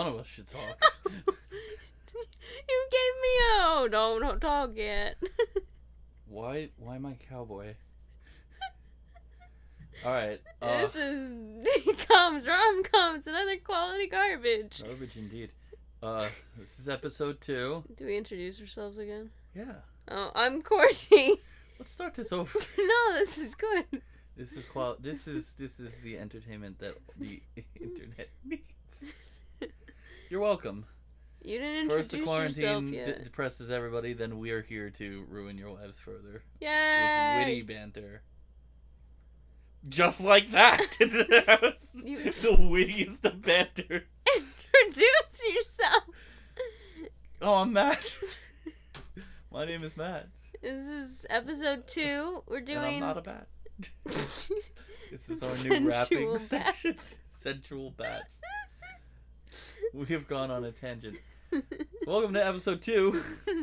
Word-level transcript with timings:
One 0.00 0.06
of 0.06 0.16
us 0.18 0.26
should 0.28 0.46
talk. 0.46 0.82
you 1.04 1.22
gave 1.26 3.14
me 3.22 3.32
oh 3.50 3.86
don't 3.90 4.22
don't 4.22 4.40
talk 4.40 4.70
yet. 4.74 5.22
why? 6.26 6.70
Why 6.78 6.96
my 6.96 7.18
cowboy? 7.28 7.74
All 10.02 10.10
right. 10.10 10.40
Uh, 10.62 10.86
this 10.86 10.96
is 10.96 11.34
comes 11.98 12.46
rom 12.46 12.82
coms 12.82 13.26
another 13.26 13.58
quality 13.58 14.06
garbage. 14.06 14.82
garbage 14.82 15.16
indeed. 15.18 15.50
Uh, 16.02 16.28
this 16.58 16.78
is 16.78 16.88
episode 16.88 17.38
two. 17.42 17.84
Do 17.94 18.06
we 18.06 18.16
introduce 18.16 18.58
ourselves 18.58 18.96
again? 18.96 19.28
Yeah. 19.54 19.80
Oh, 20.10 20.30
I'm 20.34 20.62
Courtney. 20.62 21.42
Let's 21.78 21.90
start 21.90 22.14
this 22.14 22.32
over. 22.32 22.58
no, 22.78 23.12
this 23.18 23.36
is 23.36 23.54
good. 23.54 23.84
This 24.34 24.52
is 24.52 24.64
qual. 24.64 24.96
This 24.98 25.28
is 25.28 25.52
this 25.58 25.78
is 25.78 25.92
the 26.00 26.16
entertainment 26.16 26.78
that 26.78 26.94
the 27.18 27.42
internet 27.78 28.30
needs. 28.46 28.62
You're 30.30 30.40
welcome. 30.40 30.86
You 31.42 31.58
didn't 31.58 31.90
First, 31.90 32.12
introduce 32.14 32.26
the 32.54 32.62
yourself 32.62 32.84
quarantine 32.84 32.94
yet. 32.94 33.18
d- 33.18 33.24
depresses 33.24 33.70
everybody. 33.70 34.12
Then 34.12 34.38
we 34.38 34.52
are 34.52 34.62
here 34.62 34.90
to 34.90 35.24
ruin 35.28 35.58
your 35.58 35.70
lives 35.70 35.98
further 35.98 36.32
with 36.34 36.42
Yay! 36.60 37.36
witty 37.44 37.62
banter. 37.62 38.22
Just 39.88 40.20
like 40.20 40.50
that. 40.52 40.78
that 41.00 41.58
was 41.62 41.90
You- 41.94 42.18
the 42.30 42.56
wittiest 42.60 43.24
of 43.26 43.42
banter. 43.42 44.04
Introduce 44.84 45.42
yourself. 45.54 46.04
Oh, 47.42 47.54
I'm 47.56 47.72
Matt. 47.72 48.16
My 49.52 49.64
name 49.64 49.82
is 49.82 49.96
Matt, 49.96 50.28
This 50.62 50.86
is 50.86 51.26
episode 51.28 51.88
two. 51.88 52.44
We're 52.46 52.58
and 52.58 52.66
doing. 52.66 52.94
I'm 52.96 53.00
not 53.00 53.18
a 53.18 53.22
bat. 53.22 53.48
This 54.04 55.28
is 55.28 55.42
our 55.42 55.68
new 55.80 55.88
rapping 55.88 56.38
section. 56.38 56.92
bats. 56.92 57.18
Sensual 57.30 57.90
bats. 57.92 58.38
We 59.94 60.06
have 60.06 60.28
gone 60.28 60.50
on 60.50 60.64
a 60.64 60.70
tangent. 60.72 61.18
Welcome 62.06 62.34
to 62.34 62.46
episode 62.46 62.80
two, 62.80 63.22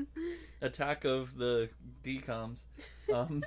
Attack 0.61 1.05
of 1.05 1.38
the 1.38 1.69
DComs. 2.03 2.59
Um, 3.13 3.43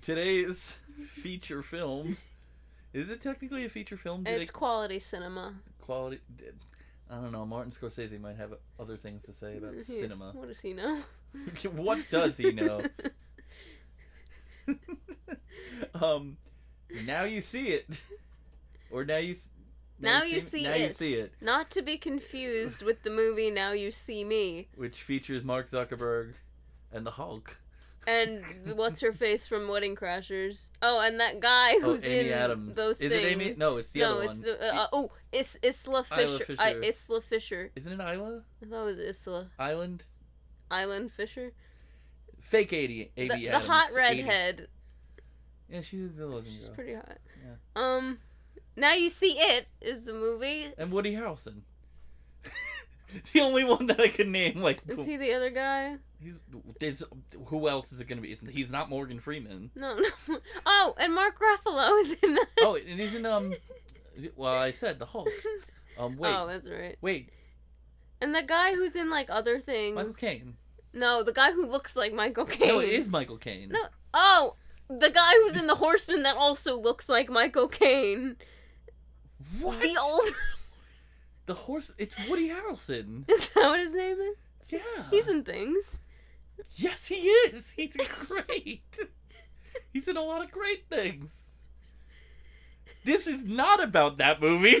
today's 0.00 0.78
feature 1.08 1.62
film. 1.62 2.16
Is 2.92 3.10
it 3.10 3.20
technically 3.20 3.64
a 3.64 3.68
feature 3.68 3.96
film? 3.96 4.22
Do 4.22 4.30
it's 4.30 4.50
they 4.50 4.52
quality 4.52 4.98
cinema. 5.00 5.54
quality? 5.80 6.20
I 7.10 7.16
don't 7.16 7.32
know. 7.32 7.44
Martin 7.44 7.72
Scorsese 7.72 8.20
might 8.20 8.36
have 8.36 8.54
other 8.78 8.96
things 8.96 9.24
to 9.24 9.32
say 9.32 9.56
about 9.56 9.74
cinema. 9.86 10.30
What 10.32 10.48
does 10.48 10.60
he 10.60 10.72
know? 10.72 11.00
what 11.74 12.06
does 12.10 12.36
he 12.36 12.52
know? 12.52 12.82
um, 15.94 16.36
now 17.04 17.24
you 17.24 17.40
see 17.40 17.68
it, 17.68 17.86
or 18.90 19.04
now 19.04 19.18
you. 19.18 19.34
S- 19.98 20.02
Now 20.02 20.22
you 20.22 20.40
see 20.40 20.62
Now 20.64 20.74
you 20.74 20.84
it. 20.86 20.96
see 20.96 21.14
it, 21.14 21.32
Not 21.40 21.70
to 21.70 21.82
be 21.82 21.96
confused 21.96 22.82
with 22.82 23.02
the 23.02 23.10
movie 23.10 23.50
Now 23.50 23.72
You 23.72 23.90
See 23.90 24.24
Me 24.24 24.68
which 24.76 25.02
features 25.02 25.44
Mark 25.44 25.68
Zuckerberg 25.70 26.34
and 26.92 27.04
the 27.06 27.10
Hulk. 27.12 27.56
and 28.06 28.42
what's 28.76 29.00
her 29.00 29.12
face 29.12 29.46
from 29.46 29.68
Wedding 29.68 29.96
Crashers. 29.96 30.70
Oh, 30.82 31.00
and 31.04 31.18
that 31.20 31.40
guy 31.40 31.72
Oh, 31.76 31.80
who's 31.80 32.04
Amy 32.06 32.28
in 32.28 32.32
Adams. 32.34 32.76
those 32.76 33.00
Is 33.00 33.10
things. 33.12 33.24
it 33.24 33.32
Amy? 33.32 33.54
No, 33.56 33.76
it's 33.78 33.90
the 33.92 34.00
no, 34.00 34.12
other 34.14 34.22
it's 34.24 34.32
one. 34.34 34.42
the, 34.42 34.74
uh, 34.74 34.86
oh, 34.92 35.10
it's 35.32 35.58
Isla 35.62 36.04
Fisher. 36.04 36.54
I, 36.58 36.74
Isla 36.82 37.20
Fisher. 37.20 37.70
Isn't 37.74 38.00
it 38.00 38.00
Isla 38.00 38.42
I 38.62 38.66
thought 38.66 38.86
it 38.88 38.96
was 38.96 39.26
Isla 39.26 39.50
Island? 39.58 40.04
Island 40.70 41.10
Fisher. 41.12 41.52
Fake 42.40 42.72
eighty. 42.72 43.10
The, 43.16 43.26
the 43.28 43.58
hot 43.58 43.88
80. 43.90 43.96
redhead. 43.96 44.68
Yeah, 45.68 45.80
she's 45.80 46.04
a 46.04 46.08
good 46.08 46.28
looking 46.30 46.52
She's 46.52 46.68
girl. 46.68 46.74
pretty 46.76 46.94
hot. 46.94 47.18
Yeah. 47.44 47.54
Um, 47.74 48.18
now 48.76 48.92
you 48.92 49.08
see 49.10 49.32
it 49.38 49.68
is 49.80 50.04
the 50.04 50.12
movie. 50.12 50.66
And 50.78 50.92
Woody 50.92 51.14
Harrelson. 51.14 51.62
it's 53.14 53.30
the 53.32 53.40
only 53.40 53.64
one 53.64 53.86
that 53.86 54.00
I 54.00 54.08
can 54.08 54.30
name. 54.32 54.60
Like, 54.62 54.80
Is 54.88 55.04
he 55.04 55.16
the 55.16 55.32
other 55.34 55.50
guy? 55.50 55.96
he's 56.22 56.38
there's, 56.80 57.02
who 57.46 57.68
else 57.68 57.92
is 57.92 58.00
it 58.00 58.08
gonna 58.08 58.20
be? 58.20 58.32
Isn't 58.32 58.50
he's 58.50 58.70
not 58.70 58.88
Morgan 58.88 59.20
Freeman? 59.20 59.70
No, 59.74 59.96
no. 59.96 60.38
Oh, 60.66 60.94
and 60.98 61.14
Mark 61.14 61.38
Ruffalo 61.38 62.00
is 62.00 62.14
in 62.22 62.34
that. 62.34 62.46
Oh, 62.60 62.76
and 62.76 63.00
isn't 63.00 63.26
um? 63.26 63.52
Well, 64.34 64.54
I 64.54 64.70
said 64.70 64.98
the 64.98 65.04
Hulk. 65.04 65.28
Um, 65.98 66.16
wait, 66.16 66.34
Oh, 66.34 66.46
that's 66.46 66.66
right. 66.68 66.96
wait, 67.02 67.28
And 68.22 68.34
the 68.34 68.42
guy 68.42 68.74
who's 68.74 68.96
in 68.96 69.10
like 69.10 69.28
other 69.28 69.58
things. 69.58 69.94
Michael 69.94 70.14
Caine. 70.14 70.56
No, 70.94 71.22
the 71.22 71.32
guy 71.34 71.52
who 71.52 71.66
looks 71.66 71.96
like 71.96 72.14
Michael 72.14 72.46
Caine. 72.46 72.68
No, 72.68 72.80
it 72.80 72.88
is 72.88 73.08
Michael 73.08 73.36
Caine. 73.36 73.68
No. 73.68 73.82
Oh, 74.14 74.56
the 74.88 75.10
guy 75.10 75.32
who's 75.32 75.54
in 75.54 75.66
the 75.66 75.74
Horseman 75.74 76.22
that 76.22 76.36
also 76.36 76.80
looks 76.80 77.10
like 77.10 77.28
Michael 77.28 77.68
Caine. 77.68 78.36
What? 79.60 79.80
The 79.80 79.96
older. 80.00 80.36
The 81.46 81.54
horse. 81.54 81.92
It's 81.98 82.16
Woody 82.28 82.48
Harrelson. 82.48 83.24
Is 83.30 83.50
that 83.50 83.64
what 83.70 83.78
his 83.78 83.94
name 83.94 84.18
is? 84.18 84.36
Yeah. 84.68 84.80
He's 85.10 85.28
in 85.28 85.44
things. 85.44 86.00
Yes, 86.74 87.06
he 87.06 87.14
is. 87.14 87.72
He's 87.72 87.96
great. 88.26 88.98
He's 89.92 90.08
in 90.08 90.16
a 90.16 90.22
lot 90.22 90.42
of 90.42 90.50
great 90.50 90.88
things. 90.88 91.52
This 93.04 93.26
is 93.28 93.44
not 93.44 93.82
about 93.82 94.16
that 94.16 94.40
movie. 94.40 94.78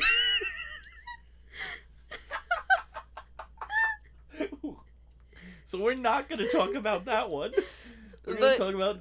so 5.64 5.78
we're 5.78 5.94
not 5.94 6.28
going 6.28 6.40
to 6.40 6.48
talk 6.48 6.74
about 6.74 7.04
that 7.04 7.30
one. 7.30 7.52
We're 8.24 8.34
going 8.34 8.52
to 8.54 8.58
talk 8.58 8.74
about 8.74 8.98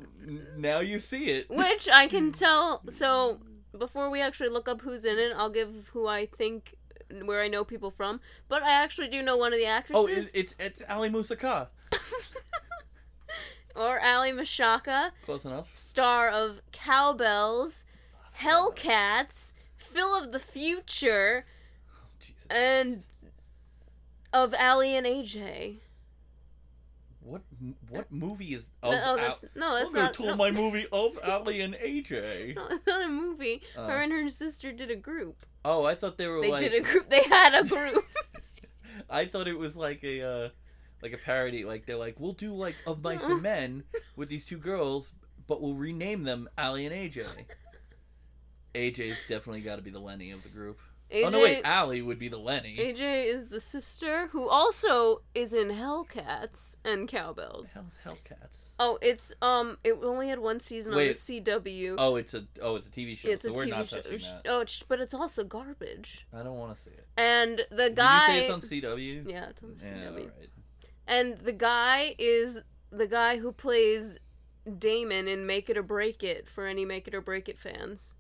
Now 0.58 0.80
You 0.82 1.00
See 1.00 1.26
It. 1.32 1.50
Which 1.50 1.90
I 1.92 2.06
can 2.08 2.32
tell. 2.32 2.84
So 2.90 3.40
before 3.78 4.10
we 4.10 4.22
actually 4.22 4.50
look 4.50 4.68
up 4.68 4.82
who's 4.82 5.06
in 5.06 5.18
it, 5.20 5.34
I'll 5.36 5.50
give 5.50 5.90
who 5.94 6.08
I 6.08 6.26
think, 6.26 6.76
where 7.24 7.42
I 7.42 7.48
know 7.48 7.64
people 7.64 7.92
from. 7.92 8.20
But 8.48 8.64
I 8.64 8.72
actually 8.72 9.08
do 9.08 9.22
know 9.22 9.38
one 9.38 9.54
of 9.54 9.60
the 9.60 9.66
actresses. 9.66 10.06
Oh, 10.06 10.08
it's 10.08 10.32
it's, 10.34 10.56
it's 10.60 10.82
Ali 10.90 11.10
Musaka. 11.10 11.68
or 13.76 14.00
Ali 14.00 14.32
Mashaka, 14.32 15.12
Close 15.26 15.46
enough. 15.46 15.68
star 15.74 16.30
of 16.30 16.62
Cowbells, 16.72 17.86
Hellcats, 18.40 19.54
Phil 19.78 20.18
of 20.18 20.32
the 20.32 20.40
Future, 20.40 21.46
oh, 21.92 22.08
Jesus. 22.20 22.46
and 22.50 23.04
of 24.34 24.54
Ali 24.60 24.96
and 24.96 25.06
AJ. 25.06 25.78
What 27.26 27.42
what 27.90 28.12
movie 28.12 28.54
is 28.54 28.70
of 28.84 28.94
No, 28.94 29.02
oh, 29.04 29.10
Al- 29.10 29.18
that's 29.18 29.46
no, 29.56 29.76
that's 29.76 29.94
not. 29.94 30.14
tell 30.14 30.28
no. 30.28 30.36
my 30.36 30.52
movie 30.62 30.86
of 30.92 31.18
Ali 31.24 31.62
and 31.62 31.74
AJ. 31.74 32.56
No, 32.56 32.68
it's 32.70 32.86
not 32.86 33.04
a 33.04 33.08
movie. 33.08 33.64
Oh. 33.76 33.88
Her 33.88 34.04
and 34.04 34.12
her 34.12 34.30
sister 34.30 34.72
did 34.72 34.92
a 34.92 34.96
group. 34.96 35.38
Oh, 35.64 35.86
I 35.86 35.96
thought 35.96 36.20
they 36.20 36.28
were 36.28 36.40
They 36.42 36.52
like. 36.52 36.62
did 36.62 36.74
a 36.74 36.82
group. 36.82 37.10
They 37.10 37.24
had 37.24 37.56
a 37.56 37.68
group. 37.68 38.06
I 39.10 39.26
thought 39.26 39.48
it 39.48 39.58
was 39.58 39.76
like 39.76 40.04
a 40.04 40.22
uh, 40.22 40.50
like 41.02 41.14
a 41.14 41.18
parody. 41.18 41.66
Like 41.66 41.88
they're 41.88 41.98
like, 41.98 42.20
we'll 42.20 42.34
do 42.34 42.54
like 42.54 42.76
of 42.86 43.04
mice 43.04 43.24
and 43.24 43.42
men 43.56 43.84
with 44.16 44.30
these 44.30 44.46
two 44.46 44.58
girls, 44.58 45.12
but 45.48 45.64
we'll 45.64 45.74
rename 45.74 46.24
them 46.26 46.48
Ali 46.60 46.86
and 46.86 46.94
AJ. 46.96 47.26
AJ's 48.76 49.18
definitely 49.28 49.62
got 49.62 49.78
to 49.78 49.82
be 49.82 49.90
the 49.90 50.00
Lenny 50.00 50.30
of 50.32 50.44
the 50.44 50.50
group. 50.50 50.80
AJ, 51.12 51.26
oh 51.26 51.30
no, 51.30 51.42
wait, 51.42 51.66
Ali 51.66 52.02
would 52.02 52.18
be 52.18 52.28
the 52.28 52.38
Lenny. 52.38 52.76
AJ 52.78 53.26
is 53.28 53.50
the 53.50 53.62
sister 53.62 54.28
who 54.28 54.50
also 54.50 55.22
is 55.36 55.54
in 55.54 55.70
Hellcats 55.70 56.78
and 56.84 57.08
Cowbells. 57.08 57.74
hell's 57.74 58.00
Hellcats? 58.04 58.72
Oh, 58.80 58.98
it's 59.02 59.32
um, 59.42 59.78
it 59.84 59.94
only 60.04 60.28
had 60.30 60.40
one 60.40 60.60
season 60.60 60.94
on 60.94 61.00
the 61.00 61.10
CW. 61.12 61.96
Oh, 61.98 62.16
it's 62.16 62.34
a 62.34 62.46
oh, 62.62 62.76
it's 62.76 62.88
a 62.88 62.90
TV 62.90 63.18
show. 63.18 63.30
it's 63.30 63.46
so 63.46 63.52
a 63.52 63.54
we're 63.54 63.66
TV 63.66 63.70
not 63.70 63.88
show. 63.88 64.02
Oh, 64.48 64.62
it's, 64.62 64.84
but 64.84 65.00
it's 65.00 65.14
also 65.14 65.44
garbage. 65.44 66.26
I 66.34 66.42
don't 66.44 66.58
want 66.58 66.76
to 66.76 66.82
see 66.84 66.90
it. 66.92 67.08
And 67.18 67.62
the 67.70 67.92
guy. 67.92 68.28
Did 68.28 68.36
you 68.36 68.48
say 68.48 68.56
it's 68.56 68.84
on 68.84 68.98
CW? 68.98 69.32
yeah, 69.32 69.50
it's 69.50 69.64
on 69.64 69.76
the 69.76 69.86
Yeah, 69.86 69.92
CW. 69.92 70.10
alright. 70.10 70.50
And 71.08 71.38
the 71.38 71.54
guy 71.54 72.16
is 72.18 72.60
the 72.92 73.08
guy 73.08 73.38
who 73.38 73.52
plays 73.52 74.18
Damon 74.80 75.28
in 75.28 75.46
Make 75.46 75.70
It 75.70 75.78
or 75.78 75.84
Break 75.84 76.24
It 76.24 76.50
for 76.50 76.66
any 76.66 76.84
Make 76.84 77.08
It 77.08 77.14
or 77.14 77.22
Break 77.22 77.48
It 77.48 77.60
fans. 77.60 78.16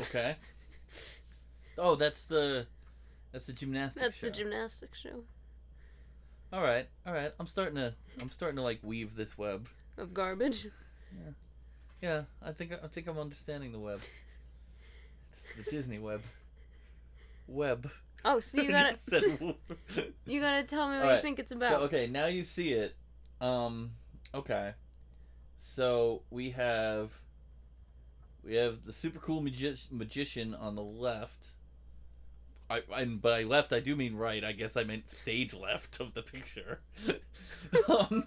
Okay. 0.00 0.36
Oh, 1.78 1.94
that's 1.94 2.24
the 2.24 2.66
that's 3.32 3.46
the 3.46 3.52
gymnastics. 3.52 4.04
That's 4.04 4.18
show. 4.18 4.26
the 4.26 4.32
gymnastics 4.32 5.00
show 5.00 5.24
All 6.52 6.62
right, 6.62 6.86
all 7.06 7.14
right. 7.14 7.32
I'm 7.40 7.46
starting 7.46 7.76
to 7.76 7.94
I'm 8.20 8.30
starting 8.30 8.56
to 8.56 8.62
like 8.62 8.80
weave 8.82 9.16
this 9.16 9.38
web. 9.38 9.68
of 9.96 10.12
garbage. 10.12 10.66
Yeah, 11.12 11.30
yeah. 12.00 12.22
I 12.42 12.52
think 12.52 12.72
I 12.72 12.88
think 12.88 13.06
I'm 13.06 13.18
understanding 13.18 13.72
the 13.72 13.78
web. 13.78 14.00
It's 15.32 15.64
the 15.64 15.70
Disney 15.70 15.98
web. 15.98 16.22
Web. 17.46 17.90
Oh, 18.24 18.40
so 18.40 18.60
you 18.60 18.70
gotta 18.70 18.96
you 20.26 20.40
gotta 20.40 20.62
tell 20.62 20.88
me 20.88 20.98
what 20.98 21.16
you 21.16 21.22
think 21.22 21.38
it's 21.38 21.52
about. 21.52 21.70
So 21.70 21.78
okay, 21.86 22.06
now 22.06 22.26
you 22.26 22.44
see 22.44 22.72
it. 22.72 22.94
Um, 23.40 23.92
okay. 24.34 24.74
So 25.56 26.22
we 26.30 26.50
have 26.50 27.10
we 28.44 28.54
have 28.54 28.84
the 28.84 28.92
super 28.92 29.18
cool 29.18 29.40
magi- 29.40 29.88
magician 29.90 30.54
on 30.54 30.74
the 30.74 30.82
left. 30.82 31.46
I 32.68 32.82
and 32.96 33.20
but 33.20 33.32
I 33.32 33.42
left. 33.44 33.72
I 33.72 33.80
do 33.80 33.94
mean 33.94 34.16
right. 34.16 34.42
I 34.42 34.52
guess 34.52 34.76
I 34.76 34.84
meant 34.84 35.10
stage 35.10 35.54
left 35.54 36.00
of 36.00 36.14
the 36.14 36.22
picture. 36.22 36.80
um, 37.88 38.26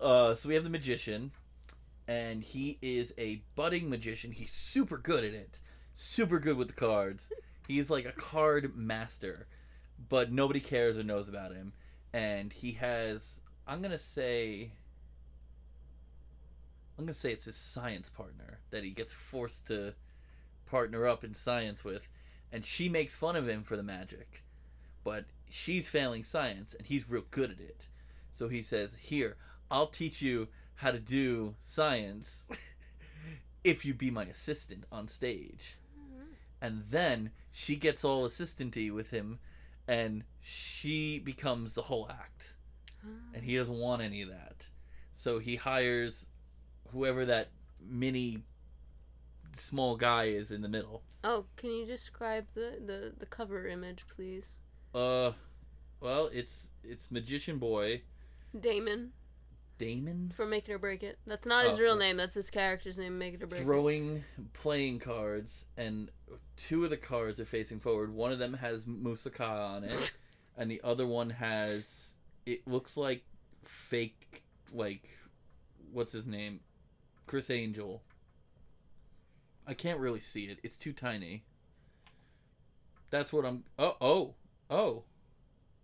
uh, 0.00 0.34
so 0.34 0.48
we 0.48 0.54
have 0.54 0.64
the 0.64 0.70
magician, 0.70 1.32
and 2.06 2.42
he 2.42 2.78
is 2.80 3.12
a 3.18 3.42
budding 3.54 3.90
magician. 3.90 4.32
He's 4.32 4.52
super 4.52 4.98
good 4.98 5.24
at 5.24 5.34
it. 5.34 5.58
Super 5.94 6.38
good 6.38 6.56
with 6.56 6.68
the 6.68 6.74
cards. 6.74 7.30
He's 7.66 7.90
like 7.90 8.04
a 8.04 8.12
card 8.12 8.76
master, 8.76 9.46
but 10.08 10.32
nobody 10.32 10.60
cares 10.60 10.98
or 10.98 11.02
knows 11.02 11.28
about 11.28 11.52
him. 11.52 11.72
And 12.12 12.52
he 12.52 12.72
has, 12.72 13.40
I'm 13.66 13.82
gonna 13.82 13.98
say, 13.98 14.70
I'm 16.98 17.04
gonna 17.04 17.14
say 17.14 17.32
it's 17.32 17.44
his 17.44 17.56
science 17.56 18.08
partner 18.08 18.60
that 18.70 18.84
he 18.84 18.90
gets 18.90 19.12
forced 19.12 19.66
to 19.66 19.94
partner 20.66 21.06
up 21.06 21.24
in 21.24 21.34
science 21.34 21.84
with, 21.84 22.08
and 22.52 22.64
she 22.64 22.88
makes 22.88 23.16
fun 23.16 23.36
of 23.36 23.48
him 23.48 23.62
for 23.62 23.76
the 23.76 23.82
magic, 23.82 24.44
but 25.02 25.24
she's 25.50 25.88
failing 25.88 26.24
science 26.24 26.74
and 26.74 26.86
he's 26.86 27.10
real 27.10 27.24
good 27.30 27.50
at 27.50 27.60
it. 27.60 27.86
So 28.32 28.48
he 28.48 28.62
says, 28.62 28.94
"Here, 28.94 29.36
I'll 29.70 29.88
teach 29.88 30.22
you 30.22 30.48
how 30.76 30.90
to 30.90 30.98
do 30.98 31.54
science 31.60 32.48
if 33.64 33.84
you 33.84 33.94
be 33.94 34.10
my 34.10 34.24
assistant 34.24 34.84
on 34.92 35.08
stage." 35.08 35.76
Mm-hmm. 35.98 36.32
And 36.60 36.84
then 36.90 37.30
she 37.50 37.76
gets 37.76 38.04
all 38.04 38.26
assistanty 38.26 38.92
with 38.92 39.10
him 39.10 39.38
and 39.86 40.24
she 40.40 41.18
becomes 41.18 41.74
the 41.74 41.82
whole 41.82 42.08
act. 42.10 42.54
And 43.34 43.44
he 43.44 43.56
oh. 43.58 43.60
doesn't 43.60 43.78
want 43.78 44.00
any 44.00 44.22
of 44.22 44.30
that. 44.30 44.68
So 45.12 45.38
he 45.38 45.56
hires 45.56 46.26
whoever 46.94 47.26
that 47.26 47.48
mini 47.86 48.38
small 49.56 49.96
guy 49.96 50.24
is 50.26 50.50
in 50.50 50.62
the 50.62 50.68
middle. 50.68 51.02
Oh, 51.22 51.44
can 51.56 51.70
you 51.70 51.84
describe 51.86 52.46
the, 52.54 52.78
the, 52.84 53.12
the 53.18 53.26
cover 53.26 53.66
image, 53.66 54.06
please? 54.08 54.58
Uh 54.94 55.32
well, 56.00 56.30
it's 56.32 56.68
it's 56.82 57.10
Magician 57.10 57.58
Boy 57.58 58.02
Damon 58.58 59.10
Damon 59.78 60.32
from 60.36 60.50
Make 60.50 60.68
It 60.68 60.72
or 60.72 60.78
Break 60.78 61.02
It. 61.02 61.18
That's 61.26 61.46
not 61.46 61.64
his 61.66 61.78
Oh, 61.78 61.82
real 61.82 61.96
name. 61.96 62.16
That's 62.16 62.34
his 62.36 62.48
character's 62.50 62.96
name. 62.98 63.18
Make 63.18 63.34
It 63.34 63.42
or 63.42 63.46
Break 63.48 63.62
It. 63.62 63.64
throwing 63.64 64.24
playing 64.52 65.00
cards 65.00 65.66
and 65.76 66.10
two 66.56 66.84
of 66.84 66.90
the 66.90 66.96
cards 66.96 67.40
are 67.40 67.44
facing 67.44 67.80
forward. 67.80 68.14
One 68.14 68.30
of 68.30 68.38
them 68.38 68.54
has 68.54 68.84
Musaka 68.84 69.40
on 69.40 69.82
it 69.84 70.12
and 70.56 70.70
the 70.70 70.80
other 70.84 71.06
one 71.06 71.30
has 71.30 72.12
it 72.46 72.66
looks 72.68 72.96
like 72.96 73.22
fake 73.64 74.44
like 74.72 75.08
what's 75.92 76.12
his 76.12 76.26
name? 76.26 76.60
Criss 77.26 77.50
Angel. 77.50 78.02
I 79.66 79.74
can't 79.74 79.98
really 79.98 80.20
see 80.20 80.44
it. 80.44 80.58
It's 80.62 80.76
too 80.76 80.92
tiny. 80.92 81.44
That's 83.10 83.32
what 83.32 83.44
I'm 83.46 83.64
Oh, 83.78 83.96
oh. 84.00 84.34
Oh. 84.70 85.04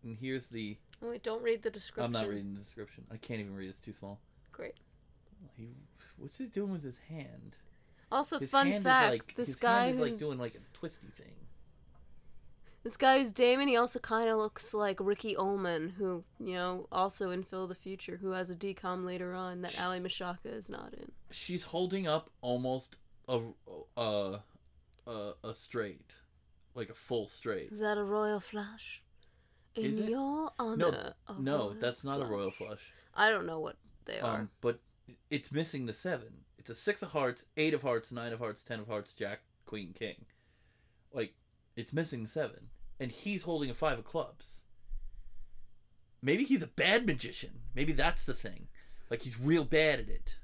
And 0.02 0.16
here's 0.20 0.48
the 0.48 0.76
Oh, 1.02 1.10
wait, 1.10 1.22
don't 1.22 1.42
read 1.42 1.62
the 1.62 1.70
description. 1.70 2.04
I'm 2.14 2.20
not 2.20 2.28
reading 2.28 2.52
the 2.52 2.60
description. 2.60 3.04
I 3.10 3.16
can't 3.16 3.40
even 3.40 3.54
read. 3.54 3.70
It's 3.70 3.78
too 3.78 3.92
small. 3.92 4.20
Great. 4.52 4.74
He 5.56 5.68
what's 6.18 6.36
he 6.38 6.46
doing 6.46 6.72
with 6.72 6.82
his 6.82 6.98
hand? 7.08 7.56
Also, 8.12 8.38
His 8.38 8.50
fun 8.50 8.66
hand 8.66 8.84
fact: 8.84 9.12
like, 9.12 9.34
this 9.36 9.48
his 9.48 9.56
guy 9.56 9.88
is 9.88 9.98
like 9.98 10.18
doing 10.18 10.38
like 10.38 10.54
a 10.54 10.76
twisty 10.76 11.06
thing. 11.16 11.32
this 12.82 12.96
guy 12.96 13.18
who's 13.18 13.32
Damon, 13.32 13.68
he 13.68 13.76
also 13.76 13.98
kind 14.00 14.28
of 14.28 14.36
looks 14.36 14.74
like 14.74 14.98
Ricky 15.00 15.36
Ullman, 15.36 15.90
who 15.90 16.24
you 16.38 16.54
know 16.54 16.88
also 16.90 17.30
in 17.30 17.44
Phil 17.44 17.66
the 17.66 17.74
Future, 17.74 18.18
who 18.20 18.32
has 18.32 18.50
a 18.50 18.56
DCOM 18.56 19.04
later 19.04 19.32
on 19.32 19.62
that 19.62 19.80
Ali 19.80 20.00
Mashaka 20.00 20.46
is 20.46 20.68
not 20.68 20.92
in. 20.94 21.12
She's 21.30 21.64
holding 21.64 22.06
up 22.06 22.30
almost 22.40 22.96
a 23.28 23.40
a 23.96 24.40
a, 25.06 25.32
a 25.44 25.54
straight, 25.54 26.14
like 26.74 26.90
a 26.90 26.94
full 26.94 27.28
straight. 27.28 27.70
Is 27.72 27.80
that 27.80 27.98
a 27.98 28.04
royal 28.04 28.40
flush? 28.40 29.02
In 29.76 29.84
Is 29.84 29.98
it? 29.98 30.08
your 30.10 30.50
honor. 30.58 31.14
No, 31.28 31.38
no, 31.38 31.74
that's 31.74 32.02
not 32.02 32.20
a 32.20 32.24
royal 32.24 32.50
flush. 32.50 32.68
flush. 32.68 32.92
I 33.14 33.30
don't 33.30 33.46
know 33.46 33.60
what 33.60 33.76
they 34.04 34.18
are. 34.18 34.40
Um, 34.40 34.50
but 34.60 34.80
it's 35.30 35.52
missing 35.52 35.86
the 35.86 35.92
seven. 35.92 36.44
It's 36.58 36.70
a 36.70 36.74
six 36.74 37.02
of 37.02 37.10
hearts, 37.10 37.46
eight 37.56 37.74
of 37.74 37.82
hearts, 37.82 38.10
nine 38.12 38.32
of 38.32 38.38
hearts, 38.40 38.62
ten 38.62 38.80
of 38.80 38.88
hearts, 38.88 39.12
jack, 39.12 39.40
queen, 39.66 39.92
king. 39.96 40.26
Like 41.12 41.34
it's 41.76 41.92
missing 41.92 42.26
seven, 42.26 42.68
and 42.98 43.12
he's 43.12 43.44
holding 43.44 43.70
a 43.70 43.74
five 43.74 43.98
of 43.98 44.04
clubs. 44.04 44.62
Maybe 46.22 46.44
he's 46.44 46.62
a 46.62 46.66
bad 46.66 47.06
magician. 47.06 47.60
Maybe 47.74 47.92
that's 47.92 48.24
the 48.26 48.34
thing. 48.34 48.66
Like 49.08 49.22
he's 49.22 49.40
real 49.40 49.64
bad 49.64 50.00
at 50.00 50.08
it. 50.08 50.36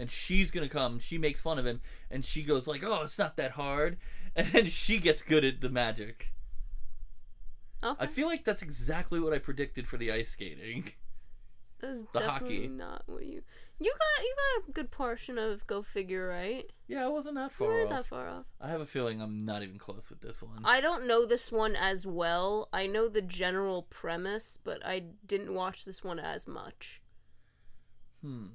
And 0.00 0.10
she's 0.10 0.50
gonna 0.50 0.68
come. 0.68 0.98
She 0.98 1.18
makes 1.18 1.40
fun 1.42 1.58
of 1.58 1.66
him, 1.66 1.82
and 2.10 2.24
she 2.24 2.42
goes 2.42 2.66
like, 2.66 2.82
"Oh, 2.82 3.02
it's 3.02 3.18
not 3.18 3.36
that 3.36 3.50
hard," 3.52 3.98
and 4.36 4.46
then 4.48 4.70
she 4.70 4.98
gets 4.98 5.20
good 5.20 5.44
at 5.44 5.60
the 5.60 5.68
magic. 5.68 6.32
okay. 7.84 8.02
I 8.02 8.06
feel 8.06 8.26
like 8.26 8.44
that's 8.44 8.62
exactly 8.62 9.20
what 9.20 9.34
I 9.34 9.38
predicted 9.38 9.86
for 9.86 9.98
the 9.98 10.10
ice 10.10 10.30
skating. 10.30 10.92
That's 11.80 12.04
the 12.12 12.18
definitely 12.20 12.56
hockey. 12.56 12.68
not 12.68 13.02
what 13.06 13.24
you 13.24 13.42
you 13.78 13.92
got. 13.92 14.22
You 14.24 14.34
got 14.36 14.68
a 14.68 14.72
good 14.72 14.90
portion 14.90 15.38
of 15.38 15.66
Go 15.66 15.82
Figure, 15.82 16.26
right? 16.26 16.64
Yeah, 16.88 17.04
I 17.04 17.08
wasn't 17.08 17.36
that 17.36 17.52
You 17.58 17.66
weren't 17.66 17.90
off. 17.90 17.96
that 17.96 18.06
far 18.06 18.28
off. 18.28 18.44
I 18.60 18.68
have 18.68 18.80
a 18.82 18.86
feeling 18.86 19.20
I'm 19.22 19.38
not 19.44 19.62
even 19.62 19.78
close 19.78 20.10
with 20.10 20.20
this 20.20 20.42
one. 20.42 20.60
I 20.64 20.80
don't 20.80 21.06
know 21.06 21.24
this 21.26 21.50
one 21.50 21.76
as 21.76 22.06
well. 22.06 22.68
I 22.72 22.86
know 22.86 23.08
the 23.08 23.22
general 23.22 23.82
premise, 23.84 24.58
but 24.62 24.84
I 24.84 25.04
didn't 25.26 25.54
watch 25.54 25.84
this 25.86 26.04
one 26.04 26.18
as 26.18 26.46
much. 26.46 27.00
Hmm. 28.22 28.46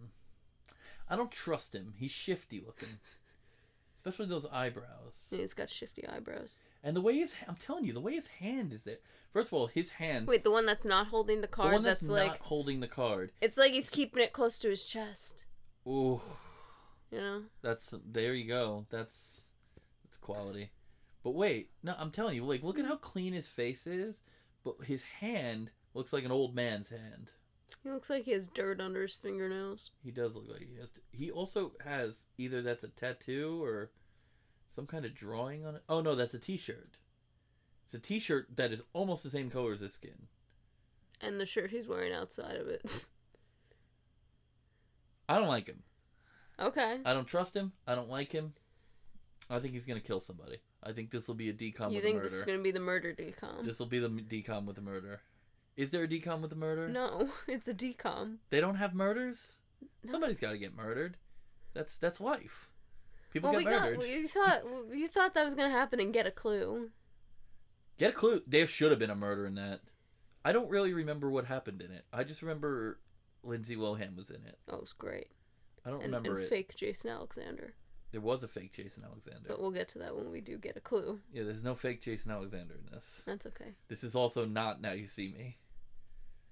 I 1.09 1.15
don't 1.15 1.31
trust 1.31 1.73
him. 1.73 1.93
He's 1.97 2.11
shifty 2.11 2.61
looking. 2.65 2.89
Especially 3.97 4.27
those 4.27 4.45
eyebrows. 4.51 5.15
Yeah, 5.31 5.39
He's 5.39 5.53
got 5.53 5.69
shifty 5.69 6.07
eyebrows. 6.07 6.59
And 6.83 6.95
the 6.95 7.01
way 7.01 7.17
his 7.17 7.33
I'm 7.47 7.55
telling 7.55 7.85
you, 7.85 7.93
the 7.93 7.99
way 7.99 8.13
his 8.13 8.27
hand 8.27 8.71
is 8.71 8.83
there. 8.83 8.97
First 9.33 9.47
of 9.47 9.53
all, 9.53 9.67
his 9.67 9.89
hand 9.89 10.27
Wait, 10.27 10.43
the 10.43 10.51
one 10.51 10.67
that's 10.67 10.85
not 10.85 11.07
holding 11.07 11.41
the 11.41 11.47
card. 11.47 11.69
the 11.69 11.73
one 11.73 11.83
that's, 11.83 12.01
that's, 12.01 12.09
not 12.09 12.27
like 12.27 12.39
holding 12.39 12.79
the 12.79 12.87
card. 12.87 13.31
it's 13.41 13.57
like 13.57 13.71
he's 13.71 13.89
keeping 13.89 14.21
it 14.21 14.31
close 14.31 14.59
to 14.59 14.69
his 14.69 14.85
chest. 14.85 15.45
Ooh. 15.87 16.21
You 17.11 17.19
know. 17.19 17.41
That's 17.63 17.95
there 18.05 18.35
you 18.35 18.47
go. 18.47 18.85
That's 18.91 19.41
that's 20.03 20.17
quality. 20.17 20.71
But 21.23 21.31
wait, 21.31 21.71
no, 21.81 21.95
I'm 21.97 22.11
telling 22.11 22.35
you, 22.35 22.45
like 22.45 22.61
look 22.61 22.77
at 22.77 22.85
how 22.85 22.97
clean 22.97 23.33
his 23.33 23.47
face 23.47 23.87
is, 23.87 24.21
but 24.63 24.75
his 24.85 25.01
hand 25.01 25.71
looks 25.95 26.13
like 26.13 26.25
an 26.25 26.31
old 26.31 26.53
man's 26.53 26.89
hand. 26.89 27.31
He 27.85 27.91
looks 27.91 28.09
like 28.09 28.25
he 28.25 28.31
has 28.31 28.47
dirt 28.47 28.81
under 28.81 29.03
his 29.03 29.13
fingernails. 29.13 29.91
He 30.03 30.09
does 30.09 30.35
look 30.35 30.49
like 30.49 30.67
he 30.67 30.79
has. 30.79 30.89
He 31.11 31.29
also 31.29 31.73
has 31.85 32.25
either 32.35 32.63
that's 32.63 32.83
a 32.83 32.87
tattoo 32.87 33.63
or 33.63 33.91
some 34.73 34.87
kind 34.87 35.05
of 35.05 35.13
drawing 35.13 35.67
on 35.67 35.75
it. 35.75 35.83
Oh 35.87 36.01
no, 36.01 36.15
that's 36.15 36.33
a 36.33 36.39
T-shirt. 36.39 36.97
It's 37.85 37.93
a 37.93 37.99
T-shirt 37.99 38.57
that 38.57 38.71
is 38.71 38.81
almost 38.93 39.21
the 39.21 39.29
same 39.29 39.51
color 39.51 39.71
as 39.71 39.81
his 39.81 39.93
skin. 39.93 40.29
And 41.21 41.39
the 41.39 41.45
shirt 41.45 41.69
he's 41.69 41.87
wearing 41.87 42.11
outside 42.11 42.55
of 42.55 42.67
it. 42.67 42.91
I 45.29 45.37
don't 45.37 45.47
like 45.47 45.67
him. 45.67 45.83
okay. 46.59 46.97
I 47.05 47.13
don't 47.13 47.27
trust 47.27 47.55
him. 47.55 47.71
I 47.85 47.93
don't 47.93 48.09
like 48.09 48.31
him. 48.31 48.53
I 49.47 49.59
think 49.59 49.75
he's 49.75 49.85
gonna 49.85 49.99
kill 49.99 50.21
somebody. 50.21 50.57
I 50.81 50.91
think 50.91 51.11
this 51.11 51.27
will 51.27 51.35
be 51.35 51.49
a 51.49 51.53
DCOM 51.53 51.91
You 51.91 51.97
with 51.97 52.03
think 52.03 52.23
this 52.23 52.33
is 52.33 52.41
gonna 52.41 52.63
be 52.63 52.71
the 52.71 52.79
murder 52.79 53.13
DCOM? 53.13 53.63
This 53.63 53.77
will 53.77 53.85
be 53.85 53.99
the 53.99 54.09
DCOM 54.09 54.65
with 54.65 54.75
the 54.75 54.81
murder. 54.81 55.21
Is 55.77 55.89
there 55.89 56.03
a 56.03 56.07
DCOM 56.07 56.41
with 56.41 56.51
a 56.53 56.55
murder? 56.55 56.87
No, 56.87 57.29
it's 57.47 57.67
a 57.67 57.73
DCOM. 57.73 58.37
They 58.49 58.61
don't 58.61 58.75
have 58.75 58.93
murders. 58.93 59.59
No. 60.03 60.11
Somebody's 60.11 60.39
got 60.39 60.51
to 60.51 60.57
get 60.57 60.75
murdered. 60.75 61.17
That's 61.73 61.97
that's 61.97 62.21
life. 62.21 62.69
People 63.33 63.51
Well, 63.51 63.59
get 63.59 63.69
we 63.69 63.77
murdered. 63.77 63.97
well, 63.97 64.07
You 64.07 64.27
thought 64.27 64.61
you 64.93 65.07
thought 65.09 65.33
that 65.33 65.43
was 65.43 65.55
gonna 65.55 65.69
happen 65.71 65.99
and 65.99 66.13
get 66.13 66.25
a 66.25 66.31
clue. 66.31 66.91
Get 67.97 68.11
a 68.11 68.13
clue. 68.13 68.41
There 68.47 68.67
should 68.67 68.91
have 68.91 68.99
been 68.99 69.09
a 69.09 69.15
murder 69.15 69.45
in 69.45 69.55
that. 69.55 69.81
I 70.45 70.51
don't 70.53 70.69
really 70.69 70.93
remember 70.93 71.29
what 71.29 71.45
happened 71.45 71.81
in 71.81 71.91
it. 71.91 72.05
I 72.13 72.23
just 72.23 72.41
remember 72.41 72.99
Lindsay 73.43 73.75
Lohan 73.75 74.15
was 74.15 74.29
in 74.29 74.37
it. 74.45 74.57
Oh, 74.69 74.75
it 74.75 74.81
was 74.81 74.93
great. 74.93 75.27
I 75.85 75.89
don't 75.89 76.01
And, 76.03 76.13
remember 76.13 76.35
and 76.35 76.45
it. 76.45 76.49
fake 76.49 76.75
Jason 76.75 77.09
Alexander. 77.09 77.73
There 78.11 78.21
was 78.21 78.43
a 78.43 78.47
fake 78.47 78.71
Jason 78.73 79.03
Alexander. 79.03 79.47
But 79.47 79.59
we'll 79.59 79.71
get 79.71 79.89
to 79.89 79.99
that 79.99 80.15
when 80.15 80.31
we 80.31 80.39
do 80.39 80.57
get 80.57 80.77
a 80.77 80.79
clue. 80.81 81.19
Yeah, 81.33 81.43
there's 81.43 81.63
no 81.63 81.75
fake 81.75 82.01
Jason 82.01 82.31
Alexander 82.31 82.75
in 82.75 82.93
this. 82.93 83.23
That's 83.25 83.45
okay. 83.47 83.73
This 83.89 84.03
is 84.03 84.15
also 84.15 84.45
not 84.45 84.81
Now 84.81 84.91
You 84.93 85.07
See 85.07 85.33
Me. 85.37 85.57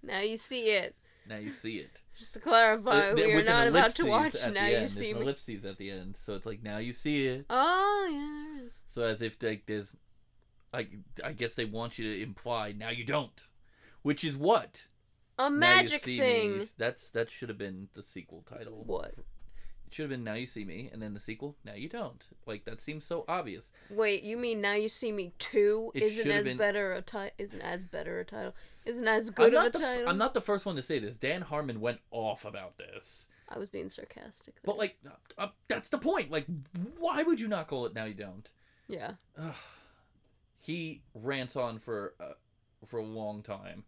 Now 0.04 0.20
you 0.20 0.38
see 0.38 0.66
it. 0.66 0.96
Now 1.28 1.38
You 1.38 1.52
See 1.52 1.78
It. 1.78 1.92
Just 2.20 2.34
to 2.34 2.40
clarify, 2.40 3.14
we 3.14 3.34
are 3.34 3.44
not 3.44 3.68
about 3.68 3.96
to 3.96 4.06
watch 4.06 4.36
Now 4.52 4.68
You 4.68 4.76
end. 4.76 4.92
See 4.92 5.14
There's 5.14 5.16
Me. 5.16 5.22
ellipses 5.22 5.66
at 5.66 5.78
the 5.78 5.90
end, 5.90 6.18
so 6.18 6.36
it's 6.36 6.46
like 6.46 6.62
Now 6.62 6.78
You 6.78 6.92
See 6.94 7.28
It. 7.28 7.46
Oh 7.50 8.10
yeah, 8.12 8.58
there 8.58 8.68
is. 8.68 8.84
So 8.90 9.04
as 9.04 9.22
if 9.22 9.38
like 9.42 9.64
there's, 9.66 9.96
like 10.74 10.92
I 11.24 11.32
guess 11.32 11.56
they 11.56 11.66
want 11.66 11.98
you 11.98 12.14
to 12.14 12.22
imply 12.22 12.74
now 12.74 12.90
you 12.90 13.06
don't, 13.06 13.48
which 14.02 14.24
is 14.26 14.36
what 14.36 14.88
A 15.40 15.50
magic 15.50 16.02
thing. 16.02 16.60
Me. 16.60 16.66
That's 16.78 17.10
that 17.12 17.32
should 17.32 17.50
have 17.50 17.58
been 17.58 17.88
the 17.94 18.04
sequel 18.04 18.44
title. 18.48 18.84
What? 18.86 19.16
Should 19.94 20.04
have 20.04 20.10
been 20.10 20.24
Now 20.24 20.34
You 20.34 20.46
See 20.48 20.66
Me, 20.66 20.90
and 20.92 21.02
then 21.02 21.14
the 21.14 21.20
sequel 21.20 21.56
Now 21.64 21.74
You 21.74 21.88
Don't. 21.90 22.24
Like 22.46 22.66
that 22.66 22.82
seems 22.82 23.06
so 23.06 23.26
obvious. 23.28 23.72
Wait, 23.90 24.24
you 24.24 24.38
mean 24.38 24.60
Now 24.62 24.74
You 24.74 24.90
See 24.90 25.12
Me 25.12 25.34
Two 25.40 25.92
It 25.94 26.04
isn't 26.04 26.30
as 26.32 26.46
been- 26.46 26.58
better 26.58 26.94
a 26.94 27.02
title? 27.02 27.32
Isn't 27.38 27.62
as 27.62 27.86
better 27.86 28.20
a 28.20 28.26
title? 28.26 28.54
Isn't 28.86 29.08
as 29.08 29.30
good 29.30 29.54
of 29.54 29.64
a 29.66 29.70
title? 29.70 30.10
I'm 30.10 30.18
not 30.18 30.34
the 30.34 30.42
first 30.42 30.66
one 30.66 30.76
to 30.76 30.82
say 30.82 31.00
this. 31.00 31.16
Dan 31.16 31.42
Harmon 31.42 31.80
went 31.80 32.00
off 32.12 32.44
about 32.44 32.78
this, 32.78 33.30
I 33.48 33.58
was 33.60 33.70
being 33.70 33.88
sarcastic. 33.90 34.56
but 34.66 34.74
there. 34.74 34.80
like 34.80 34.98
uh, 35.38 35.48
that's 35.68 35.90
the 35.90 35.98
point. 36.00 36.32
Like, 36.32 36.46
why 36.98 37.24
would 37.24 37.40
you 37.40 37.48
not 37.48 37.68
call 37.68 37.86
it 37.86 37.94
Now 37.94 38.06
You 38.06 38.14
Don't? 38.16 38.50
yeah, 38.90 39.12
Ugh. 39.38 39.54
He 40.60 41.02
rants 41.14 41.56
on 41.56 41.80
for 41.80 42.14
uh, 42.20 42.34
for 42.86 42.98
a 43.00 43.04
long 43.06 43.42
time. 43.44 43.84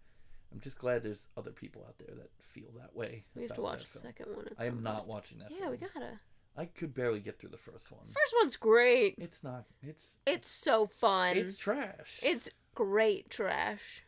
I'm 0.53 0.59
just 0.61 0.77
glad 0.79 1.03
there's 1.03 1.27
other 1.35 1.51
people 1.51 1.83
out 1.87 1.97
there 1.97 2.15
that 2.15 2.29
feel 2.55 2.71
that 2.79 2.95
way. 2.95 3.25
we 3.35 3.43
have 3.43 3.53
to 3.55 3.61
watch 3.61 3.89
the 3.91 3.99
second 3.99 4.27
one. 4.33 4.47
I 4.57 4.65
am 4.65 4.81
not 4.81 5.07
watching 5.07 5.39
that. 5.39 5.51
Yeah, 5.51 5.59
film. 5.61 5.71
we 5.71 5.77
gotta. 5.77 6.19
I 6.57 6.65
could 6.65 6.93
barely 6.93 7.19
get 7.19 7.37
through 7.37 7.49
the 7.49 7.57
first 7.57 7.91
one. 7.91 8.05
First 8.07 8.33
one's 8.41 8.55
great. 8.55 9.15
It's 9.17 9.43
not. 9.43 9.65
It's 9.83 10.19
It's 10.25 10.49
so 10.49 10.87
fun. 10.87 11.35
it's 11.35 11.57
trash. 11.57 12.19
It's 12.23 12.49
great 12.73 13.29
trash. 13.29 14.03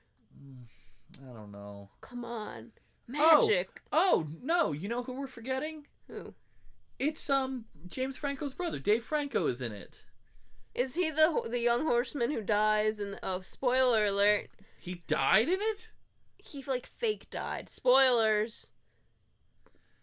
I 1.22 1.34
don't 1.34 1.51
know. 1.51 1.89
Come 2.00 2.24
on. 2.24 2.72
Oh. 3.16 3.42
Magic. 3.42 3.82
Oh 3.92 4.27
no! 4.42 4.72
You 4.72 4.88
know 4.89 5.04
who 5.04 5.13
we're 5.13 5.27
forgetting? 5.27 5.88
Who? 6.08 6.34
It's 7.00 7.30
um 7.30 7.66
James 7.88 8.18
Franco's 8.18 8.54
brother. 8.54 8.80
Dave 8.80 9.04
Franco 9.04 9.48
is 9.48 9.62
in 9.62 9.72
it. 9.74 10.04
Is 10.74 10.96
he 10.96 11.10
the 11.10 11.48
the 11.50 11.60
young 11.60 11.84
horseman 11.86 12.32
who 12.32 12.42
dies 12.42 13.00
and 13.00 13.20
oh 13.24 13.42
spoiler 13.42 14.06
alert. 14.06 14.48
He 14.80 15.04
died 15.08 15.50
in 15.50 15.60
it. 15.60 15.92
He 16.38 16.63
like 16.67 16.86
fake 16.86 17.29
died. 17.29 17.70
Spoilers. 17.70 18.67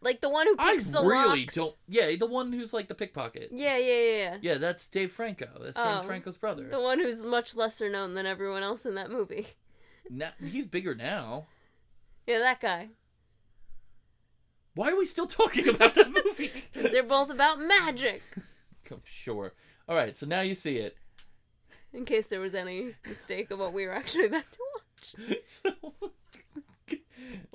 Like 0.01 0.21
the 0.21 0.29
one 0.29 0.47
who 0.47 0.55
I 0.59 0.73
picks 0.73 0.91
the 0.91 1.01
really 1.03 1.41
locks. 1.41 1.55
don't. 1.55 1.75
Yeah, 1.89 2.15
the 2.19 2.27
one 2.27 2.53
who's 2.53 2.75
like 2.75 2.89
the 2.89 2.95
pickpocket. 2.95 3.49
Yeah, 3.53 3.79
yeah, 3.79 3.95
yeah, 3.95 4.17
yeah. 4.19 4.37
Yeah, 4.43 4.55
that's 4.59 4.87
Dave 4.87 5.11
Franco. 5.13 5.49
That's 5.63 5.77
James 5.77 6.01
Oh, 6.03 6.03
Franco's 6.03 6.37
brother. 6.37 6.65
The 6.69 6.81
one 6.81 6.99
who's 7.01 7.25
much 7.25 7.57
lesser 7.57 7.89
known 7.89 8.15
than 8.15 8.27
everyone 8.27 8.63
else 8.63 8.85
in 8.85 8.95
that 8.97 9.11
movie. 9.11 9.47
Now, 10.11 10.33
he's 10.39 10.67
bigger 10.67 10.95
now. 10.95 11.47
Yeah, 12.27 12.41
that 12.41 12.61
guy. 12.61 12.91
Why 14.75 14.91
are 14.91 14.97
we 14.99 15.07
still 15.07 15.27
talking 15.27 15.67
about 15.67 15.95
that 15.95 16.11
movie? 16.11 16.51
they're 16.75 17.03
both 17.03 17.31
about 17.31 17.59
magic. 17.59 18.23
Come- 18.85 19.01
sure. 19.05 19.55
All 19.89 19.97
right, 19.97 20.15
so 20.15 20.27
now 20.27 20.43
you 20.43 20.55
see 20.55 20.77
it. 20.77 20.99
In 21.95 22.05
case 22.05 22.27
there 22.27 22.41
was 22.41 22.55
any 22.55 22.95
mistake 23.09 23.51
of 23.51 23.59
what 23.61 23.73
we 23.73 23.87
were 23.87 23.95
actually 23.95 24.29
meant 24.29 24.45
to 24.53 24.59
So, 25.45 25.71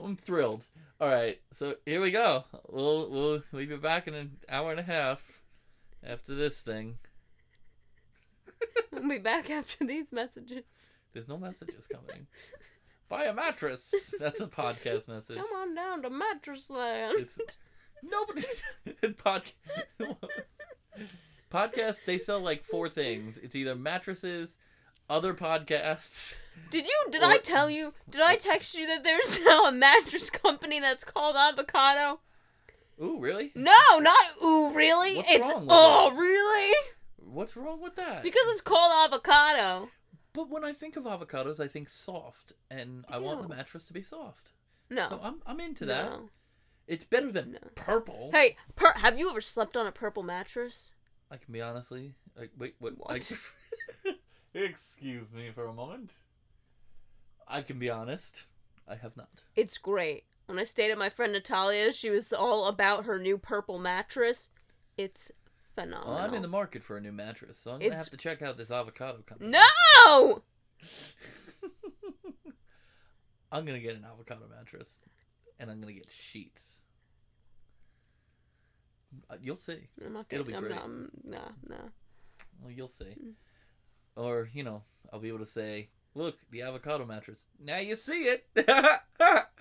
I'm 0.04 0.16
thrilled. 0.16 0.64
All 1.00 1.08
right, 1.08 1.40
so 1.52 1.76
here 1.86 2.02
we 2.02 2.12
go. 2.12 2.44
We'll 2.68 3.10
we'll 3.10 3.44
we'll 3.52 3.68
be 3.68 3.76
back 3.78 4.08
in 4.08 4.14
an 4.14 4.38
hour 4.50 4.72
and 4.72 4.80
a 4.80 4.84
half 4.84 5.42
after 6.04 6.36
this 6.36 6.62
thing. 6.62 6.98
We'll 8.92 9.08
be 9.08 9.20
back 9.20 9.50
after 9.50 9.86
these 9.86 10.12
messages. 10.12 10.94
There's 11.14 11.28
no 11.28 11.38
messages 11.38 11.88
coming. 11.88 12.28
Buy 13.08 13.26
a 13.26 13.34
mattress. 13.34 14.14
That's 14.20 14.40
a 14.40 14.48
podcast 14.48 15.08
message. 15.08 15.38
Come 15.38 15.56
on 15.56 15.74
down 15.74 16.04
to 16.04 16.10
Mattress 16.10 16.70
Land. 16.70 17.20
It's 17.20 17.58
nobody 18.04 18.44
podcast. 19.02 19.54
podcasts. 21.52 22.06
They 22.06 22.18
sell 22.18 22.40
like 22.40 22.64
four 22.64 22.90
things. 22.90 23.38
It's 23.40 23.56
either 23.56 23.76
mattresses, 23.76 24.58
other 25.10 25.34
podcasts. 25.34 26.42
Did 26.70 26.86
you? 26.86 27.06
Did 27.12 27.24
Or- 27.24 27.30
I 27.30 27.38
tell 27.38 27.70
you? 27.70 27.94
Did 28.10 28.22
I 28.22 28.36
text 28.36 28.78
you 28.78 28.86
that 28.88 29.04
there's 29.04 29.40
now 29.46 29.66
a 29.66 29.72
mattress 29.72 30.30
company 30.30 30.80
that's 30.80 31.04
called 31.04 31.36
Avocado? 31.36 32.20
Ooh, 33.02 33.20
really? 33.20 33.52
No, 33.56 33.72
not 34.00 34.18
ooh, 34.44 34.72
really? 34.74 35.16
What's 35.16 35.32
it's 35.32 35.52
wrong 35.54 35.62
with 35.62 35.70
oh, 35.72 36.12
really? 36.12 36.76
What's 37.18 37.56
wrong 37.56 37.82
with 37.82 37.96
that? 37.96 38.24
Because 38.24 38.44
it's 38.50 38.62
called 38.62 38.92
avocado. 39.06 39.90
but 40.34 40.50
when 40.50 40.64
I 40.66 40.74
think 40.74 40.98
of 40.98 41.04
avocados, 41.06 41.60
I 41.60 41.68
think 41.68 41.88
soft, 41.90 42.54
and 42.70 43.06
I 43.10 43.18
want 43.20 43.42
the 43.42 43.48
mattress 43.56 43.86
to 43.88 43.94
be 43.94 44.02
soft. 44.02 44.52
No. 44.90 45.08
So 45.08 45.20
I'm 45.24 45.42
I'm 45.46 45.60
into 45.60 45.86
that. 45.86 46.10
no. 46.10 46.30
It's 46.88 47.06
better 47.06 47.32
than 47.32 47.52
No. 47.54 47.60
purple. 47.76 48.32
Hey, 48.34 48.58
per- 48.76 48.94
have 48.98 49.18
you 49.20 49.30
ever 49.30 49.42
slept 49.42 49.78
on 49.78 49.86
a 49.86 49.92
purple 49.92 50.24
mattress? 50.24 50.94
I 51.32 51.38
can 51.38 51.54
be 51.54 51.62
honestly. 51.62 52.16
Like, 52.36 52.50
wait, 52.58 52.76
what? 52.80 52.98
What? 52.98 53.12
I- 53.12 53.20
Excuse 54.54 55.32
me 55.32 55.52
for 55.54 55.66
a 55.68 55.74
moment. 55.74 56.14
I 57.48 57.62
can 57.62 57.80
be 57.80 57.90
honest. 57.90 58.44
I 58.88 58.96
have 58.96 59.16
not. 59.18 59.30
It's 59.56 59.78
great. 59.78 60.24
When 60.48 60.58
I 60.60 60.64
stayed 60.64 60.92
at 60.92 60.98
my 60.98 61.10
friend 61.10 61.34
Natalia's, 61.34 61.96
she 61.96 62.10
was 62.10 62.34
all 62.34 62.68
about 62.68 63.06
her 63.06 63.20
new 63.20 63.38
purple 63.38 63.78
mattress. 63.78 64.50
It's 64.98 65.32
phenomenal. 65.76 66.16
Well, 66.16 66.24
I'm 66.24 66.34
in 66.34 66.42
the 66.42 66.48
market 66.48 66.84
for 66.84 66.98
a 66.98 67.02
new 67.02 67.12
mattress, 67.12 67.58
so 67.60 67.72
I'm 67.72 67.78
gonna 67.80 67.86
It's- 67.88 68.00
have 68.00 68.10
to 68.10 68.18
check 68.18 68.42
out 68.42 68.58
this 68.58 68.72
avocado 68.72 69.22
company. 69.22 69.52
No! 69.52 70.44
I'm 73.52 73.66
gonna 73.66 73.80
get 73.80 73.96
an 73.96 74.06
avocado 74.06 74.48
mattress, 74.50 75.00
and 75.60 75.70
I'm 75.72 75.80
gonna 75.80 75.94
get 75.94 76.10
sheets. 76.12 76.82
Uh, 79.30 79.36
You'll 79.42 79.56
see. 79.56 79.88
I'm 80.06 80.14
not 80.14 80.28
It'll 80.30 80.46
be 80.46 80.54
I'm 80.56 80.64
great. 80.64 80.76
not, 80.76 80.84
I'm, 80.84 81.10
nah, 81.24 81.50
nah. 81.68 81.90
Well, 82.62 82.72
you'll 82.72 82.88
see. 82.88 83.16
Or 84.20 84.50
you 84.54 84.64
know, 84.64 84.84
I'll 85.14 85.20
be 85.20 85.30
able 85.30 85.40
to 85.40 85.46
say, 85.46 85.88
"Look, 86.14 86.38
the 86.52 86.64
avocado 86.64 87.06
mattress. 87.06 87.46
Now 87.58 87.78
you 87.78 87.96
see 87.96 88.24
it." 88.26 88.46
All 88.68 88.68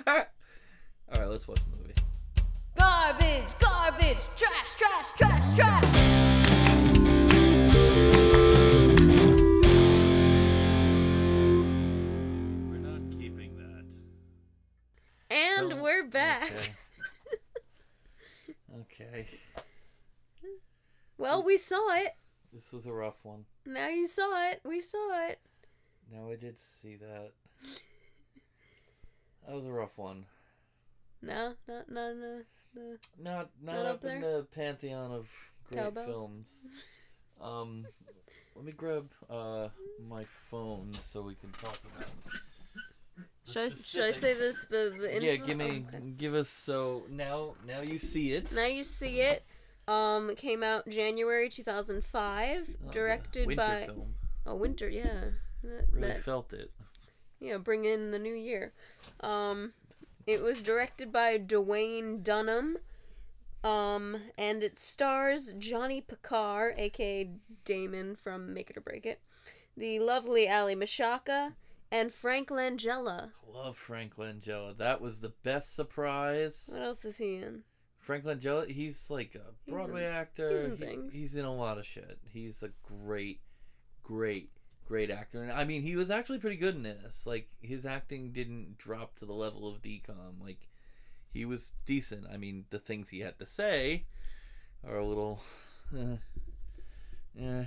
right, 0.09 1.29
let's 1.29 1.47
watch 1.47 1.61
the 1.71 1.77
movie. 1.77 1.95
Garbage, 2.77 3.57
garbage, 3.61 4.19
trash, 4.35 4.75
trash, 4.75 5.13
trash, 5.17 5.55
trash. 5.57 5.85
We're 12.69 12.79
not 12.79 13.01
keeping 13.17 13.57
that. 13.59 13.85
And 15.31 15.71
Don't- 15.71 15.83
we're 15.83 16.05
back. 16.05 16.53
Okay. 16.53 16.65
okay. 18.81 19.27
Well, 21.17 21.45
we 21.45 21.57
saw 21.57 21.95
it. 21.95 22.13
This 22.53 22.73
was 22.73 22.87
a 22.87 22.93
rough 22.93 23.25
one. 23.25 23.45
Now 23.69 23.89
you 23.89 24.07
saw 24.07 24.51
it. 24.51 24.61
We 24.65 24.81
saw 24.81 25.29
it. 25.29 25.39
Now 26.11 26.31
I 26.31 26.37
did 26.37 26.59
see 26.59 26.97
that. 26.97 27.33
That 29.47 29.55
was 29.55 29.67
a 29.67 29.71
rough 29.71 29.97
one. 29.99 30.25
No, 31.21 31.53
not, 31.69 31.91
not, 31.91 32.17
no, 32.17 32.41
no. 32.75 32.97
Not 33.19 33.51
not, 33.63 33.75
Not 33.75 33.87
up, 33.87 33.95
up 33.97 34.05
in 34.05 34.21
the 34.21 34.47
pantheon 34.55 35.13
of 35.13 35.29
great 35.71 35.83
Cowbells? 35.85 36.07
films. 36.07 36.49
Um, 37.41 37.87
let 38.57 38.65
me 38.65 38.73
grab 38.73 39.07
uh 39.31 39.69
my 40.09 40.25
phone 40.51 40.91
so 41.09 41.23
we 41.23 41.37
can 41.37 41.53
talk 41.53 41.79
about. 41.95 42.09
the 43.47 43.53
Should 43.53 43.73
I, 43.73 43.77
should 43.77 44.03
I 44.03 44.11
say 44.11 44.35
this? 44.35 44.65
The 44.69 44.93
the 45.01 45.15
info? 45.15 45.25
Yeah, 45.25 45.37
give 45.37 45.57
me, 45.57 45.85
Oh, 45.87 45.97
okay. 45.99 46.11
give 46.17 46.35
us. 46.35 46.49
So 46.49 47.05
now, 47.09 47.55
now 47.65 47.83
you 47.83 48.01
see 48.01 48.33
it. 48.33 48.51
Now 48.53 48.67
you 48.67 48.83
see 48.83 49.21
it. 49.21 49.45
Um, 49.89 50.35
came 50.37 50.63
out 50.63 50.89
January 50.89 51.49
2005, 51.49 52.67
That 52.67 52.81
was 52.81 52.91
a 52.91 52.93
directed 52.93 53.57
by 53.57 53.87
film. 53.87 54.15
oh 54.47 54.55
winter, 54.55 54.89
yeah. 54.89 55.25
That, 55.65 55.87
Really 55.91 56.09
that- 56.09 56.23
felt 56.23 56.53
it. 56.53 56.71
yeah, 57.41 57.57
bring 57.57 57.85
in 57.85 58.11
the 58.11 58.19
new 58.19 58.35
year. 58.35 58.73
Um, 59.21 59.73
it 60.27 60.43
was 60.43 60.61
directed 60.63 61.11
by 61.11 61.39
Duwayne 61.39 62.23
Dunham. 62.23 62.79
Um, 63.65 64.19
and 64.39 64.63
it 64.63 64.79
stars 64.79 65.53
Johnny 65.59 66.01
Pacar, 66.01 66.79
aka 66.79 67.31
Damon 67.65 68.15
from 68.15 68.55
Make 68.55 68.71
It 68.71 68.77
or 68.77 68.81
Break 68.83 69.05
It, 69.05 69.21
the 69.77 69.99
lovely 69.99 70.49
Ali 70.49 70.77
Mashaka, 70.77 71.55
and 71.91 72.13
Frank 72.13 72.51
Langella. 72.51 73.31
I 73.47 73.51
love 73.51 73.77
Frank 73.77 74.17
Langella. 74.17 74.77
That 74.77 75.01
was 75.01 75.21
the 75.21 75.33
best 75.43 75.75
surprise. 75.75 76.69
What 76.73 76.83
else 76.83 77.05
is 77.05 77.19
he 77.19 77.37
in? 77.37 77.65
Frank 78.09 78.25
Langella, 78.25 78.67
he's 78.67 79.11
like 79.11 79.35
a 79.35 79.43
He's 79.67 79.75
Broadway 79.75 80.07
in- 80.07 80.13
actor. 80.15 80.71
he's 80.71 80.81
in 80.81 81.11
He- 81.13 81.19
he's 81.19 81.37
in 81.37 81.45
a 81.45 81.55
lot 81.55 81.77
of 81.77 81.85
shit. 81.85 82.19
He's 82.33 82.63
a 82.63 82.71
great, 82.83 83.43
great, 84.03 84.49
great 84.87 85.11
actor. 85.11 85.43
And 85.43 85.53
I 85.53 85.65
mean, 85.65 85.83
he 85.83 85.95
was 85.95 86.11
actually 86.11 86.39
pretty 86.39 86.57
good 86.57 86.75
in 86.75 86.85
this. 86.85 87.27
Like 87.27 87.51
his 87.61 87.85
acting 87.85 88.33
didn't 88.33 88.79
drop 88.79 89.15
to 89.17 89.27
the 89.27 89.35
level 89.35 89.69
of 89.69 89.83
DCOM. 89.83 90.41
Like 90.43 90.69
he 91.31 91.45
was 91.45 91.73
decent. 91.85 92.25
I 92.33 92.39
mean, 92.39 92.65
the 92.71 92.79
things 92.79 93.11
he 93.11 93.21
had 93.21 93.39
to 93.41 93.45
say 93.45 94.07
are 94.83 94.97
a 94.97 95.05
little, 95.05 95.43
uh, 95.95 96.17
yeah. 97.35 97.65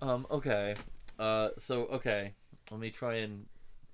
Um. 0.00 0.28
Okay. 0.30 0.76
Uh. 1.18 1.48
So 1.58 1.86
okay. 1.86 2.34
Let 2.70 2.78
me 2.78 2.90
try 2.92 3.14
and 3.16 3.46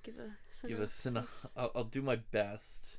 Give 0.03 0.17
a 0.19 0.67
give 0.69 0.81
a 0.81 0.87
synopsis. 0.87 1.51
I'll, 1.57 1.73
I'll 1.75 1.85
do 1.85 2.03
my 2.03 2.17
best. 2.17 2.99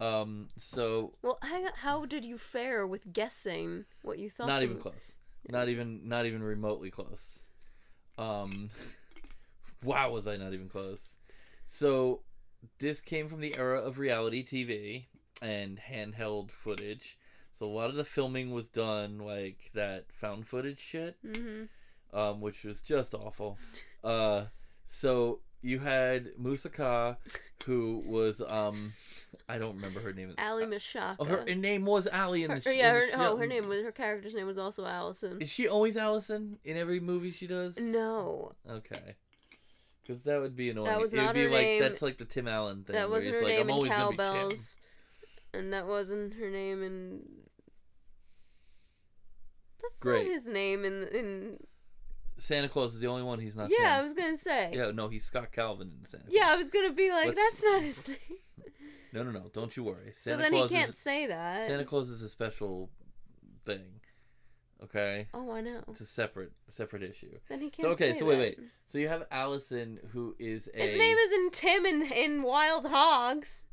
Um. 0.00 0.48
So 0.56 1.14
Well, 1.22 1.38
hang 1.42 1.64
on, 1.64 1.72
how 1.76 2.04
did 2.06 2.24
you 2.24 2.36
fare 2.38 2.86
with 2.86 3.12
guessing 3.12 3.84
what 4.02 4.18
you 4.18 4.28
thought? 4.30 4.46
not 4.46 4.62
even 4.62 4.76
close 4.78 5.14
not 5.48 5.68
even 5.68 6.08
not 6.08 6.26
even 6.26 6.42
remotely 6.42 6.90
close 6.90 7.44
um 8.18 8.68
wow 9.84 10.10
was 10.10 10.26
i 10.26 10.36
not 10.36 10.52
even 10.52 10.68
close 10.68 11.16
so 11.64 12.20
this 12.78 13.00
came 13.00 13.28
from 13.28 13.40
the 13.40 13.56
era 13.56 13.80
of 13.80 13.98
reality 13.98 14.44
tv 14.44 15.04
and 15.40 15.78
handheld 15.78 16.50
footage 16.50 17.16
so 17.52 17.64
a 17.64 17.68
lot 17.68 17.90
of 17.90 17.96
the 17.96 18.04
filming 18.04 18.50
was 18.50 18.68
done 18.68 19.18
like 19.18 19.70
that 19.74 20.06
found 20.12 20.46
footage 20.48 20.80
shit 20.80 21.16
Mhm. 21.24 21.68
um 22.12 22.40
which 22.40 22.64
was 22.64 22.80
just 22.80 23.14
awful 23.14 23.56
uh 24.02 24.46
so 24.84 25.40
you 25.62 25.78
had 25.78 26.32
musaka 26.40 27.18
who 27.66 28.02
was 28.06 28.40
um 28.40 28.94
i 29.48 29.58
don't 29.58 29.76
remember 29.76 30.00
her 30.00 30.12
name 30.12 30.34
Ali 30.38 30.64
uh, 30.64 30.66
Mashaka. 30.68 31.16
oh, 31.18 31.24
her, 31.24 31.44
her 31.48 31.54
name 31.54 31.84
was 31.84 32.06
Ali 32.12 32.44
in 32.44 32.50
the 32.50 32.74
yeah, 32.76 32.92
her, 32.92 33.06
the 33.10 33.28
oh, 33.28 33.36
her 33.36 33.46
name 33.46 33.68
was 33.68 33.82
her 33.82 33.92
character's 33.92 34.34
name 34.34 34.46
was 34.46 34.58
also 34.58 34.84
Allison. 34.86 35.40
Is 35.40 35.50
she 35.50 35.68
always 35.68 35.96
Allison 35.96 36.58
in 36.64 36.76
every 36.76 37.00
movie 37.00 37.30
she 37.30 37.46
does? 37.46 37.78
No, 37.78 38.52
Okay. 38.68 39.16
Because 40.02 40.22
that 40.24 40.40
would 40.40 40.54
be 40.54 40.70
annoying. 40.70 40.86
That 40.86 41.00
was 41.00 41.14
it 41.14 41.18
would 41.18 41.24
not 41.26 41.34
be 41.34 41.42
her 41.44 41.50
like 41.50 41.62
name. 41.62 41.80
that's 41.82 42.00
like 42.00 42.16
the 42.16 42.24
Tim 42.24 42.46
Allen 42.46 42.84
thing. 42.84 42.94
that 42.94 43.10
wasn't 43.10 43.34
her 43.34 43.42
like, 43.42 43.50
name 43.50 43.60
I'm 43.62 43.68
in 43.68 43.74
always 43.74 43.90
gonna 43.90 44.10
be 44.10 44.16
Tim." 44.16 44.24
Cowbells, 44.26 44.76
and 45.52 45.72
that 45.72 45.86
wasn't 45.88 46.34
her 46.34 46.48
name 46.48 46.82
in 46.82 47.22
That's 49.82 50.00
Great. 50.00 50.26
not 50.26 50.32
his 50.32 50.46
name 50.48 50.84
in 50.84 51.02
in. 51.08 51.58
Santa 52.38 52.68
Claus 52.68 52.94
is 52.94 53.00
the 53.00 53.06
only 53.06 53.22
one 53.22 53.38
he's 53.40 53.56
not. 53.56 53.70
Yeah, 53.70 53.96
I 53.98 54.02
was 54.02 54.12
gonna 54.12 54.36
say. 54.36 54.70
Yeah, 54.72 54.90
no, 54.92 55.08
he's 55.08 55.24
Scott 55.24 55.52
Calvin 55.52 55.90
in 55.98 56.06
Santa. 56.06 56.24
Claus. 56.24 56.34
Yeah, 56.36 56.50
I 56.50 56.56
was 56.56 56.68
gonna 56.68 56.92
be 56.92 57.10
like, 57.10 57.28
Let's- 57.28 57.40
that's 57.40 57.64
not 57.64 57.82
his 57.82 58.08
name. 58.08 58.18
No, 59.12 59.22
no, 59.22 59.30
no. 59.30 59.50
Don't 59.52 59.76
you 59.76 59.84
worry. 59.84 60.12
Santa 60.12 60.36
so 60.36 60.42
then 60.42 60.52
Claus 60.52 60.70
he 60.70 60.76
can't 60.76 60.90
is 60.90 60.98
say 60.98 61.26
that. 61.26 61.66
Santa 61.66 61.84
Claus 61.84 62.08
is 62.10 62.22
a 62.22 62.28
special 62.28 62.90
thing. 63.64 64.00
Okay, 64.82 65.26
oh, 65.32 65.52
I 65.52 65.62
know. 65.62 65.82
it's 65.88 66.02
a 66.02 66.06
separate 66.06 66.52
separate 66.68 67.02
issue. 67.02 67.38
Then 67.48 67.62
he 67.62 67.70
can't. 67.70 67.86
So 67.86 67.92
okay, 67.92 68.12
so 68.18 68.26
wait, 68.26 68.34
that. 68.34 68.40
wait. 68.40 68.58
So 68.86 68.98
you 68.98 69.08
have 69.08 69.24
Allison, 69.30 69.98
who 70.12 70.36
is 70.38 70.68
a. 70.74 70.78
His 70.78 70.98
name 70.98 71.16
isn't 71.16 71.52
Tim 71.54 71.86
in 71.86 72.02
in 72.02 72.42
Wild 72.42 72.86
Hogs. 72.86 73.64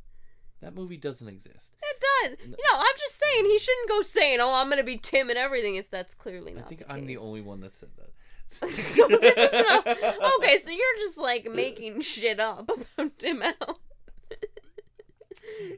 That 0.61 0.73
movie 0.73 0.95
doesn't 0.95 1.27
exist. 1.27 1.73
It 1.81 1.97
does. 1.99 2.37
You 2.45 2.51
know, 2.51 2.77
I'm 2.77 2.95
just 2.97 3.21
saying 3.21 3.45
he 3.45 3.59
shouldn't 3.59 3.89
go 3.89 4.01
saying, 4.01 4.37
"Oh, 4.39 4.55
I'm 4.55 4.69
gonna 4.69 4.83
be 4.83 4.97
Tim 4.97 5.29
and 5.29 5.37
everything," 5.37 5.75
if 5.75 5.89
that's 5.89 6.13
clearly 6.13 6.53
not. 6.53 6.63
I 6.63 6.67
think 6.67 6.87
the 6.87 6.91
I'm 6.93 7.05
the 7.05 7.17
only 7.17 7.41
one 7.41 7.59
that 7.61 7.73
said 7.73 7.89
that. 7.97 8.11
so 8.49 8.67
this 8.67 9.37
is 9.37 9.51
not 9.51 9.87
okay. 10.37 10.57
So 10.59 10.71
you're 10.71 10.97
just 10.99 11.17
like 11.17 11.51
making 11.51 11.99
shit 12.01 12.39
up 12.39 12.69
about 12.69 13.19
Tim 13.19 13.41
Allen. 13.41 13.75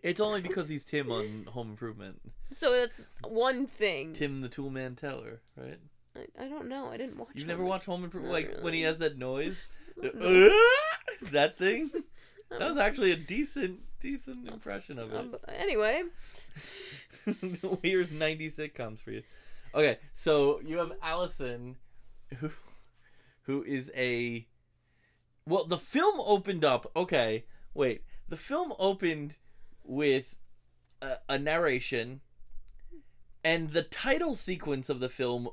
It's 0.04 0.20
only 0.20 0.42
because 0.42 0.70
he's 0.70 0.86
Tim 0.86 1.12
on 1.12 1.46
Home 1.50 1.72
Improvement. 1.72 2.22
So 2.52 2.72
that's 2.72 3.08
one 3.28 3.66
thing. 3.66 4.14
Tim 4.14 4.42
the 4.42 4.50
Toolman 4.50 4.96
Teller, 4.98 5.42
right? 5.58 5.80
I, 6.16 6.46
I 6.46 6.48
don't 6.48 6.68
know. 6.68 6.90
I 6.90 6.98
didn't 6.98 7.18
watch. 7.18 7.30
You've 7.34 7.48
never 7.48 7.64
watched 7.64 7.86
Home 7.86 8.04
Improvement? 8.04 8.34
Like 8.34 8.60
when 8.62 8.74
he 8.74 8.82
has 8.82 9.00
that 9.00 9.18
noise? 9.18 9.70
No. 9.98 10.52
that 11.32 11.58
thing? 11.58 11.90
That 12.50 12.70
was 12.70 12.78
actually 12.78 13.12
a 13.12 13.16
decent, 13.16 13.80
decent 14.00 14.48
impression 14.48 15.00
of 15.00 15.12
it. 15.12 15.18
Um, 15.18 15.36
anyway, 15.48 16.04
Here's 17.82 18.12
90 18.12 18.50
sitcoms 18.50 19.00
for 19.00 19.12
you. 19.12 19.24
Okay, 19.74 19.98
so 20.14 20.62
you 20.64 20.78
have 20.78 20.94
Allison, 21.02 21.76
who, 22.38 22.50
who 23.44 23.64
is 23.64 23.92
a. 23.96 24.48
Well, 25.48 25.66
the 25.66 25.78
film 25.78 26.20
opened 26.26 26.64
up. 26.64 26.90
Okay, 26.96 27.46
wait. 27.74 28.04
The 28.30 28.38
film 28.38 28.74
opened 28.80 29.38
with 29.86 30.36
a, 31.02 31.18
a 31.30 31.38
narration, 31.40 32.22
and 33.44 33.72
the 33.72 33.84
title 33.84 34.36
sequence 34.36 34.90
of 34.90 35.00
the 35.00 35.10
film. 35.10 35.50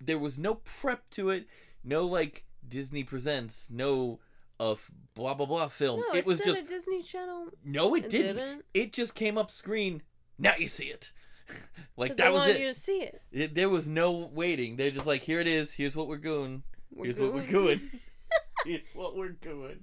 There 0.00 0.18
was 0.18 0.38
no 0.38 0.56
prep 0.56 1.08
to 1.10 1.30
it. 1.30 1.46
No 1.82 2.04
like 2.06 2.44
Disney 2.66 3.04
presents. 3.04 3.68
No 3.70 4.20
of 4.60 4.90
blah 5.14 5.34
blah 5.34 5.46
blah 5.46 5.68
film. 5.68 6.00
no, 6.00 6.14
it, 6.14 6.18
it, 6.18 6.26
was 6.26 6.38
just 6.40 6.62
a 6.62 6.66
Disney 6.66 7.02
Channel. 7.02 7.46
no, 7.64 7.94
it 7.94 8.04
It 8.04 8.10
didn't. 8.10 8.36
didn't? 8.36 8.64
It 8.74 8.92
just 8.92 9.14
came 9.14 9.36
up 9.38 9.50
screen. 9.50 10.02
Now 10.38 10.52
you 10.58 10.68
see 10.68 10.86
it. 10.86 11.12
like 11.96 12.16
that 12.16 12.32
was 12.32 12.46
it. 12.48 12.60
you 12.60 12.68
to 12.68 12.74
see 12.74 13.00
it. 13.02 13.22
It- 13.32 13.54
There 13.54 13.68
was 13.68 13.88
no 13.88 14.12
waiting. 14.12 14.76
They're 14.76 14.90
just 14.90 15.06
like, 15.06 15.22
here 15.22 15.40
it 15.40 15.46
is. 15.46 15.72
Here's 15.72 15.96
what 15.96 16.06
we're 16.08 16.16
doing. 16.18 16.62
We're 16.94 17.06
Here's 17.06 17.18
what 17.20 17.32
we're 17.32 17.40
going. 17.46 17.78
doing. 17.78 17.90
Here's 18.66 18.80
what 18.94 19.16
we're 19.16 19.30
doing. 19.30 19.80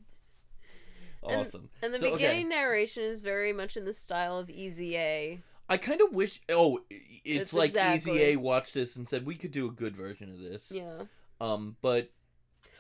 And- 1.28 1.42
Awesome. 1.42 1.70
And 1.82 1.94
the 1.94 2.00
So, 2.00 2.08
okay, 2.08 2.16
beginning 2.16 2.50
narration 2.50 3.04
is 3.04 3.22
very 3.22 3.52
much 3.54 3.76
in 3.78 3.86
the 3.86 3.94
style 3.94 4.38
of 4.38 4.50
Easy 4.50 4.96
A. 4.98 5.40
I 5.68 5.78
kind 5.78 6.02
of 6.02 6.14
wish. 6.14 6.42
Oh, 6.50 6.80
it's, 6.90 7.12
It's 7.26 7.54
like 7.54 7.70
exactly- 7.70 8.14
Easy 8.14 8.24
A 8.24 8.36
watched 8.38 8.74
this 8.74 8.96
and 8.96 9.08
said 9.08 9.26
we 9.26 9.36
could 9.36 9.52
do 9.52 9.68
a 9.68 9.72
good 9.72 9.96
version 9.96 10.30
of 10.32 10.40
this. 10.40 10.72
Yeah. 10.72 11.04
Um, 11.42 11.76
but 11.82 12.10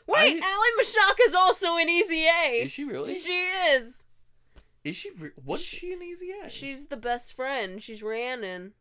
Wait, 0.08 0.42
I- 0.42 0.48
Ally 0.48 0.82
Mashak 0.84 1.18
is 1.28 1.36
also 1.36 1.78
in 1.78 1.88
Easy 1.90 2.26
A. 2.26 2.64
is 2.64 2.72
she 2.72 2.84
really? 2.86 3.14
She 3.14 3.42
is. 3.44 4.06
Is 4.84 4.96
she? 4.96 5.12
Re- 5.20 5.30
What's 5.44 5.62
She- 5.64 5.78
she 5.78 5.94
in 5.94 6.02
Easy 6.02 6.32
A? 6.44 6.50
She's 6.50 6.88
the 6.88 6.98
best 6.98 7.34
friend. 7.34 7.84
She's 7.84 8.02
Rhiannon. 8.02 8.74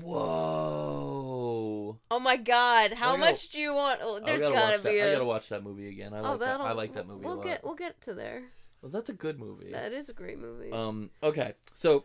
Whoa. 0.00 0.99
Oh 2.10 2.18
my 2.18 2.36
god, 2.36 2.94
how 2.94 3.16
gotta- 3.16 3.18
much 3.18 3.50
do 3.50 3.60
you 3.60 3.72
want? 3.74 4.00
Oh, 4.02 4.20
there's 4.24 4.42
gotta 4.42 4.54
gotta 4.54 4.78
be 4.78 4.98
that. 4.98 5.04
I 5.04 5.08
a. 5.10 5.12
gotta 5.12 5.24
watch 5.24 5.48
that 5.50 5.62
movie 5.62 5.88
again. 5.88 6.12
I 6.12 6.18
oh, 6.18 6.30
like 6.32 6.40
that. 6.40 6.60
I 6.60 6.72
like 6.72 6.94
that 6.94 7.06
movie 7.06 7.24
We'll 7.24 7.34
a 7.34 7.36
lot. 7.36 7.44
get 7.44 7.64
we'll 7.64 7.74
get 7.74 8.00
to 8.02 8.14
there. 8.14 8.44
Well, 8.82 8.90
that's 8.90 9.10
a 9.10 9.14
good 9.14 9.38
movie. 9.38 9.70
That 9.70 9.92
is 9.92 10.08
a 10.08 10.12
great 10.12 10.38
movie. 10.38 10.72
Um. 10.72 11.10
Okay. 11.22 11.54
So, 11.74 12.04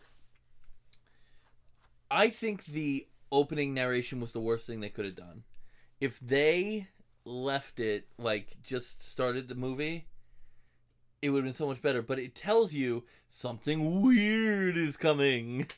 I 2.11 2.29
think 2.29 2.65
the 2.65 3.07
opening 3.31 3.73
narration 3.73 4.19
was 4.19 4.31
the 4.31 4.39
worst 4.39 4.67
thing 4.67 4.79
they 4.79 4.89
could 4.89 5.05
have 5.05 5.15
done. 5.15 5.43
If 5.99 6.19
they 6.19 6.87
left 7.23 7.79
it 7.79 8.07
like 8.19 8.57
just 8.61 9.01
started 9.01 9.47
the 9.47 9.55
movie, 9.55 10.05
it 11.21 11.29
would 11.29 11.39
have 11.39 11.45
been 11.45 11.53
so 11.53 11.67
much 11.67 11.81
better. 11.81 12.01
But 12.03 12.19
it 12.19 12.35
tells 12.35 12.73
you 12.73 13.05
something 13.29 14.01
weird 14.01 14.77
is 14.77 14.97
coming. 14.97 15.67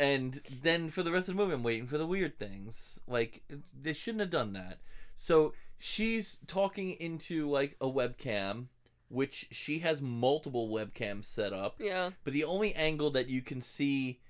and 0.00 0.40
then 0.62 0.90
for 0.90 1.02
the 1.02 1.10
rest 1.10 1.28
of 1.28 1.36
the 1.36 1.42
movie, 1.42 1.54
I'm 1.54 1.62
waiting 1.62 1.86
for 1.86 1.98
the 1.98 2.06
weird 2.06 2.38
things. 2.38 3.00
Like 3.06 3.42
they 3.80 3.92
shouldn't 3.92 4.20
have 4.20 4.30
done 4.30 4.52
that. 4.52 4.78
So 5.16 5.54
she's 5.78 6.38
talking 6.46 6.92
into 6.92 7.48
like 7.48 7.76
a 7.80 7.86
webcam, 7.86 8.66
which 9.08 9.48
she 9.50 9.80
has 9.80 10.00
multiple 10.00 10.68
webcams 10.68 11.24
set 11.24 11.52
up. 11.52 11.76
yeah. 11.80 12.10
But 12.24 12.32
the 12.32 12.44
only 12.44 12.74
angle 12.74 13.10
that 13.10 13.28
you 13.28 13.42
can 13.42 13.60
see 13.60 14.20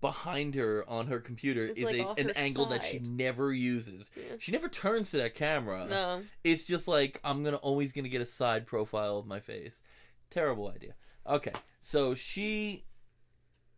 behind 0.00 0.54
her 0.54 0.84
on 0.88 1.06
her 1.06 1.20
computer 1.20 1.64
It's 1.64 1.78
is 1.78 1.84
like 1.84 1.96
a, 1.96 2.20
an 2.20 2.30
angle 2.30 2.66
that 2.66 2.84
she 2.84 2.98
never 2.98 3.52
uses. 3.52 4.10
Yeah. 4.16 4.36
She 4.38 4.52
never 4.52 4.68
turns 4.68 5.12
to 5.12 5.18
that 5.18 5.34
camera. 5.34 5.86
No. 5.88 6.22
It's 6.42 6.64
just 6.64 6.88
like 6.88 7.20
I'm 7.24 7.44
gonna 7.44 7.56
always 7.56 7.92
gonna 7.92 8.08
get 8.08 8.20
a 8.20 8.26
side 8.26 8.66
profile 8.66 9.18
of 9.18 9.26
my 9.26 9.40
face. 9.40 9.82
Terrible 10.30 10.68
idea. 10.68 10.94
Okay, 11.26 11.52
so 11.80 12.14
she 12.14 12.84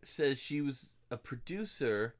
says 0.03 0.37
she 0.37 0.59
was 0.59 0.89
a 1.09 1.17
producer, 1.17 2.15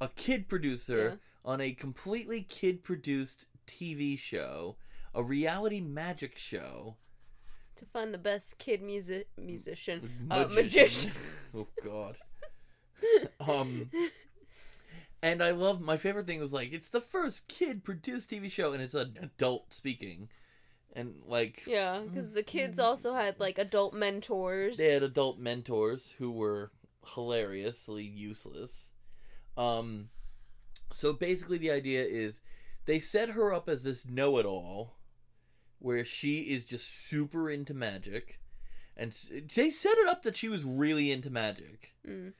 a 0.00 0.08
kid 0.08 0.48
producer 0.48 1.20
on 1.44 1.60
a 1.60 1.72
completely 1.72 2.42
kid 2.42 2.82
produced 2.82 3.46
TV 3.66 4.18
show, 4.18 4.76
a 5.14 5.22
reality 5.22 5.80
magic 5.80 6.38
show. 6.38 6.96
To 7.76 7.84
find 7.86 8.12
the 8.12 8.18
best 8.18 8.58
kid 8.58 8.82
music 8.82 9.28
musician, 9.38 10.28
uh, 10.30 10.46
magician. 10.52 11.12
oh 11.54 11.68
God. 11.82 12.16
um. 13.40 13.90
And 15.22 15.42
I 15.42 15.50
love 15.50 15.82
my 15.82 15.98
favorite 15.98 16.26
thing 16.26 16.40
was 16.40 16.52
like 16.52 16.72
it's 16.72 16.88
the 16.88 17.00
first 17.00 17.46
kid 17.46 17.84
produced 17.84 18.30
TV 18.30 18.50
show 18.50 18.72
and 18.72 18.82
it's 18.82 18.94
an 18.94 19.18
adult 19.20 19.72
speaking, 19.72 20.28
and 20.94 21.16
like 21.26 21.64
Yeah, 21.66 22.00
because 22.00 22.30
the 22.30 22.42
kids 22.42 22.78
also 22.78 23.14
had 23.14 23.38
like 23.38 23.58
adult 23.58 23.92
mentors. 23.92 24.78
they 24.78 24.94
had 24.94 25.02
adult 25.02 25.38
mentors 25.38 26.14
who 26.18 26.30
were 26.30 26.70
hilariously 27.14 28.04
useless. 28.04 28.90
Um, 29.56 30.10
so 30.92 31.12
basically, 31.12 31.58
the 31.58 31.70
idea 31.70 32.04
is 32.04 32.40
they 32.86 32.98
set 33.00 33.30
her 33.30 33.52
up 33.52 33.68
as 33.68 33.84
this 33.84 34.04
know-it-all, 34.06 34.96
where 35.78 36.04
she 36.04 36.40
is 36.42 36.64
just 36.64 37.08
super 37.08 37.48
into 37.50 37.74
magic, 37.74 38.40
and 38.96 39.12
they 39.54 39.70
set 39.70 39.96
it 39.98 40.08
up 40.08 40.22
that 40.22 40.36
she 40.36 40.48
was 40.48 40.62
really 40.64 41.10
into 41.10 41.30
magic, 41.30 41.94
Mm. 42.06 42.34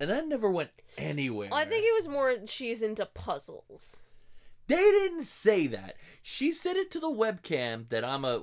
and 0.00 0.10
that 0.10 0.26
never 0.26 0.50
went 0.50 0.70
anywhere. 0.96 1.50
I 1.52 1.64
think 1.64 1.84
it 1.84 1.92
was 1.94 2.08
more 2.08 2.46
she's 2.46 2.82
into 2.82 3.04
puzzles. 3.06 4.02
They 4.68 4.76
didn't 4.76 5.24
say 5.24 5.66
that. 5.68 5.96
She 6.22 6.52
said 6.52 6.76
it 6.76 6.90
to 6.92 7.00
the 7.00 7.10
webcam 7.10 7.88
that 7.88 8.04
I'm 8.04 8.24
a. 8.24 8.42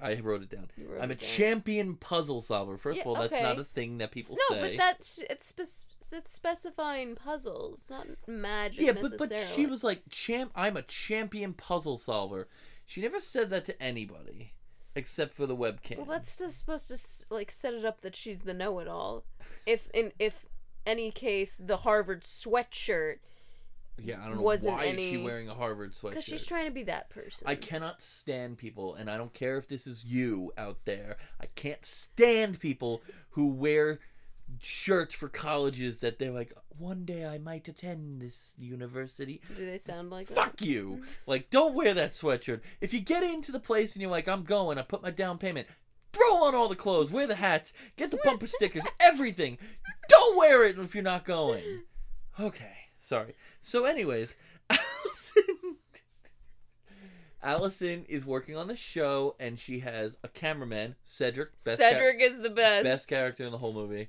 I 0.00 0.14
wrote 0.20 0.42
it 0.42 0.50
down. 0.50 0.68
Wrote 0.78 1.00
I'm 1.02 1.10
a 1.10 1.14
down. 1.16 1.28
champion 1.28 1.96
puzzle 1.96 2.40
solver. 2.40 2.78
First 2.78 2.98
Yeah, 2.98 3.02
of 3.02 3.06
all, 3.08 3.14
that's 3.16 3.34
okay. 3.34 3.42
not 3.42 3.58
a 3.58 3.64
thing 3.64 3.98
that 3.98 4.12
people 4.12 4.36
no, 4.50 4.54
say. 4.56 4.62
No, 4.62 4.68
but 4.68 4.78
that's 4.78 5.18
it's 5.28 5.46
spec- 5.46 6.12
it's 6.12 6.32
specifying 6.32 7.16
puzzles, 7.16 7.88
not 7.90 8.06
magic 8.28 8.84
yeah, 8.84 8.92
but 8.92 9.18
but 9.18 9.32
she 9.54 9.66
was 9.66 9.82
like 9.82 10.02
champ. 10.08 10.52
I'm 10.54 10.76
a 10.76 10.82
champion 10.82 11.52
puzzle 11.52 11.96
solver. 11.96 12.48
She 12.86 13.00
never 13.00 13.18
said 13.18 13.50
that 13.50 13.64
to 13.64 13.82
anybody, 13.82 14.52
except 14.94 15.34
for 15.34 15.46
the 15.46 15.56
webcam. 15.56 15.96
Well, 15.96 16.06
that's 16.06 16.38
just 16.38 16.58
supposed 16.58 16.88
to 16.88 17.34
like 17.34 17.50
set 17.50 17.74
it 17.74 17.84
up 17.84 18.02
that 18.02 18.14
she's 18.14 18.40
the 18.40 18.54
know-it-all. 18.54 19.24
If 19.66 19.88
in 19.92 20.12
if 20.20 20.46
any 20.86 21.10
case 21.10 21.58
the 21.58 21.78
Harvard 21.78 22.22
sweatshirt 22.22 23.16
yeah. 24.02 24.20
I 24.20 24.26
don't 24.26 24.36
know 24.36 24.42
wasn't 24.42 24.76
why 24.76 24.84
is 24.84 25.00
she 25.00 25.16
wearing 25.18 25.48
a 25.48 25.54
Harvard 25.54 25.92
sweatshirt. 25.92 26.10
because 26.10 26.24
she's 26.24 26.44
trying 26.46 26.66
to 26.66 26.72
be 26.72 26.82
that 26.84 27.10
person. 27.10 27.46
I 27.48 27.54
cannot 27.54 28.02
stand 28.02 28.58
people, 28.58 28.94
and 28.94 29.10
I 29.10 29.16
don't 29.16 29.32
care 29.32 29.56
if 29.58 29.68
this 29.68 29.86
is 29.86 30.04
you 30.04 30.52
out 30.58 30.78
there. 30.84 31.16
I 31.40 31.46
can't 31.54 31.84
stand 31.84 32.60
people 32.60 33.02
who 33.30 33.48
wear 33.48 34.00
shirts 34.60 35.14
for 35.14 35.28
colleges 35.28 35.98
that 35.98 36.18
they're 36.18 36.30
like, 36.30 36.52
one 36.78 37.04
day 37.04 37.24
I 37.26 37.38
might 37.38 37.66
attend 37.68 38.20
this 38.20 38.54
university. 38.58 39.40
Do 39.56 39.64
they 39.66 39.78
sound 39.78 40.10
like 40.10 40.26
that? 40.28 40.34
Fuck 40.36 40.62
you! 40.62 41.02
Like, 41.26 41.50
don't 41.50 41.74
wear 41.74 41.94
that 41.94 42.12
sweatshirt. 42.12 42.60
If 42.80 42.92
you 42.92 43.00
get 43.00 43.22
into 43.22 43.50
the 43.50 43.60
place 43.60 43.94
and 43.94 44.02
you're 44.02 44.10
like, 44.10 44.28
I'm 44.28 44.44
going, 44.44 44.78
I 44.78 44.82
put 44.82 45.02
my 45.02 45.10
down 45.10 45.38
payment. 45.38 45.66
Throw 46.12 46.44
on 46.44 46.54
all 46.54 46.68
the 46.68 46.76
clothes, 46.76 47.10
wear 47.10 47.26
the 47.26 47.34
hats, 47.34 47.74
get 47.96 48.10
the 48.10 48.18
bumper 48.24 48.46
stickers, 48.46 48.84
everything. 49.00 49.58
Don't 50.08 50.36
wear 50.36 50.64
it 50.64 50.78
if 50.78 50.94
you're 50.94 51.04
not 51.04 51.24
going. 51.24 51.62
Okay, 52.38 52.72
sorry. 53.00 53.34
So, 53.66 53.84
anyways, 53.84 54.36
Allison. 54.70 55.76
Allison 57.42 58.04
is 58.08 58.24
working 58.24 58.56
on 58.56 58.68
the 58.68 58.76
show, 58.76 59.34
and 59.40 59.58
she 59.58 59.80
has 59.80 60.16
a 60.22 60.28
cameraman, 60.28 60.94
Cedric. 61.02 61.50
Best 61.64 61.80
char- 61.80 61.90
Cedric 61.90 62.20
is 62.20 62.40
the 62.42 62.50
best. 62.50 62.84
best 62.84 63.08
character 63.08 63.44
in 63.44 63.50
the 63.50 63.58
whole 63.58 63.72
movie, 63.72 64.08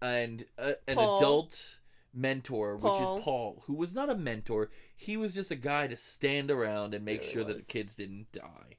and 0.00 0.46
uh, 0.58 0.72
an 0.88 0.94
Paul. 0.94 1.18
adult 1.18 1.80
mentor, 2.14 2.76
which 2.76 2.94
is 2.94 3.22
Paul, 3.22 3.62
who 3.66 3.74
was 3.74 3.94
not 3.94 4.08
a 4.08 4.14
mentor. 4.14 4.70
He 4.96 5.18
was 5.18 5.34
just 5.34 5.50
a 5.50 5.56
guy 5.56 5.86
to 5.86 5.98
stand 5.98 6.50
around 6.50 6.94
and 6.94 7.04
make 7.04 7.20
Really 7.20 7.32
sure 7.32 7.44
that 7.44 7.58
the 7.58 7.72
kids 7.72 7.94
didn't 7.94 8.32
die. 8.32 8.78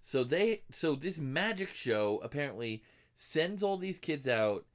So 0.00 0.22
they 0.22 0.62
so 0.70 0.94
this 0.94 1.18
magic 1.18 1.70
show 1.72 2.20
apparently 2.22 2.84
sends 3.16 3.64
all 3.64 3.76
these 3.76 3.98
kids 3.98 4.28
out 4.28 4.66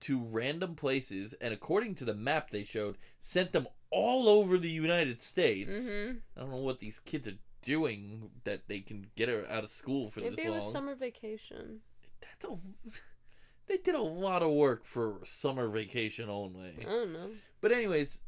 to 0.00 0.20
random 0.20 0.74
places 0.74 1.32
and 1.40 1.54
according 1.54 1.94
to 1.94 2.04
the 2.04 2.14
map 2.14 2.50
they 2.50 2.64
showed 2.64 2.98
sent 3.18 3.52
them 3.52 3.66
all 3.92 4.28
over 4.28 4.58
the 4.58 4.70
United 4.70 5.20
States. 5.20 5.74
Mm-hmm. 5.74 6.16
I 6.36 6.40
don't 6.40 6.50
know 6.50 6.56
what 6.56 6.78
these 6.78 6.98
kids 6.98 7.28
are 7.28 7.38
doing 7.62 8.30
that 8.44 8.66
they 8.66 8.80
can 8.80 9.06
get 9.14 9.28
her 9.28 9.46
out 9.48 9.62
of 9.64 9.70
school 9.70 10.10
for 10.10 10.20
Maybe 10.20 10.36
this 10.36 10.44
it 10.44 10.50
was 10.50 10.72
summer 10.72 10.94
vacation. 10.94 11.80
That's 12.20 12.44
a 12.44 12.56
they 13.66 13.76
did 13.78 13.94
a 13.94 14.00
lot 14.02 14.42
of 14.42 14.50
work 14.50 14.84
for 14.84 15.20
summer 15.24 15.68
vacation 15.68 16.28
only. 16.28 16.74
I 16.80 16.84
don't 16.84 17.12
know. 17.12 17.30
But 17.60 17.72
anyways, 17.72 18.20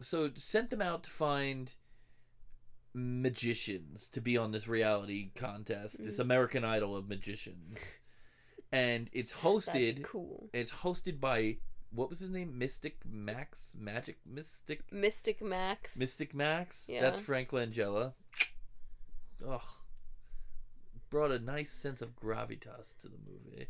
so 0.00 0.30
sent 0.36 0.70
them 0.70 0.82
out 0.82 1.02
to 1.04 1.10
find 1.10 1.72
magicians 2.94 4.08
to 4.08 4.20
be 4.20 4.36
on 4.36 4.52
this 4.52 4.68
reality 4.68 5.30
contest, 5.34 6.02
this 6.02 6.16
Mhm. 6.16 6.20
American 6.20 6.64
Idol 6.64 6.96
of 6.96 7.08
magicians. 7.08 7.98
And 8.72 9.08
it's 9.12 9.32
hosted 9.32 10.02
cool. 10.02 10.50
it's 10.52 10.70
hosted 10.72 11.20
by 11.20 11.58
what 11.96 12.10
was 12.10 12.20
his 12.20 12.30
name? 12.30 12.58
Mystic 12.58 12.98
Max 13.10 13.74
Magic 13.78 14.18
Mystic 14.26 14.92
Mystic 14.92 15.42
Max. 15.42 15.98
Mystic 15.98 16.34
Max? 16.34 16.88
Yeah. 16.92 17.00
That's 17.00 17.20
Frank 17.20 17.50
Langella. 17.50 18.12
Ugh. 19.46 19.60
Brought 21.10 21.30
a 21.30 21.38
nice 21.38 21.70
sense 21.72 22.02
of 22.02 22.16
gravitas 22.16 22.96
to 23.00 23.08
the 23.08 23.18
movie. 23.26 23.68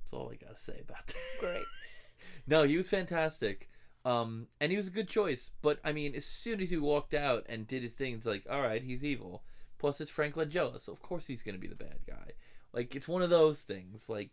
That's 0.00 0.12
all 0.12 0.30
I 0.32 0.36
gotta 0.36 0.58
say 0.58 0.80
about 0.80 1.06
that. 1.06 1.14
Great. 1.40 1.64
no, 2.46 2.64
he 2.64 2.76
was 2.76 2.88
fantastic. 2.88 3.68
Um, 4.04 4.48
and 4.60 4.70
he 4.70 4.76
was 4.76 4.88
a 4.88 4.92
good 4.92 5.08
choice. 5.08 5.50
But 5.62 5.78
I 5.84 5.92
mean, 5.92 6.14
as 6.14 6.24
soon 6.24 6.60
as 6.60 6.70
he 6.70 6.76
walked 6.76 7.14
out 7.14 7.46
and 7.48 7.66
did 7.66 7.82
his 7.82 7.92
thing, 7.94 8.14
it's 8.14 8.26
like, 8.26 8.44
all 8.50 8.62
right, 8.62 8.82
he's 8.82 9.04
evil. 9.04 9.42
Plus, 9.78 10.00
it's 10.00 10.10
Frank 10.10 10.34
Langella, 10.34 10.80
so 10.80 10.92
of 10.92 11.02
course 11.02 11.26
he's 11.26 11.42
gonna 11.42 11.58
be 11.58 11.68
the 11.68 11.74
bad 11.74 11.98
guy. 12.06 12.32
Like, 12.72 12.94
it's 12.94 13.08
one 13.08 13.22
of 13.22 13.30
those 13.30 13.62
things. 13.62 14.08
Like, 14.08 14.30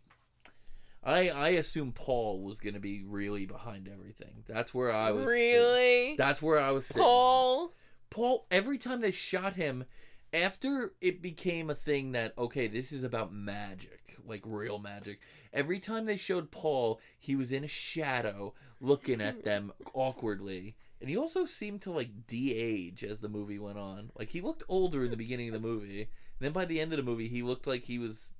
I 1.04 1.28
I 1.30 1.48
assume 1.50 1.92
Paul 1.92 2.42
was 2.42 2.60
gonna 2.60 2.80
be 2.80 3.02
really 3.04 3.46
behind 3.46 3.88
everything. 3.88 4.44
That's 4.46 4.72
where 4.72 4.92
I 4.92 5.10
was. 5.10 5.28
sitting. 5.28 5.54
really? 5.54 6.16
That's 6.16 6.40
where 6.40 6.60
I 6.60 6.70
was. 6.70 6.86
Sitting. 6.86 7.02
Paul? 7.02 7.72
Paul, 8.10 8.46
every 8.50 8.78
time 8.78 9.00
they 9.00 9.10
shot 9.10 9.54
him, 9.54 9.84
after 10.32 10.92
it 11.00 11.22
became 11.22 11.70
a 11.70 11.74
thing 11.74 12.12
that, 12.12 12.36
okay, 12.38 12.66
this 12.66 12.92
is 12.92 13.04
about 13.04 13.32
magic, 13.32 14.16
like 14.24 14.42
real 14.44 14.78
magic, 14.78 15.20
every 15.52 15.78
time 15.78 16.06
they 16.06 16.16
showed 16.16 16.50
Paul, 16.50 17.00
he 17.18 17.36
was 17.36 17.52
in 17.52 17.64
a 17.64 17.68
shadow 17.68 18.54
looking 18.80 19.20
at 19.20 19.44
them 19.44 19.72
awkwardly. 19.94 20.76
And 21.00 21.10
he 21.10 21.16
also 21.16 21.44
seemed 21.44 21.82
to 21.82 21.90
like 21.90 22.26
de 22.26 22.54
age 22.54 23.02
as 23.02 23.20
the 23.20 23.28
movie 23.28 23.58
went 23.58 23.78
on. 23.78 24.10
Like 24.16 24.28
he 24.28 24.40
looked 24.40 24.62
older 24.68 25.04
in 25.04 25.10
the 25.10 25.16
beginning 25.16 25.48
of 25.48 25.54
the 25.54 25.68
movie. 25.68 26.02
And 26.02 26.08
then 26.40 26.52
by 26.52 26.64
the 26.64 26.80
end 26.80 26.92
of 26.92 26.96
the 26.96 27.02
movie, 27.02 27.28
he 27.28 27.42
looked 27.42 27.66
like 27.66 27.84
he 27.84 27.98
was 27.98 28.32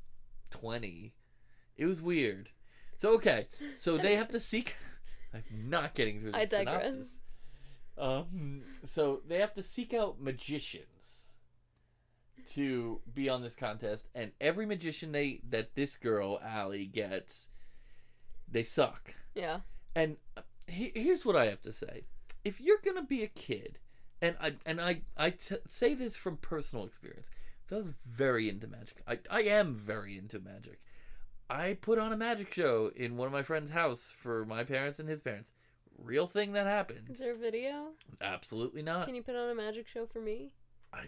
20. 0.51 1.13
It 1.77 1.87
was 1.87 2.03
weird. 2.03 2.51
So, 2.99 3.15
okay. 3.15 3.49
So 3.75 3.99
they 3.99 4.17
have 4.17 4.29
to 4.31 4.41
seek. 4.41 4.77
I'm 5.35 5.43
not 5.69 5.95
getting 5.95 6.21
through 6.21 6.33
the 6.33 6.39
I 6.39 6.45
digress. 6.45 6.83
synopsis. 6.83 7.21
Um, 7.99 8.63
so 8.85 9.23
they 9.27 9.39
have 9.39 9.55
to 9.55 9.63
seek 9.63 9.93
out 9.95 10.21
magicians 10.21 10.87
to 12.51 13.01
be 13.13 13.29
on 13.29 13.43
this 13.43 13.55
contest, 13.55 14.09
and 14.15 14.33
every 14.41 14.67
magician 14.67 15.13
they 15.13 15.41
that 15.51 15.75
this 15.75 15.97
girl 15.97 16.41
Allie 16.43 16.87
gets, 16.87 17.49
they 18.51 18.63
suck. 18.63 19.15
Yeah. 19.35 19.61
And 19.95 20.17
uh, 20.37 20.43
he, 20.67 20.93
here's 20.95 21.25
what 21.25 21.37
I 21.37 21.47
have 21.47 21.61
to 21.63 21.73
say: 21.73 22.05
if 22.45 22.61
you're 22.61 22.81
gonna 22.85 23.05
be 23.05 23.23
a 23.23 23.29
kid, 23.29 23.79
and 24.21 24.37
I 24.41 24.55
and 24.67 24.81
I 24.81 25.03
I 25.17 25.31
t- 25.31 25.57
say 25.69 25.95
this 25.95 26.17
from 26.17 26.37
personal 26.39 26.85
experience, 26.85 27.31
so 27.65 27.77
I 27.77 27.81
was 27.81 27.95
very 28.07 28.49
into 28.49 28.67
magic. 28.67 29.03
I 29.07 29.19
I 29.31 29.43
am 29.43 29.75
very 29.75 30.19
into 30.19 30.41
magic. 30.41 30.81
I 31.51 31.75
put 31.75 31.99
on 31.99 32.13
a 32.13 32.17
magic 32.17 32.53
show 32.53 32.91
in 32.97 33.17
one 33.17 33.27
of 33.27 33.33
my 33.33 33.43
friend's 33.43 33.71
house 33.71 34.13
for 34.17 34.45
my 34.47 34.65
parents 34.65 34.99
and 34.99 35.09
his 35.09 35.21
parents. 35.21 35.53
Real 35.99 36.27
thing 36.27 36.53
that 36.53 36.67
happened. 36.67 37.09
Is 37.11 37.19
there 37.19 37.33
a 37.33 37.37
video? 37.37 37.91
Absolutely 38.21 38.83
not. 38.83 39.05
Can 39.07 39.15
you 39.15 39.23
put 39.23 39.37
on 39.37 39.51
a 39.51 39.55
magic 39.55 39.87
show 39.87 40.07
for 40.07 40.21
me? 40.21 40.55
I 40.93 41.07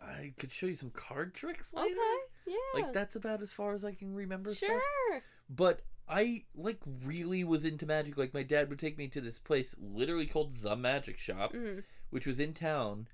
I 0.00 0.32
could 0.38 0.50
show 0.52 0.66
you 0.66 0.74
some 0.74 0.90
card 0.90 1.34
tricks 1.34 1.72
later. 1.74 1.90
Okay. 1.94 2.18
Yeah. 2.48 2.82
Like 2.82 2.92
that's 2.92 3.14
about 3.16 3.42
as 3.42 3.52
far 3.52 3.74
as 3.74 3.84
I 3.84 3.92
can 3.92 4.14
remember 4.14 4.54
Sure. 4.54 4.80
stuff. 5.10 5.22
But 5.48 5.82
I 6.08 6.44
like 6.56 6.80
really 7.04 7.44
was 7.44 7.64
into 7.64 7.86
magic. 7.86 8.16
Like 8.16 8.34
my 8.34 8.42
dad 8.42 8.68
would 8.70 8.78
take 8.80 8.98
me 8.98 9.06
to 9.08 9.20
this 9.20 9.38
place 9.38 9.76
literally 9.78 10.26
called 10.26 10.56
the 10.56 10.74
Magic 10.74 11.18
Shop, 11.18 11.52
Mm. 11.52 11.84
which 12.10 12.26
was 12.26 12.40
in 12.40 12.52
town 12.54 13.06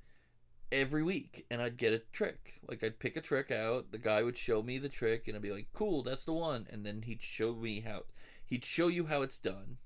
every 0.70 1.02
week 1.02 1.46
and 1.50 1.60
I'd 1.62 1.76
get 1.76 1.92
a 1.92 1.98
trick. 2.12 2.60
Like 2.68 2.82
I'd 2.84 2.98
pick 2.98 3.16
a 3.16 3.20
trick 3.20 3.50
out, 3.50 3.90
the 3.92 3.98
guy 3.98 4.22
would 4.22 4.36
show 4.38 4.62
me 4.62 4.78
the 4.78 4.88
trick 4.88 5.26
and 5.26 5.36
I'd 5.36 5.42
be 5.42 5.52
like, 5.52 5.68
"Cool, 5.72 6.02
that's 6.02 6.24
the 6.24 6.32
one." 6.32 6.66
And 6.70 6.84
then 6.84 7.02
he'd 7.02 7.22
show 7.22 7.54
me 7.54 7.80
how 7.80 8.04
he'd 8.44 8.64
show 8.64 8.88
you 8.88 9.06
how 9.06 9.22
it's 9.22 9.38
done. 9.38 9.78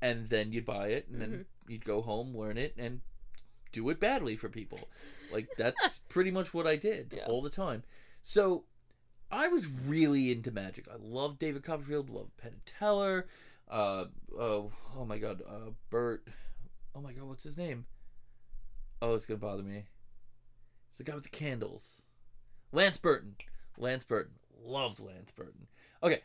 And 0.00 0.28
then 0.28 0.52
you'd 0.52 0.64
buy 0.66 0.88
it 0.88 1.08
and 1.08 1.20
then 1.20 1.46
you'd 1.66 1.84
go 1.84 2.02
home, 2.02 2.36
learn 2.36 2.56
it 2.58 2.74
and 2.78 3.00
do 3.72 3.88
it 3.90 3.98
badly 4.00 4.36
for 4.36 4.48
people. 4.48 4.88
Like 5.32 5.48
that's 5.58 5.98
pretty 6.08 6.30
much 6.30 6.54
what 6.54 6.66
I 6.66 6.76
did 6.76 7.12
Yeah. 7.16 7.26
all 7.26 7.42
the 7.42 7.50
time. 7.50 7.82
So 8.22 8.64
I 9.30 9.48
was 9.48 9.66
really 9.66 10.30
into 10.30 10.50
magic. 10.50 10.86
I 10.88 10.96
love 11.00 11.38
David 11.38 11.62
Copperfield, 11.64 12.10
love 12.10 12.30
Penn 12.36 12.52
and 12.52 12.66
Teller. 12.66 13.26
Uh, 13.68 14.06
oh, 14.38 14.72
oh 14.96 15.04
my 15.04 15.18
God, 15.18 15.42
uh, 15.46 15.70
Bert. 15.90 16.26
Oh 16.94 17.00
my 17.00 17.12
God, 17.12 17.24
what's 17.24 17.44
his 17.44 17.58
name? 17.58 17.84
Oh, 19.00 19.14
it's 19.14 19.26
gonna 19.26 19.38
bother 19.38 19.62
me. 19.62 19.84
It's 20.88 20.98
the 20.98 21.04
guy 21.04 21.14
with 21.14 21.24
the 21.24 21.30
candles. 21.30 22.02
Lance 22.72 22.98
Burton. 22.98 23.36
Lance 23.76 24.04
Burton. 24.04 24.34
Loved 24.64 25.00
Lance 25.00 25.30
Burton. 25.30 25.68
Okay. 26.02 26.20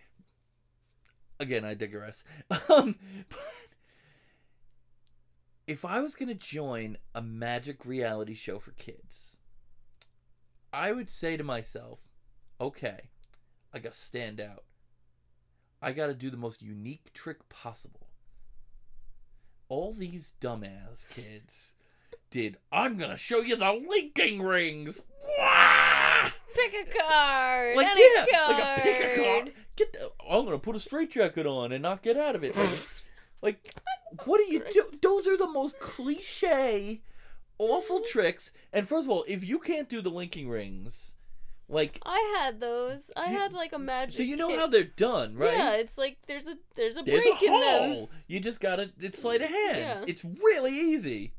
Again, 1.40 1.66
I 1.66 1.74
digress. 1.74 2.24
Um, 2.70 2.96
but 3.30 3.40
if 5.68 5.86
I 5.86 6.02
was 6.02 6.16
gonna 6.16 6.34
join 6.34 6.98
a 7.14 7.22
magic 7.22 7.86
reality 7.86 8.34
show 8.34 8.60
for 8.60 8.72
kids, 8.72 9.38
I 10.72 10.92
would 10.92 11.10
say 11.10 11.38
to 11.38 11.44
myself, 11.44 12.00
okay, 12.60 13.10
I 13.74 13.80
gotta 13.80 13.96
stand 13.96 14.42
out. 14.42 14.64
I 15.82 15.92
gotta 15.92 16.14
do 16.14 16.30
the 16.30 16.38
most 16.38 16.62
unique 16.62 17.14
trick 17.14 17.48
possible. 17.50 18.08
All 19.70 19.94
these 19.94 20.34
dumbass 20.42 21.08
kids 21.10 21.76
did, 22.34 22.58
I'm 22.72 22.98
gonna 22.98 23.16
show 23.16 23.42
you 23.42 23.56
the 23.56 23.72
linking 23.90 24.42
rings! 24.42 25.04
Wah! 25.40 26.30
Pick 26.56 26.74
a 26.74 27.00
card. 27.00 27.78
Like, 27.78 27.88
Any 27.88 28.02
yeah, 28.16 28.26
card. 28.34 28.52
like 28.60 28.80
a 28.80 28.82
pick 28.82 29.18
a 29.18 29.24
card. 29.24 29.54
Get 29.76 29.94
the, 29.94 30.12
I'm 30.30 30.46
gonna 30.46 30.58
put 30.60 30.76
a 30.76 30.80
straitjacket 30.80 31.46
on 31.46 31.72
and 31.72 31.82
not 31.84 32.02
get 32.02 32.18
out 32.18 32.36
of 32.36 32.44
it. 32.44 32.56
Like, 33.42 33.74
what 34.26 34.38
do 34.40 34.52
you 34.52 34.64
do? 34.74 34.84
Those 35.02 35.28
are 35.28 35.38
the 35.38 35.48
most 35.48 35.80
cliche, 35.80 37.02
awful 37.60 38.02
tricks. 38.02 38.52
And 38.72 38.88
first 38.88 39.06
of 39.06 39.12
all, 39.12 39.26
if 39.28 39.46
you 39.46 39.60
can't 39.60 39.90
do 39.90 40.02
the 40.02 40.10
linking 40.10 40.50
rings, 40.50 41.14
like, 41.70 42.00
I 42.06 42.38
had 42.40 42.60
those. 42.60 43.12
I 43.16 43.32
You- 43.32 43.38
had 43.40 43.54
like 43.54 43.74
a 43.74 43.80
magic. 43.80 44.16
so 44.18 44.24
you 44.24 44.36
know 44.36 44.48
kit. 44.50 44.60
how 44.60 44.68
they're 44.68 44.84
done, 44.84 45.36
right? 45.36 45.54
Yeah, 45.58 45.74
it's 45.74 45.98
like 45.98 46.18
there's 46.28 46.48
a 46.48 46.58
there's 46.76 46.98
a 46.98 47.04
There's 47.04 47.22
break 47.24 47.42
a 47.42 47.46
in 47.46 47.52
them. 47.52 47.92
hole. 47.94 48.10
You 48.28 48.40
just 48.40 48.60
gotta 48.60 48.92
it's 49.00 49.22
sleight 49.22 49.42
of 49.42 49.50
hand. 49.50 49.78
Yeah. 49.78 50.04
It's 50.08 50.24
really 50.24 50.76
easy. 50.78 51.34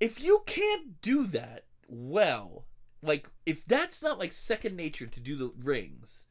If 0.00 0.22
you 0.22 0.42
can't 0.46 1.00
do 1.02 1.26
that 1.26 1.64
well, 1.88 2.64
like 3.02 3.28
if 3.46 3.64
that's 3.64 4.02
not 4.02 4.18
like 4.18 4.32
second 4.32 4.76
nature 4.76 5.06
to 5.06 5.20
do 5.20 5.36
the 5.36 5.52
rings, 5.58 6.26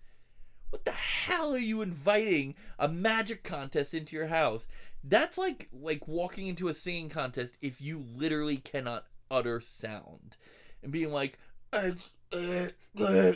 what 0.70 0.86
the 0.86 0.92
hell 0.92 1.54
are 1.54 1.60
you 1.60 1.82
inviting 1.82 2.56
a 2.78 2.88
magic 2.88 3.44
contest 3.44 3.94
into 3.94 4.16
your 4.16 4.28
house? 4.28 4.68
That's 5.04 5.38
like 5.38 5.70
like 5.72 6.08
walking 6.08 6.48
into 6.48 6.68
a 6.68 6.74
singing 6.74 7.10
contest 7.10 7.58
if 7.62 7.82
you 7.82 8.04
literally 8.16 8.58
cannot 8.58 9.06
utter 9.30 9.60
sound 9.60 10.38
and 10.82 10.92
being 10.92 11.12
like 11.12 11.38
uh, 11.74 11.92
uh, 12.34 12.68
uh, 13.00 13.34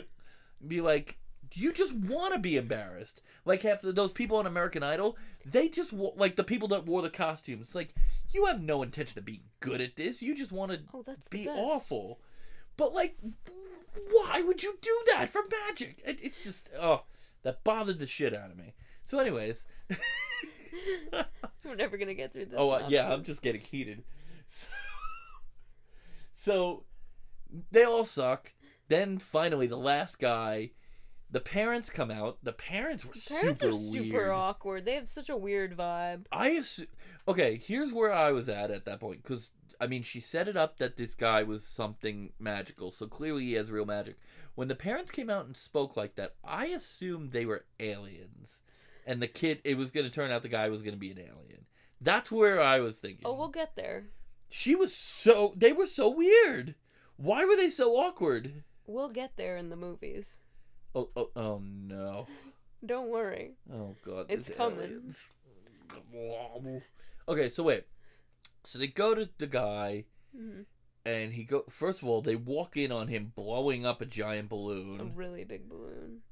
be 0.66 0.80
like 0.80 1.18
you 1.54 1.72
just 1.72 1.92
want 1.94 2.32
to 2.34 2.38
be 2.40 2.56
embarrassed. 2.56 3.22
Like 3.44 3.62
half 3.62 3.82
of 3.84 3.94
those 3.94 4.12
people 4.12 4.36
on 4.38 4.46
american 4.46 4.82
idol 4.82 5.16
they 5.44 5.68
just 5.68 5.92
like 5.92 6.36
the 6.36 6.44
people 6.44 6.68
that 6.68 6.86
wore 6.86 7.02
the 7.02 7.10
costumes 7.10 7.62
it's 7.68 7.74
like 7.74 7.92
you 8.32 8.46
have 8.46 8.62
no 8.62 8.82
intention 8.82 9.18
of 9.18 9.24
being 9.24 9.42
good 9.60 9.80
at 9.80 9.96
this 9.96 10.22
you 10.22 10.34
just 10.36 10.52
want 10.52 10.70
to 10.72 10.80
Oh, 10.94 11.04
be 11.30 11.48
awful. 11.48 12.20
But 12.76 12.94
like 12.94 13.16
why 14.10 14.40
would 14.42 14.62
you 14.62 14.78
do 14.80 15.02
that 15.12 15.28
for 15.28 15.42
magic? 15.66 16.00
It, 16.06 16.18
it's 16.22 16.42
just 16.44 16.70
oh 16.80 17.02
that 17.42 17.64
bothered 17.64 17.98
the 17.98 18.06
shit 18.06 18.32
out 18.34 18.50
of 18.50 18.56
me. 18.56 18.74
So 19.04 19.18
anyways. 19.18 19.66
We're 21.64 21.74
never 21.76 21.96
gonna 21.96 22.14
get 22.14 22.32
through 22.32 22.46
this. 22.46 22.58
oh 22.58 22.70
uh, 22.70 22.86
yeah 22.88 23.12
i'm 23.12 23.22
just 23.24 23.42
getting 23.42 23.60
heated. 23.60 24.02
So, 24.48 24.66
so 26.34 26.84
they 27.70 27.84
all 27.84 28.04
suck. 28.04 28.52
Then 28.88 29.18
finally 29.18 29.66
the 29.66 29.76
last 29.76 30.18
guy 30.18 30.70
The 31.32 31.40
parents 31.40 31.88
come 31.90 32.10
out. 32.10 32.38
The 32.42 32.52
parents 32.52 33.04
were 33.06 33.14
Parents 33.28 33.62
super 33.62 33.72
are 33.72 33.76
super 33.78 34.16
weird. 34.18 34.30
awkward. 34.30 34.84
They 34.84 34.94
have 34.94 35.08
such 35.08 35.30
a 35.30 35.36
weird 35.36 35.74
vibe. 35.76 36.26
I 36.30 36.50
assume. 36.50 36.88
Okay, 37.26 37.56
here's 37.56 37.92
where 37.92 38.12
I 38.12 38.32
was 38.32 38.48
at 38.50 38.70
at 38.70 38.84
that 38.84 39.00
point 39.00 39.22
because 39.22 39.52
I 39.80 39.86
mean 39.86 40.02
she 40.02 40.20
set 40.20 40.46
it 40.46 40.56
up 40.58 40.76
that 40.78 40.96
this 40.98 41.14
guy 41.14 41.42
was 41.42 41.64
something 41.66 42.32
magical, 42.38 42.90
so 42.90 43.06
clearly 43.06 43.44
he 43.46 43.52
has 43.54 43.70
real 43.70 43.86
magic. 43.86 44.16
When 44.54 44.68
the 44.68 44.74
parents 44.74 45.10
came 45.10 45.30
out 45.30 45.46
and 45.46 45.56
spoke 45.56 45.96
like 45.96 46.16
that, 46.16 46.34
I 46.44 46.66
assumed 46.66 47.32
they 47.32 47.46
were 47.46 47.64
aliens, 47.80 48.60
and 49.06 49.22
the 49.22 49.26
kid 49.26 49.60
it 49.64 49.78
was 49.78 49.90
going 49.90 50.04
to 50.04 50.12
turn 50.12 50.30
out 50.30 50.42
the 50.42 50.48
guy 50.48 50.68
was 50.68 50.82
going 50.82 50.94
to 50.94 51.00
be 51.00 51.10
an 51.12 51.18
alien. 51.18 51.64
That's 51.98 52.30
where 52.30 52.60
I 52.60 52.80
was 52.80 52.98
thinking. 52.98 53.22
Oh, 53.24 53.32
we'll 53.34 53.48
get 53.48 53.74
there. 53.74 54.08
She 54.50 54.74
was 54.74 54.94
so 54.94 55.54
they 55.56 55.72
were 55.72 55.86
so 55.86 56.10
weird. 56.10 56.74
Why 57.16 57.46
were 57.46 57.56
they 57.56 57.70
so 57.70 57.92
awkward? 57.96 58.64
We'll 58.86 59.08
get 59.08 59.38
there 59.38 59.56
in 59.56 59.70
the 59.70 59.76
movies. 59.76 60.40
Oh 60.94 61.08
oh, 61.16 61.30
oh 61.36 61.62
no. 61.64 62.26
Don't 62.84 63.08
worry. 63.08 63.52
Oh 63.72 63.94
god. 64.04 64.26
It's 64.28 64.48
coming. 64.50 65.14
alien. 66.14 66.82
Okay, 67.28 67.48
so 67.48 67.62
wait. 67.62 67.84
So 68.64 68.78
they 68.78 68.86
go 68.88 69.14
to 69.14 69.28
the 69.38 69.46
guy 69.46 70.04
Mhm. 70.36 70.64
and 71.04 71.32
he 71.34 71.44
go 71.44 71.64
first 71.68 72.02
of 72.02 72.08
all 72.08 72.22
they 72.22 72.36
walk 72.36 72.76
in 72.76 72.90
on 72.92 73.08
him 73.08 73.32
blowing 73.34 73.84
up 73.86 74.00
a 74.00 74.06
giant 74.06 74.48
balloon. 74.48 75.00
A 75.00 75.04
really 75.04 75.44
big 75.44 75.68
balloon. 75.68 76.22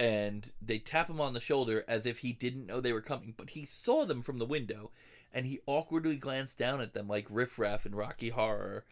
and 0.00 0.52
they 0.62 0.78
tap 0.78 1.10
him 1.10 1.20
on 1.20 1.32
the 1.34 1.40
shoulder 1.40 1.84
as 1.88 2.06
if 2.06 2.20
he 2.20 2.32
didn't 2.32 2.66
know 2.66 2.80
they 2.80 2.92
were 2.92 3.00
coming, 3.00 3.34
but 3.36 3.50
he 3.50 3.64
saw 3.66 4.04
them 4.04 4.22
from 4.22 4.38
the 4.38 4.44
window 4.46 4.92
and 5.34 5.44
he 5.44 5.58
awkwardly 5.66 6.14
glanced 6.16 6.56
down 6.56 6.80
at 6.80 6.92
them 6.92 7.08
like 7.08 7.26
Riff 7.28 7.58
Raff 7.58 7.84
and 7.84 7.96
Rocky 7.96 8.28
Horror. 8.30 8.84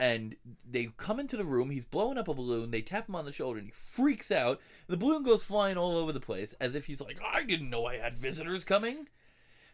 And 0.00 0.36
they 0.68 0.88
come 0.96 1.20
into 1.20 1.36
the 1.36 1.44
room, 1.44 1.70
he's 1.70 1.84
blowing 1.84 2.18
up 2.18 2.28
a 2.28 2.34
balloon, 2.34 2.70
they 2.72 2.82
tap 2.82 3.08
him 3.08 3.14
on 3.14 3.24
the 3.24 3.32
shoulder 3.32 3.58
and 3.58 3.68
he 3.68 3.72
freaks 3.72 4.32
out. 4.32 4.60
The 4.88 4.96
balloon 4.96 5.22
goes 5.22 5.44
flying 5.44 5.76
all 5.76 5.96
over 5.96 6.12
the 6.12 6.20
place 6.20 6.54
as 6.60 6.74
if 6.74 6.86
he's 6.86 7.00
like, 7.00 7.20
I 7.24 7.44
didn't 7.44 7.70
know 7.70 7.86
I 7.86 7.98
had 7.98 8.16
visitors 8.16 8.64
coming. 8.64 9.08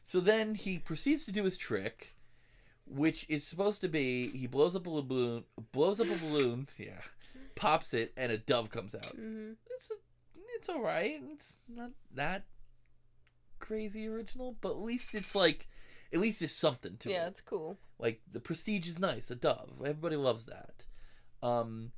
So 0.02 0.20
then 0.20 0.54
he 0.54 0.78
proceeds 0.78 1.24
to 1.24 1.32
do 1.32 1.44
his 1.44 1.56
trick, 1.56 2.16
which 2.86 3.24
is 3.28 3.46
supposed 3.46 3.80
to 3.80 3.88
be 3.88 4.30
he 4.30 4.46
blows 4.46 4.76
up 4.76 4.86
a 4.86 5.02
balloon, 5.02 5.44
blows 5.72 6.00
up 6.00 6.08
a 6.08 6.16
balloon, 6.16 6.68
yeah, 6.78 7.00
pops 7.54 7.94
it, 7.94 8.12
and 8.16 8.30
a 8.30 8.38
dove 8.38 8.70
comes 8.70 8.94
out 8.94 9.14
hmm 9.14 9.52
it's 9.74 9.90
it's 10.60 10.68
all 10.68 10.82
right. 10.82 11.22
It's 11.32 11.56
not 11.66 11.92
that 12.14 12.44
crazy 13.60 14.06
original, 14.06 14.56
but 14.60 14.72
at 14.72 14.82
least 14.82 15.14
it's 15.14 15.34
like 15.34 15.68
at 16.12 16.20
least 16.20 16.40
there's 16.40 16.54
something 16.54 16.96
to 16.98 17.10
Yeah, 17.10 17.26
it. 17.26 17.28
it's 17.28 17.40
cool. 17.40 17.78
Like 17.98 18.20
the 18.30 18.40
prestige 18.40 18.88
is 18.88 18.98
nice, 18.98 19.30
a 19.30 19.34
dove. 19.36 19.72
Everybody 19.80 20.16
loves 20.16 20.46
that. 20.46 20.84
Um 21.42 21.92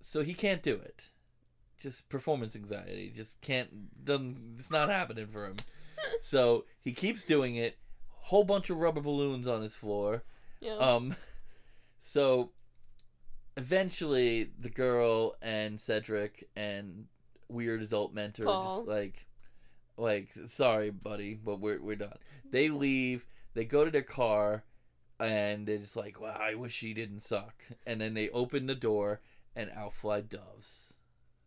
so 0.00 0.22
he 0.22 0.34
can't 0.34 0.62
do 0.62 0.74
it. 0.74 1.10
Just 1.80 2.08
performance 2.08 2.54
anxiety. 2.56 3.12
Just 3.14 3.40
can't 3.40 4.04
doesn't 4.04 4.54
it's 4.58 4.70
not 4.70 4.88
happening 4.88 5.26
for 5.26 5.46
him. 5.46 5.56
so 6.20 6.64
he 6.80 6.92
keeps 6.92 7.24
doing 7.24 7.56
it. 7.56 7.78
Whole 8.08 8.44
bunch 8.44 8.68
of 8.70 8.78
rubber 8.78 9.00
balloons 9.00 9.46
on 9.46 9.62
his 9.62 9.74
floor. 9.74 10.22
Yeah. 10.60 10.76
Um, 10.76 11.14
so 12.00 12.50
eventually 13.56 14.50
the 14.58 14.70
girl 14.70 15.36
and 15.42 15.80
Cedric 15.80 16.48
and 16.56 17.06
weird 17.48 17.82
adult 17.82 18.12
mentor 18.14 18.44
Paul. 18.44 18.78
just 18.78 18.88
like, 18.88 19.26
like, 19.98 20.32
sorry, 20.46 20.90
buddy, 20.90 21.34
but 21.34 21.60
we're 21.60 21.80
we're 21.80 21.96
done. 21.96 22.18
They 22.50 22.68
leave. 22.70 23.26
They 23.54 23.64
go 23.64 23.84
to 23.84 23.90
their 23.90 24.02
car, 24.02 24.64
and 25.18 25.66
they're 25.66 25.78
just 25.78 25.96
like, 25.96 26.20
wow, 26.20 26.38
I 26.40 26.54
wish 26.54 26.80
he 26.80 26.94
didn't 26.94 27.22
suck. 27.22 27.62
And 27.86 28.00
then 28.00 28.14
they 28.14 28.28
open 28.30 28.66
the 28.66 28.74
door, 28.74 29.20
and 29.56 29.70
out 29.74 29.94
fly 29.94 30.20
doves. 30.20 30.94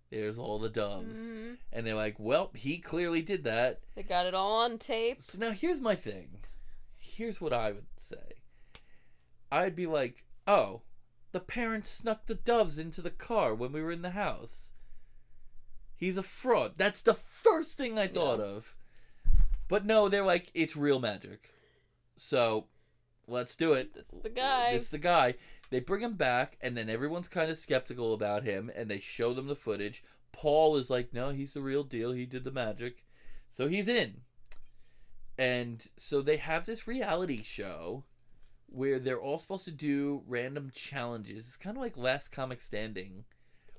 There's 0.09 0.37
all 0.37 0.59
the 0.59 0.69
doves, 0.69 1.31
Mhm. 1.31 1.57
and 1.71 1.87
they're 1.87 1.95
like, 1.95 2.19
well, 2.19 2.51
he 2.53 2.79
clearly 2.79 3.21
did 3.21 3.45
that. 3.45 3.79
They 3.95 4.03
got 4.03 4.25
it 4.25 4.33
all 4.33 4.57
on 4.63 4.77
tape. 4.77 5.21
So 5.21 5.37
now 5.39 5.51
here's 5.51 5.79
my 5.79 5.95
thing. 5.95 6.41
Here's 6.97 7.39
what 7.39 7.53
I 7.53 7.71
would 7.71 7.85
say. 7.97 8.41
I'd 9.51 9.75
be 9.75 9.87
like, 9.87 10.25
oh, 10.47 10.81
the 11.31 11.39
parents 11.39 11.89
snuck 11.89 12.25
the 12.25 12.35
doves 12.35 12.77
into 12.77 13.01
the 13.01 13.09
car 13.09 13.55
when 13.55 13.71
we 13.71 13.81
were 13.81 13.91
in 13.91 14.01
the 14.01 14.11
house. 14.11 14.70
He's 16.01 16.17
a 16.17 16.23
fraud. 16.23 16.73
That's 16.77 17.03
the 17.03 17.13
first 17.13 17.77
thing 17.77 17.99
I 17.99 18.07
thought 18.07 18.39
Yeah. 18.39 18.45
of. 18.45 18.73
But 19.67 19.85
no, 19.85 20.09
they're 20.09 20.25
like, 20.25 20.49
it's 20.55 20.75
real 20.75 20.97
magic. 20.99 21.51
So 22.17 22.65
let's 23.27 23.55
do 23.55 23.73
it. 23.73 23.93
This 23.93 24.11
is 24.11 24.19
the 24.23 24.29
guy. 24.29 24.73
This 24.73 24.85
is 24.85 24.89
the 24.89 24.97
guy. 24.97 25.35
They 25.69 25.79
bring 25.79 26.01
him 26.01 26.15
back, 26.15 26.57
and 26.59 26.75
then 26.75 26.89
everyone's 26.89 27.27
kind 27.27 27.51
of 27.51 27.57
skeptical 27.59 28.15
about 28.15 28.43
him, 28.43 28.71
and 28.75 28.89
they 28.89 28.99
show 28.99 29.31
them 29.35 29.45
the 29.45 29.55
footage. 29.55 30.03
Paul 30.31 30.75
is 30.75 30.89
like, 30.89 31.13
no, 31.13 31.29
he's 31.29 31.53
the 31.53 31.61
real 31.61 31.83
deal. 31.83 32.13
He 32.13 32.25
did 32.25 32.45
the 32.45 32.51
magic. 32.51 33.05
So 33.51 33.67
he's 33.67 33.87
in. 33.87 34.21
And 35.37 35.87
so 35.97 36.23
they 36.23 36.37
have 36.37 36.65
this 36.65 36.87
reality 36.87 37.43
show 37.43 38.05
where 38.65 38.97
they're 38.97 39.21
all 39.21 39.37
supposed 39.37 39.65
to 39.65 39.71
do 39.71 40.23
random 40.25 40.71
challenges. 40.73 41.45
It's 41.45 41.57
kind 41.57 41.77
of 41.77 41.81
like 41.83 41.95
Last 41.95 42.29
Comic 42.31 42.59
Standing 42.59 43.25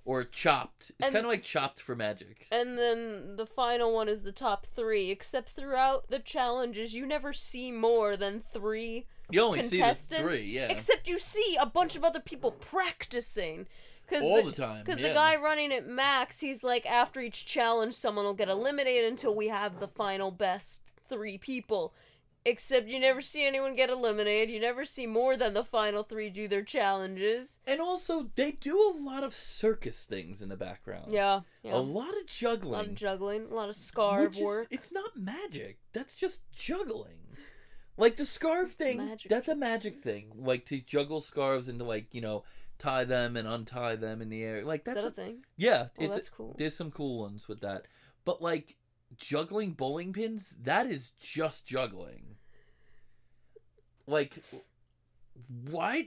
or 0.04 0.24
Chopped. 0.24 0.92
It's 0.98 1.10
kind 1.10 1.24
of 1.24 1.30
like 1.30 1.42
Chopped 1.42 1.80
for 1.80 1.94
magic. 1.94 2.46
And 2.50 2.76
then 2.78 3.36
the 3.36 3.46
final 3.46 3.94
one 3.94 4.08
is 4.08 4.22
the 4.22 4.32
top 4.32 4.66
three. 4.66 5.10
Except 5.10 5.48
throughout 5.48 6.08
the 6.10 6.18
challenges, 6.18 6.94
you 6.94 7.06
never 7.06 7.32
see 7.32 7.70
more 7.70 8.16
than 8.16 8.40
three 8.40 9.06
You 9.30 9.42
only 9.42 9.62
see 9.62 9.76
the 9.76 9.82
contestants. 9.82 10.22
three, 10.22 10.42
yeah. 10.42 10.68
Except 10.68 11.08
you 11.08 11.18
see 11.18 11.56
a 11.60 11.66
bunch 11.66 11.96
of 11.96 12.04
other 12.04 12.20
people 12.20 12.50
practicing. 12.50 13.66
Cause 14.08 14.22
All 14.22 14.42
the 14.42 14.52
time, 14.52 14.82
Because 14.84 14.98
yeah. 15.00 15.08
the 15.08 15.14
guy 15.14 15.36
running 15.36 15.70
it, 15.72 15.86
Max, 15.86 16.40
he's 16.40 16.64
like, 16.64 16.84
after 16.84 17.20
each 17.20 17.46
challenge, 17.46 17.94
someone 17.94 18.24
will 18.24 18.34
get 18.34 18.48
eliminated 18.48 19.10
until 19.10 19.34
we 19.34 19.48
have 19.48 19.80
the 19.80 19.88
final 19.88 20.30
best 20.30 20.82
three 21.08 21.38
people. 21.38 21.94
Except 22.44 22.88
you 22.88 22.98
never 22.98 23.20
see 23.20 23.46
anyone 23.46 23.76
get 23.76 23.88
eliminated. 23.88 24.50
You 24.52 24.58
never 24.60 24.84
see 24.84 25.06
more 25.06 25.36
than 25.36 25.54
the 25.54 25.62
final 25.62 26.02
three 26.02 26.28
do 26.28 26.48
their 26.48 26.62
challenges. 26.64 27.58
And 27.68 27.80
also, 27.80 28.30
they 28.34 28.50
do 28.52 28.76
a 28.76 28.98
lot 29.00 29.22
of 29.22 29.32
circus 29.34 30.04
things 30.04 30.42
in 30.42 30.48
the 30.48 30.56
background. 30.56 31.12
Yeah, 31.12 31.40
yeah. 31.62 31.74
A 31.74 31.78
lot 31.78 32.08
of 32.10 32.22
A 32.22 32.26
juggling. 32.26 32.72
lot 32.72 32.86
of 32.86 32.94
juggling, 32.94 33.46
a 33.50 33.54
lot 33.54 33.68
of 33.68 33.76
scarf 33.76 34.30
Which 34.30 34.38
is- 34.38 34.44
work. 34.44 34.66
It's 34.70 34.92
not 34.92 35.16
magic. 35.16 35.78
That's 35.92 36.16
just 36.16 36.40
juggling. 36.52 37.18
Like 37.96 38.16
the 38.16 38.26
scarf 38.26 38.72
thing, 38.72 38.96
magic 38.98 39.30
that's 39.30 39.48
a 39.48 39.54
magic 39.54 39.98
thing. 39.98 40.32
Like 40.34 40.64
to 40.66 40.80
juggle 40.80 41.20
scarves 41.20 41.68
and 41.68 41.78
to 41.78 41.84
like, 41.84 42.06
you 42.12 42.22
know, 42.22 42.42
tie 42.78 43.04
them 43.04 43.36
and 43.36 43.46
untie 43.46 43.96
them 43.96 44.20
in 44.22 44.30
the 44.30 44.42
air. 44.42 44.64
Like 44.64 44.82
that's 44.84 44.96
that 44.96 45.04
a 45.04 45.08
a, 45.08 45.10
thing? 45.10 45.44
yeah, 45.56 45.88
Oh, 45.98 46.04
it's 46.04 46.14
that's 46.14 46.28
cool. 46.30 46.56
there's 46.58 46.74
some 46.74 46.90
cool 46.90 47.20
ones 47.20 47.46
with 47.46 47.60
that. 47.60 47.86
But 48.24 48.40
like 48.42 48.76
juggling 49.16 49.72
bowling 49.72 50.12
pins, 50.12 50.56
that 50.62 50.86
is 50.86 51.10
just 51.20 51.64
juggling. 51.66 52.36
Like 54.06 54.42
what? 55.70 56.06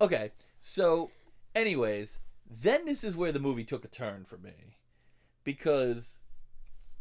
Okay, 0.00 0.30
so 0.58 1.10
anyways, 1.54 2.18
then 2.48 2.84
this 2.84 3.04
is 3.04 3.16
where 3.16 3.32
the 3.32 3.38
movie 3.40 3.64
took 3.64 3.84
a 3.84 3.88
turn 3.88 4.24
for 4.24 4.36
me. 4.38 4.76
Because 5.44 6.20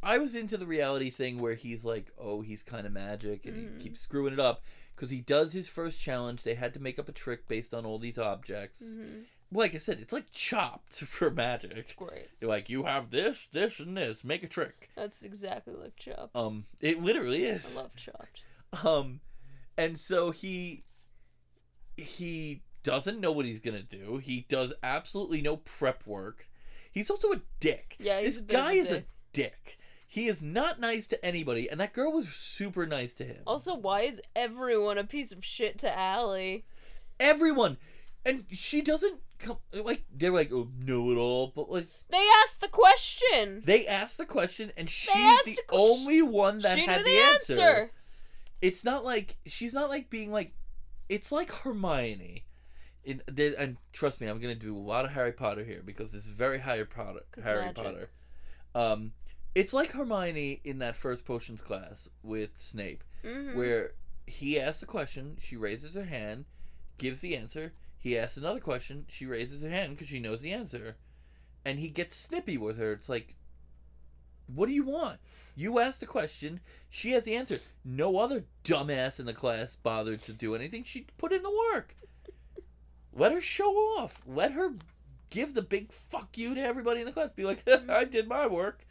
I 0.01 0.17
was 0.17 0.35
into 0.35 0.57
the 0.57 0.65
reality 0.65 1.09
thing 1.09 1.37
where 1.39 1.53
he's 1.55 1.85
like, 1.85 2.11
oh, 2.17 2.41
he's 2.41 2.63
kind 2.63 2.87
of 2.87 2.93
magic 2.93 3.45
and 3.45 3.55
Mhm. 3.55 3.77
he 3.77 3.83
keeps 3.83 4.01
screwing 4.01 4.33
it 4.33 4.39
up. 4.39 4.63
Because 4.95 5.09
he 5.11 5.21
does 5.21 5.53
his 5.53 5.67
first 5.67 5.99
challenge, 5.99 6.43
they 6.43 6.55
had 6.55 6.73
to 6.73 6.79
make 6.81 6.97
up 6.99 7.07
a 7.09 7.11
trick 7.13 7.47
based 7.47 7.73
on 7.73 7.85
all 7.85 7.99
these 7.99 8.17
objects. 8.17 8.95
hmm 8.95 9.21
Like 9.51 9.75
I 9.75 9.79
said, 9.79 9.99
it's 9.99 10.13
like 10.13 10.31
chopped 10.31 10.99
for 10.99 11.29
magic. 11.29 11.73
It's 11.75 11.91
great. 11.91 12.29
They're 12.39 12.47
like, 12.49 12.69
you 12.69 12.83
have 12.83 13.11
this, 13.11 13.47
this, 13.51 13.79
and 13.79 13.97
this. 13.97 14.23
Make 14.23 14.43
a 14.43 14.47
trick. 14.47 14.89
That's 14.95 15.23
exactly 15.23 15.73
like 15.73 15.97
Chopped. 15.97 16.35
Um, 16.35 16.65
it 16.79 17.01
literally 17.01 17.43
is. 17.43 17.75
I 17.75 17.81
love 17.81 17.95
Chopped. 17.95 18.43
Um, 18.85 19.19
and 19.77 19.97
so 19.97 20.31
he 20.31 20.83
he 21.97 22.61
doesn't 22.83 23.19
know 23.19 23.31
what 23.31 23.45
he's 23.45 23.59
gonna 23.59 23.83
do. 23.83 24.17
He 24.17 24.45
does 24.47 24.73
absolutely 24.81 25.41
no 25.41 25.57
prep 25.57 26.05
work. 26.05 26.47
He's 26.91 27.09
also 27.09 27.31
a 27.31 27.41
dick. 27.59 27.95
Yeah, 27.99 28.21
this 28.21 28.37
a 28.37 28.41
bit 28.41 28.59
of 28.59 28.65
guy 28.65 28.73
is 28.73 28.87
dick. 28.89 29.03
a 29.03 29.05
dick. 29.33 29.77
He 30.07 30.27
is 30.27 30.43
not 30.43 30.79
nice 30.79 31.07
to 31.07 31.25
anybody, 31.25 31.69
and 31.69 31.79
that 31.79 31.93
girl 31.93 32.11
was 32.11 32.27
super 32.27 32.85
nice 32.85 33.13
to 33.13 33.23
him. 33.23 33.43
Also, 33.47 33.75
why 33.75 34.01
is 34.01 34.21
everyone 34.35 34.97
a 34.97 35.05
piece 35.05 35.31
of 35.31 35.45
shit 35.45 35.77
to 35.79 35.97
Allie? 35.97 36.65
Everyone, 37.17 37.77
and 38.25 38.45
she 38.51 38.81
doesn't 38.81 39.21
come 39.41 39.57
like 39.73 40.03
they're 40.15 40.31
like 40.31 40.51
oh 40.53 40.69
know 40.79 41.11
it 41.11 41.15
all, 41.15 41.51
but 41.55 41.69
like 41.69 41.87
They 42.09 42.25
asked 42.43 42.61
the 42.61 42.67
question. 42.67 43.61
they 43.65 43.85
asked 43.87 44.17
the 44.17 44.25
question, 44.25 44.71
and 44.77 44.89
she's 44.89 45.43
the 45.45 45.57
only 45.71 46.21
one 46.21 46.59
that 46.59 46.75
she 46.77 46.85
had 46.85 46.99
knew 46.99 47.03
the, 47.05 47.09
the 47.09 47.17
answer. 47.17 47.61
answer. 47.69 47.91
it's 48.61 48.83
not 48.83 49.03
like 49.03 49.37
she's 49.45 49.73
not 49.73 49.89
like 49.89 50.09
being 50.09 50.31
like 50.31 50.53
it's 51.09 51.31
like 51.31 51.51
Hermione. 51.51 52.45
In, 53.03 53.19
and 53.57 53.77
trust 53.93 54.21
me, 54.21 54.27
I'm 54.27 54.39
gonna 54.39 54.53
do 54.53 54.75
a 54.75 54.77
lot 54.77 55.05
of 55.05 55.11
Harry 55.11 55.31
Potter 55.31 55.63
here 55.65 55.81
because 55.83 56.11
this 56.11 56.25
is 56.25 56.31
very 56.31 56.59
Harry 56.59 56.85
Potter. 56.85 57.21
Harry 57.43 57.61
magic. 57.65 57.75
Potter. 57.75 58.09
Um, 58.75 59.11
it's 59.55 59.73
like 59.73 59.91
Hermione 59.91 60.61
in 60.63 60.77
that 60.79 60.95
first 60.95 61.25
potions 61.25 61.61
class 61.61 62.07
with 62.23 62.51
Snape, 62.57 63.03
Mm-hmm. 63.25 63.57
where 63.57 63.91
he 64.27 64.59
asks 64.59 64.81
a 64.83 64.85
question, 64.85 65.35
she 65.39 65.57
raises 65.57 65.95
her 65.95 66.05
hand, 66.05 66.45
gives 66.97 67.21
the 67.21 67.35
answer. 67.35 67.73
He 68.01 68.17
asks 68.17 68.35
another 68.35 68.59
question, 68.59 69.05
she 69.07 69.27
raises 69.27 69.61
her 69.61 69.69
hand 69.69 69.91
because 69.91 70.07
she 70.07 70.19
knows 70.19 70.41
the 70.41 70.51
answer, 70.51 70.97
and 71.63 71.77
he 71.77 71.87
gets 71.89 72.15
snippy 72.15 72.57
with 72.57 72.79
her. 72.79 72.93
It's 72.93 73.07
like, 73.07 73.35
what 74.47 74.65
do 74.65 74.73
you 74.73 74.83
want? 74.83 75.19
You 75.55 75.77
asked 75.79 76.01
a 76.01 76.07
question. 76.07 76.61
She 76.89 77.11
has 77.11 77.25
the 77.25 77.35
answer. 77.35 77.59
No 77.85 78.17
other 78.17 78.45
dumbass 78.63 79.19
in 79.19 79.27
the 79.27 79.35
class 79.35 79.75
bothered 79.75 80.23
to 80.23 80.33
do 80.33 80.55
anything. 80.55 80.83
She 80.83 81.05
put 81.19 81.31
in 81.31 81.43
the 81.43 81.55
work. 81.71 81.95
Let 83.13 83.33
her 83.33 83.39
show 83.39 83.71
off. 83.71 84.23
Let 84.25 84.53
her 84.53 84.73
give 85.29 85.53
the 85.53 85.61
big 85.61 85.93
fuck 85.93 86.37
you 86.39 86.55
to 86.55 86.61
everybody 86.61 87.01
in 87.01 87.05
the 87.05 87.11
class. 87.11 87.29
Be 87.35 87.45
like, 87.45 87.63
I 87.89 88.03
did 88.05 88.27
my 88.27 88.47
work. 88.47 88.83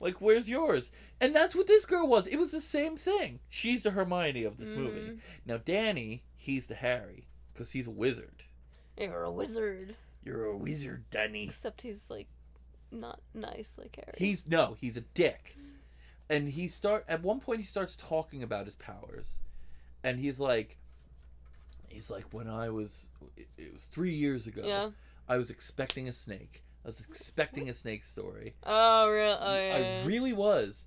Like, 0.00 0.22
where's 0.22 0.48
yours? 0.48 0.90
And 1.20 1.36
that's 1.36 1.54
what 1.54 1.66
this 1.66 1.84
girl 1.84 2.06
was. 2.08 2.26
It 2.26 2.38
was 2.38 2.52
the 2.52 2.60
same 2.62 2.96
thing. 2.96 3.40
She's 3.50 3.82
the 3.82 3.90
Hermione 3.90 4.44
of 4.44 4.56
this 4.56 4.70
movie. 4.70 5.00
Mhm. 5.00 5.18
Now, 5.44 5.58
Danny, 5.58 6.22
he's 6.36 6.68
the 6.68 6.74
Harry 6.74 7.26
because 7.60 7.72
he's 7.72 7.86
a 7.86 7.90
wizard. 7.90 8.44
You're 8.96 9.22
a 9.22 9.30
wizard. 9.30 9.94
You're 10.24 10.46
a 10.46 10.56
wizard, 10.56 11.04
Danny. 11.10 11.44
Except 11.44 11.82
he's 11.82 12.10
like 12.10 12.28
not 12.90 13.20
nice 13.34 13.76
like 13.78 13.96
Harry. 13.96 14.16
He's 14.16 14.46
no, 14.46 14.78
he's 14.80 14.96
a 14.96 15.02
dick. 15.02 15.58
And 16.30 16.48
he 16.48 16.68
start 16.68 17.04
at 17.06 17.22
one 17.22 17.38
point 17.38 17.60
he 17.60 17.66
starts 17.66 17.96
talking 17.96 18.42
about 18.42 18.64
his 18.64 18.76
powers. 18.76 19.40
And 20.02 20.18
he's 20.18 20.40
like 20.40 20.78
he's 21.88 22.10
like 22.10 22.32
when 22.32 22.48
I 22.48 22.70
was 22.70 23.10
it, 23.36 23.74
was 23.74 23.84
3 23.84 24.14
years 24.14 24.46
ago. 24.46 24.62
yeah. 24.64 24.88
I 25.28 25.36
was 25.36 25.50
expecting 25.50 26.08
a 26.08 26.14
snake. 26.14 26.64
I 26.82 26.88
was 26.88 27.04
expecting 27.06 27.68
a 27.68 27.74
snake 27.74 28.04
story. 28.04 28.54
Oh 28.64 29.10
really? 29.10 29.36
Oh, 29.38 29.60
yeah, 29.60 30.00
I 30.02 30.06
really 30.06 30.32
was. 30.32 30.86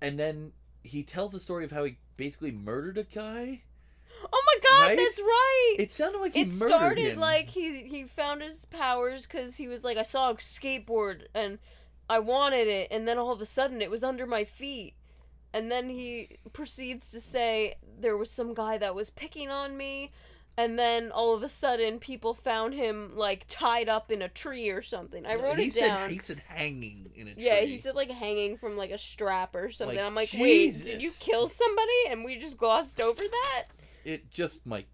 And 0.00 0.16
then 0.16 0.52
he 0.84 1.02
tells 1.02 1.32
the 1.32 1.40
story 1.40 1.64
of 1.64 1.72
how 1.72 1.82
he 1.82 1.98
basically 2.16 2.52
murdered 2.52 2.98
a 2.98 3.02
guy. 3.02 3.62
Oh 4.32 4.42
my 4.46 4.60
god, 4.62 4.88
Right? 4.88 4.98
that's 4.98 5.18
right. 5.18 5.76
It 5.78 5.92
sounded 5.92 6.18
like 6.18 6.34
he 6.34 6.42
it 6.42 6.50
started 6.52 7.12
him. 7.12 7.18
like 7.20 7.48
he 7.50 7.82
he 7.84 8.04
found 8.04 8.42
his 8.42 8.64
powers 8.66 9.26
because 9.26 9.56
he 9.56 9.68
was 9.68 9.84
like 9.84 9.96
I 9.96 10.02
saw 10.02 10.30
a 10.30 10.34
skateboard 10.34 11.22
and 11.34 11.58
I 12.08 12.18
wanted 12.18 12.68
it, 12.68 12.88
and 12.90 13.06
then 13.08 13.18
all 13.18 13.32
of 13.32 13.40
a 13.40 13.46
sudden 13.46 13.80
it 13.80 13.90
was 13.90 14.04
under 14.04 14.26
my 14.26 14.44
feet, 14.44 14.94
and 15.52 15.70
then 15.70 15.88
he 15.88 16.36
proceeds 16.52 17.10
to 17.12 17.20
say 17.20 17.74
there 17.98 18.16
was 18.16 18.30
some 18.30 18.54
guy 18.54 18.76
that 18.78 18.94
was 18.94 19.08
picking 19.10 19.48
on 19.50 19.76
me, 19.76 20.12
and 20.56 20.78
then 20.78 21.10
all 21.10 21.34
of 21.34 21.42
a 21.42 21.48
sudden 21.48 21.98
people 21.98 22.34
found 22.34 22.74
him 22.74 23.12
like 23.16 23.44
tied 23.48 23.88
up 23.88 24.10
in 24.12 24.20
a 24.20 24.28
tree 24.28 24.68
or 24.68 24.82
something. 24.82 25.24
I 25.26 25.36
wrote 25.36 25.58
he 25.58 25.66
it 25.68 25.72
said, 25.72 25.88
down. 25.88 26.10
He 26.10 26.18
said 26.18 26.42
hanging 26.46 27.10
in 27.14 27.28
a 27.28 27.34
tree. 27.34 27.44
yeah, 27.44 27.60
he 27.62 27.78
said 27.78 27.94
like 27.94 28.10
hanging 28.10 28.58
from 28.58 28.76
like 28.76 28.90
a 28.90 28.98
strap 28.98 29.56
or 29.56 29.70
something. 29.70 29.96
Like, 29.96 30.04
I'm 30.04 30.14
like, 30.14 30.30
wait, 30.38 30.74
did 30.84 31.00
you 31.02 31.10
kill 31.20 31.48
somebody? 31.48 31.90
And 32.10 32.22
we 32.24 32.36
just 32.36 32.58
glossed 32.58 33.00
over 33.00 33.22
that. 33.22 33.64
It 34.04 34.30
just 34.30 34.66
like 34.66 34.86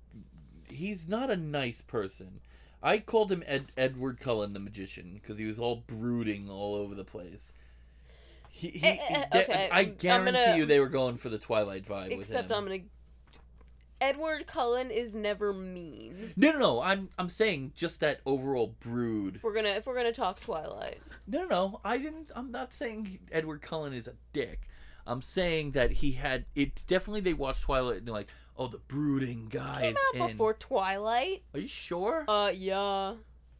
he's 0.68 1.08
not 1.08 1.30
a 1.30 1.36
nice 1.36 1.80
person. 1.82 2.40
I 2.82 2.98
called 2.98 3.30
him 3.30 3.42
Ed, 3.46 3.72
Edward 3.76 4.20
Cullen 4.20 4.52
the 4.54 4.58
magician 4.60 5.12
because 5.14 5.36
he 5.36 5.44
was 5.44 5.58
all 5.58 5.82
brooding 5.86 6.48
all 6.48 6.74
over 6.74 6.94
the 6.94 7.04
place. 7.04 7.52
He, 8.48 8.68
he, 8.70 8.86
Eh, 8.86 8.96
eh, 9.10 9.24
they- 9.32 9.42
okay, 9.44 9.68
I 9.70 9.84
guarantee 9.84 10.32
gonna- 10.32 10.56
you 10.56 10.66
they 10.66 10.80
were 10.80 10.88
going 10.88 11.16
for 11.18 11.28
the 11.28 11.38
Twilight 11.38 11.84
vibe 11.84 12.10
Except 12.12 12.48
with 12.48 12.50
him. 12.50 12.56
I'm 12.56 12.64
gonna. 12.66 12.82
Edward 14.00 14.46
Cullen 14.46 14.90
is 14.90 15.14
never 15.14 15.52
mean. 15.52 16.32
No, 16.34 16.52
no, 16.52 16.58
no. 16.58 16.80
I'm 16.82 17.10
I'm 17.18 17.28
saying 17.28 17.72
just 17.76 18.00
that 18.00 18.20
overall 18.24 18.74
brood. 18.80 19.36
If 19.36 19.44
we're 19.44 19.54
gonna 19.54 19.68
if 19.68 19.86
we're 19.86 19.94
gonna 19.94 20.12
talk 20.12 20.40
Twilight, 20.40 21.00
No, 21.26 21.42
no, 21.42 21.48
no. 21.48 21.80
I 21.84 21.98
didn't. 21.98 22.32
I'm 22.34 22.50
not 22.50 22.72
saying 22.72 23.18
Edward 23.30 23.60
Cullen 23.60 23.92
is 23.92 24.08
a 24.08 24.14
dick. 24.32 24.62
I'm 25.06 25.20
saying 25.20 25.72
that 25.72 25.90
he 25.92 26.12
had. 26.12 26.46
It's 26.54 26.82
definitely 26.82 27.20
they 27.20 27.34
watched 27.34 27.62
Twilight 27.62 27.98
and 27.98 28.06
they're 28.06 28.14
like, 28.14 28.28
oh, 28.60 28.66
the 28.68 28.78
brooding 28.78 29.48
this 29.48 29.62
guys. 29.62 29.80
came 29.80 29.94
out 29.96 30.14
in. 30.20 30.26
before 30.28 30.54
Twilight. 30.54 31.42
Are 31.54 31.60
you 31.60 31.66
sure? 31.68 32.24
Uh, 32.28 32.52
yeah. 32.54 33.14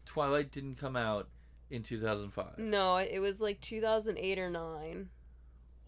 Twilight 0.07 0.53
didn't 0.53 0.77
come 0.77 0.95
out 0.97 1.29
in 1.71 1.83
2005. 1.83 2.59
No, 2.59 2.97
it 2.97 3.19
was 3.21 3.41
like 3.41 3.61
2008 3.61 4.39
or 4.39 4.51
nine. 4.51 5.09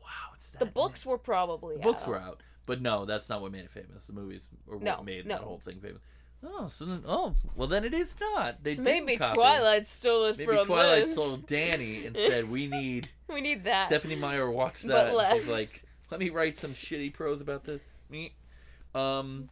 Wow, 0.00 0.06
it's 0.34 0.50
that. 0.52 0.58
The 0.60 0.66
books 0.66 1.04
were 1.06 1.18
probably 1.18 1.76
The 1.76 1.82
books 1.82 2.02
out. 2.02 2.08
were 2.08 2.18
out, 2.20 2.42
but 2.66 2.80
no, 2.80 3.04
that's 3.04 3.28
not 3.28 3.40
what 3.42 3.52
made 3.52 3.64
it 3.64 3.70
famous. 3.70 4.06
The 4.06 4.12
movies 4.12 4.48
or 4.66 4.76
what 4.76 4.84
No, 4.84 5.02
made 5.02 5.26
no. 5.26 5.34
that 5.34 5.42
whole 5.42 5.58
thing 5.64 5.80
famous. 5.80 6.02
Oh, 6.44 6.66
so 6.66 6.84
then, 6.86 7.04
oh, 7.06 7.36
well 7.54 7.68
then 7.68 7.84
it 7.84 7.94
is 7.94 8.16
not. 8.20 8.64
They 8.64 8.74
So 8.74 8.82
didn't 8.82 9.06
maybe 9.06 9.16
copy. 9.16 9.34
Twilight 9.36 9.86
stole 9.86 10.24
it 10.24 10.38
Maybe 10.38 10.52
from 10.56 10.66
Twilight 10.66 11.04
this. 11.04 11.14
sold 11.14 11.46
Danny 11.46 12.04
and 12.04 12.16
said, 12.16 12.50
"We 12.50 12.66
need." 12.68 13.08
We 13.28 13.40
need 13.40 13.62
that. 13.64 13.86
Stephenie 13.86 14.16
Meyer 14.16 14.50
watched 14.50 14.82
But 14.86 14.88
that. 14.94 15.06
and 15.08 15.16
less. 15.16 15.48
like, 15.48 15.84
"Let 16.10 16.18
me 16.18 16.30
write 16.30 16.56
some 16.56 16.72
shitty 16.72 17.12
prose 17.14 17.40
about 17.40 17.62
this." 17.62 17.80
Me, 18.10 18.34
um, 18.94 19.48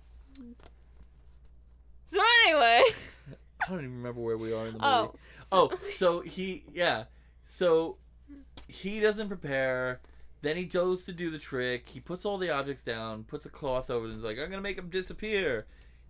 So 2.04 2.20
anyway. 2.46 2.82
I 3.62 3.68
don't 3.68 3.78
even 3.80 3.96
remember 3.96 4.20
where 4.20 4.38
we 4.38 4.52
are 4.52 4.66
in 4.66 4.72
the 4.74 4.78
movie. 4.78 4.84
Oh. 4.84 5.14
Oh, 5.52 5.70
so 5.92 6.20
he 6.20 6.64
yeah. 6.72 7.04
So 7.44 7.96
he 8.68 9.00
doesn't 9.00 9.28
prepare. 9.28 10.00
Then 10.42 10.56
he 10.56 10.64
goes 10.64 11.04
to 11.04 11.12
do 11.12 11.30
the 11.30 11.38
trick. 11.38 11.88
He 11.88 12.00
puts 12.00 12.24
all 12.24 12.38
the 12.38 12.50
objects 12.50 12.82
down, 12.82 13.24
puts 13.24 13.44
a 13.46 13.50
cloth 13.50 13.90
over 13.90 14.06
them. 14.06 14.16
He's 14.16 14.24
like, 14.24 14.38
I'm 14.38 14.50
gonna 14.50 14.62
make 14.62 14.76
them 14.76 14.88
disappear. 14.88 15.66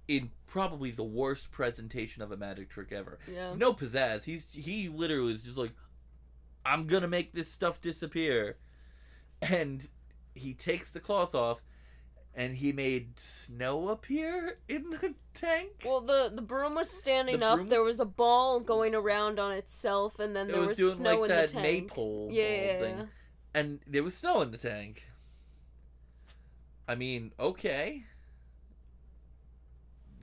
In 0.09 0.31
probably 0.47 0.91
the 0.91 1.05
worst 1.05 1.53
presentation 1.53 2.23
of 2.23 2.33
a 2.33 2.37
magic 2.37 2.69
trick 2.69 2.91
ever. 2.91 3.19
Yeah. 3.33 3.55
No 3.55 3.73
pizzazz. 3.73 4.25
He's 4.25 4.47
he 4.53 4.89
literally 4.89 5.35
is 5.35 5.43
just 5.43 5.57
like, 5.59 5.73
I'm 6.65 6.87
gonna 6.87 7.09
make 7.09 7.33
this 7.33 7.49
stuff 7.49 7.81
disappear, 7.81 8.57
and 9.41 9.89
he 10.35 10.53
takes 10.55 10.91
the 10.91 11.01
cloth 11.01 11.35
off, 11.35 11.63
and 12.35 12.57
he 12.57 12.73
made 12.73 13.19
snow 13.19 13.89
appear 13.89 14.59
in 14.69 14.91
the 14.91 15.15
tank. 15.35 15.83
Well, 15.85 16.01
the 16.01 16.31
the 16.35 16.43
broom 16.43 16.75
was 16.77 16.91
standing 16.91 17.41
The 17.41 17.47
up. 17.47 17.55
broom 17.57 17.69
There 17.69 17.81
was- 17.81 17.95
was 17.95 18.01
a 18.01 18.05
ball 18.07 18.61
going 18.61 18.95
around 18.95 19.39
on 19.41 19.53
itself, 19.53 20.19
and 20.19 20.35
then 20.37 20.49
it 20.49 20.53
there 20.53 20.61
was 20.61 20.71
was, 20.71 20.79
doing 20.79 20.95
snow 20.95 21.21
like 21.21 21.31
in 21.31 21.37
that 21.37 21.49
the 21.49 21.53
tank. 21.55 21.63
maypole 21.63 22.27
ball 22.29 22.37
yeah. 22.37 22.79
thing. 22.81 23.09
and 23.55 23.81
there 23.87 24.03
was 24.05 24.17
snow 24.17 24.41
in 24.43 24.51
the 24.53 24.59
tank. 24.59 25.05
I 26.89 26.95
mean, 26.95 27.33
okay. 27.39 28.05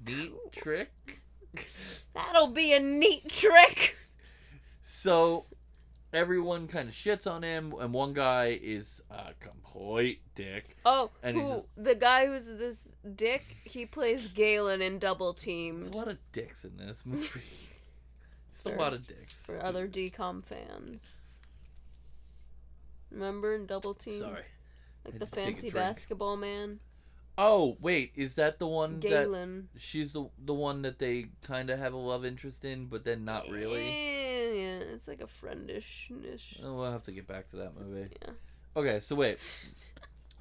Neat 0.05 0.33
trick. 0.53 1.21
That'll 2.13 2.47
be 2.47 2.73
a 2.73 2.79
neat 2.79 3.29
trick. 3.29 3.97
So 4.81 5.45
everyone 6.13 6.67
kind 6.67 6.89
of 6.89 6.95
shits 6.95 7.29
on 7.29 7.43
him, 7.43 7.73
and 7.79 7.93
one 7.93 8.13
guy 8.13 8.59
is 8.61 9.01
a 9.09 9.33
complete 9.39 10.21
dick. 10.35 10.77
Oh, 10.85 11.11
And 11.21 11.35
who, 11.37 11.41
he's 11.43 11.51
just- 11.51 11.67
the 11.77 11.95
guy 11.95 12.25
who's 12.27 12.53
this 12.55 12.95
dick? 13.15 13.57
He 13.63 13.85
plays 13.85 14.27
Galen 14.29 14.81
in 14.81 14.99
Double 14.99 15.33
Team. 15.33 15.79
There's 15.81 15.93
a 15.93 15.97
lot 15.97 16.07
of 16.07 16.17
dicks 16.31 16.63
in 16.65 16.77
this 16.77 17.05
movie. 17.05 17.41
Just 18.53 18.65
a 18.65 18.69
lot 18.69 18.93
of 18.93 19.05
dicks. 19.05 19.45
for 19.45 19.63
other 19.63 19.87
DCOM 19.87 20.43
fans. 20.43 21.15
Remember 23.11 23.53
in 23.55 23.65
Double 23.65 23.93
Team? 23.93 24.19
Sorry. 24.19 24.43
Like 25.05 25.19
the 25.19 25.25
to 25.25 25.31
take 25.31 25.43
a 25.43 25.45
fancy 25.47 25.69
basketball 25.69 26.35
man? 26.37 26.79
Oh 27.37 27.77
wait, 27.79 28.11
is 28.15 28.35
that 28.35 28.57
the 28.59 28.67
one 28.67 28.99
that 28.99 29.63
she's 29.77 30.11
the 30.11 30.27
the 30.43 30.55
one 30.55 30.81
that 30.81 30.97
they 30.99 31.27
kind 31.43 31.69
of 31.69 31.77
have 31.77 31.93
a 31.93 31.97
love 31.97 32.25
interest 32.25 32.65
in, 32.65 32.87
but 32.87 33.03
then 33.05 33.23
not 33.25 33.47
really? 33.47 33.87
Yeah, 33.87 34.26
yeah, 34.57 34.79
it's 34.93 35.07
like 35.07 35.21
a 35.21 35.25
friendishness. 35.27 36.61
Oh, 36.63 36.75
we'll 36.75 36.91
have 36.91 37.03
to 37.03 37.11
get 37.11 37.27
back 37.27 37.49
to 37.49 37.57
that 37.57 37.73
movie. 37.79 38.09
Yeah. 38.21 38.31
Okay, 38.75 38.99
so 38.99 39.15
wait. 39.15 39.39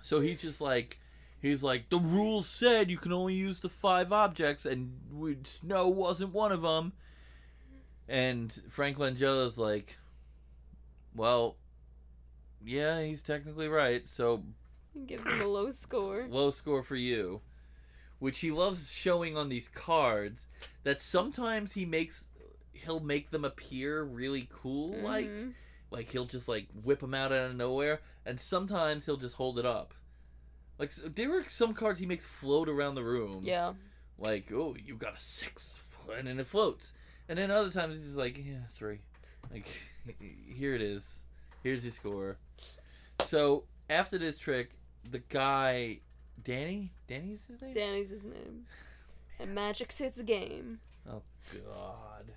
So 0.01 0.21
he's 0.21 0.43
just 0.43 0.61
like, 0.61 0.99
he's 1.41 1.63
like, 1.63 1.89
the 1.89 1.99
rules 1.99 2.49
said 2.49 2.91
you 2.91 2.97
can 2.97 3.13
only 3.13 3.35
use 3.35 3.61
the 3.61 3.69
five 3.69 4.13
objects, 4.13 4.67
and 4.67 4.99
we, 5.13 5.37
snow 5.45 5.89
wasn't 5.89 6.33
one 6.33 6.53
of 6.53 6.63
them. 6.63 6.93
And 8.09 8.53
Frank 8.69 8.99
Langella's 8.99 9.59
like, 9.59 9.97
well, 11.15 11.57
yeah, 12.65 13.03
he's 13.03 13.23
technically 13.23 13.69
right. 13.69 14.07
So 14.07 14.45
He 14.95 15.01
gives 15.01 15.27
him 15.27 15.41
a 15.41 15.47
low 15.47 15.71
score. 15.71 16.27
low 16.31 16.51
score 16.51 16.83
for 16.83 16.97
you. 16.97 17.41
Which 18.19 18.41
he 18.41 18.51
loves 18.51 18.93
showing 18.93 19.37
on 19.37 19.49
these 19.49 19.69
cards. 19.69 20.47
That 20.85 21.03
sometimes 21.03 21.73
he 21.73 21.85
makes, 21.85 22.26
he'll 22.85 23.01
make 23.01 23.31
them 23.31 23.45
appear 23.45 24.03
really 24.03 24.49
cool, 24.53 24.97
like 24.99 25.27
Mhm. 25.29 25.55
like 25.91 26.11
he'll 26.11 26.25
just 26.27 26.49
like 26.49 26.69
whip 26.83 27.01
them 27.01 27.15
out 27.15 27.33
out 27.33 27.51
of 27.51 27.57
nowhere, 27.57 28.01
and 28.25 28.41
sometimes 28.41 29.07
he'll 29.07 29.17
just 29.17 29.37
hold 29.37 29.59
it 29.59 29.67
up. 29.67 29.95
Like 30.79 30.89
s- 30.91 31.03
there 31.05 31.39
are 31.39 31.45
some 31.49 31.75
cards 31.75 31.99
he 32.01 32.07
makes 32.07 32.27
float 32.27 32.69
around 32.69 32.95
the 32.97 33.05
room. 33.05 33.41
Yeah. 33.45 33.75
Like 34.19 34.51
oh, 34.53 34.77
you 34.83 34.97
got 34.97 35.17
a 35.17 35.21
six, 35.21 35.79
and 36.13 36.27
then 36.27 36.39
it 36.41 36.47
floats. 36.47 36.93
And 37.29 37.39
then 37.39 37.51
other 37.51 37.71
times 37.71 37.95
he's 38.03 38.15
like 38.15 38.39
yeah, 38.39 38.67
three. 38.71 39.01
Like 39.51 39.67
here 40.49 40.75
it 40.75 40.83
is. 40.83 41.23
Here's 41.63 41.83
your 41.85 41.93
score. 41.93 42.39
So 43.25 43.65
after 43.91 44.19
this 44.19 44.39
trick, 44.39 44.71
the 45.11 45.19
guy, 45.21 46.01
Danny, 46.43 46.93
Danny's 47.09 47.45
his 47.47 47.61
name. 47.61 47.75
Danny's 47.75 48.11
his 48.11 48.25
name. 48.25 48.67
And 49.39 49.55
Magic's 49.55 49.99
his 49.99 50.23
game. 50.23 50.81
Oh 51.09 51.23
God. 51.53 52.33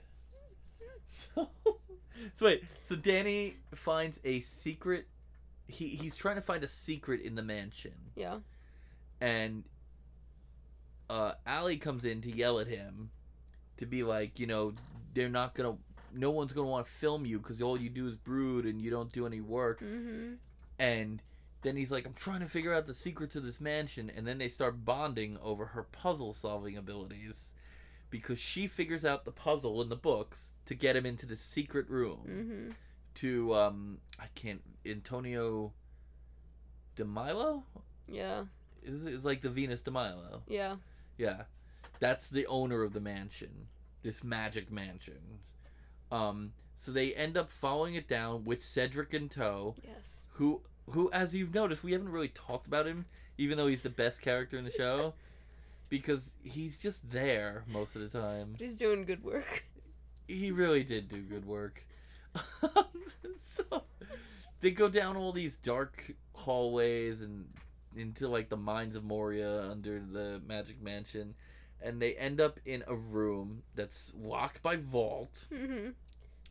So, 2.34 2.45
wait. 2.45 2.63
So 2.82 2.95
Danny 2.95 3.57
finds 3.76 4.20
a 4.24 4.39
secret. 4.41 5.07
He 5.67 5.89
he's 5.89 6.15
trying 6.15 6.36
to 6.36 6.41
find 6.41 6.63
a 6.63 6.67
secret 6.67 7.22
in 7.22 7.36
the 7.36 7.43
mansion, 7.43 7.93
Yeah. 8.15 8.39
and 9.22 9.63
uh, 11.09 11.34
Allie 11.45 11.78
comes 11.78 12.05
in 12.05 12.22
to 12.22 12.32
yell 12.32 12.59
at 12.59 12.67
him, 12.67 13.11
to 13.78 13.86
be 13.86 14.03
like, 14.03 14.39
you 14.39 14.47
know, 14.47 14.74
they're 15.13 15.30
not 15.30 15.55
gonna 15.55 15.78
no 16.13 16.32
one's 16.32 16.53
gonna 16.53 16.67
want 16.67 16.86
to 16.86 16.91
film 16.91 17.26
you 17.26 17.39
because 17.39 17.61
all 17.61 17.80
you 17.80 17.89
do 17.89 18.07
is 18.07 18.15
brood 18.15 18.65
and 18.65 18.82
you 18.82 18.89
don't 18.89 19.11
do 19.11 19.26
any 19.26 19.41
work. 19.41 19.80
Mm-hmm. 19.82 20.34
And 20.80 21.22
then 21.61 21.76
he's 21.76 21.91
like, 21.91 22.05
I'm 22.05 22.13
trying 22.13 22.39
to 22.39 22.47
figure 22.47 22.74
out 22.74 22.88
the 22.88 22.93
secrets 22.93 23.36
of 23.36 23.43
this 23.43 23.59
mansion. 23.61 24.11
And 24.15 24.26
then 24.26 24.38
they 24.38 24.47
start 24.47 24.86
bonding 24.86 25.38
over 25.43 25.65
her 25.67 25.84
puzzle 25.84 26.34
solving 26.34 26.78
abilities 26.78 27.53
because 28.10 28.39
she 28.39 28.68
figures 28.68 29.05
out 29.05 29.26
the 29.26 29.32
puzzle 29.32 29.82
in 29.82 29.89
the 29.89 29.95
books 29.95 30.53
to 30.66 30.76
get 30.76 30.95
him 30.95 31.05
into 31.05 31.26
the 31.26 31.36
secret 31.36 31.89
room 31.89 32.20
Mm-hmm. 32.28 32.72
to, 33.16 33.55
um, 33.55 33.97
I 34.20 34.26
can't, 34.36 34.62
Antonio 34.86 35.74
de 36.95 37.05
Milo? 37.05 37.64
Yeah. 38.07 38.43
It's, 38.84 39.03
it's 39.03 39.26
like 39.26 39.41
the 39.41 39.49
Venus 39.49 39.82
de 39.82 39.91
Milo. 39.91 40.43
Yeah. 40.47 40.76
Yeah. 41.18 41.43
That's 41.99 42.30
the 42.30 42.45
owner 42.47 42.84
of 42.84 42.93
the 42.93 42.99
mansion. 43.01 43.68
This 44.03 44.24
magic 44.24 44.72
mansion. 44.72 45.39
Um, 46.12 46.53
so 46.76 46.91
they 46.91 47.14
end 47.14 47.38
up 47.38 47.51
following 47.51 47.95
it 47.95 48.07
down 48.07 48.45
with 48.45 48.64
Cedric 48.64 49.14
in 49.14 49.30
tow 49.30 49.76
Yes. 49.84 50.26
who 50.34 50.62
who 50.91 51.12
as 51.12 51.36
you've 51.36 51.53
noticed 51.53 51.84
we 51.84 51.91
haven't 51.91 52.10
really 52.10 52.30
talked 52.30 52.66
about 52.66 52.88
him 52.88 53.05
even 53.38 53.57
though 53.60 53.68
he's 53.68 53.84
the 53.84 53.89
best 53.91 54.22
character 54.22 54.57
in 54.57 54.64
the 54.64 54.72
show 54.72 55.14
because 55.90 56.34
he's 56.44 56.78
just 56.78 57.10
there 57.10 57.64
most 57.68 57.96
of 57.96 58.02
the 58.02 58.10
time 58.20 58.52
But 58.54 58.62
he's 58.62 58.78
doing 58.78 59.06
good 59.06 59.24
work. 59.24 59.66
he 60.28 60.52
really 60.52 60.84
did 60.84 61.08
do 61.10 61.22
good 61.22 61.46
work 61.46 61.84
so 63.38 63.64
they 64.62 64.72
go 64.72 64.88
down 64.90 65.18
all 65.18 65.32
these 65.32 65.58
dark 65.58 66.12
hallways 66.34 67.22
and 67.22 67.46
into 67.96 68.28
like 68.28 68.50
the 68.50 68.58
mines 68.58 68.96
of 68.96 69.04
moria 69.04 69.64
under 69.70 70.00
the 70.00 70.42
magic 70.48 70.82
mansion 70.82 71.34
and 71.82 72.02
they 72.02 72.14
end 72.16 72.40
up 72.40 72.60
in 72.66 72.84
a 72.88 72.96
room 72.96 73.64
that's 73.76 74.12
locked 74.16 74.62
by 74.62 74.76
vault 74.76 75.48
Mm-hmm. 75.52 75.90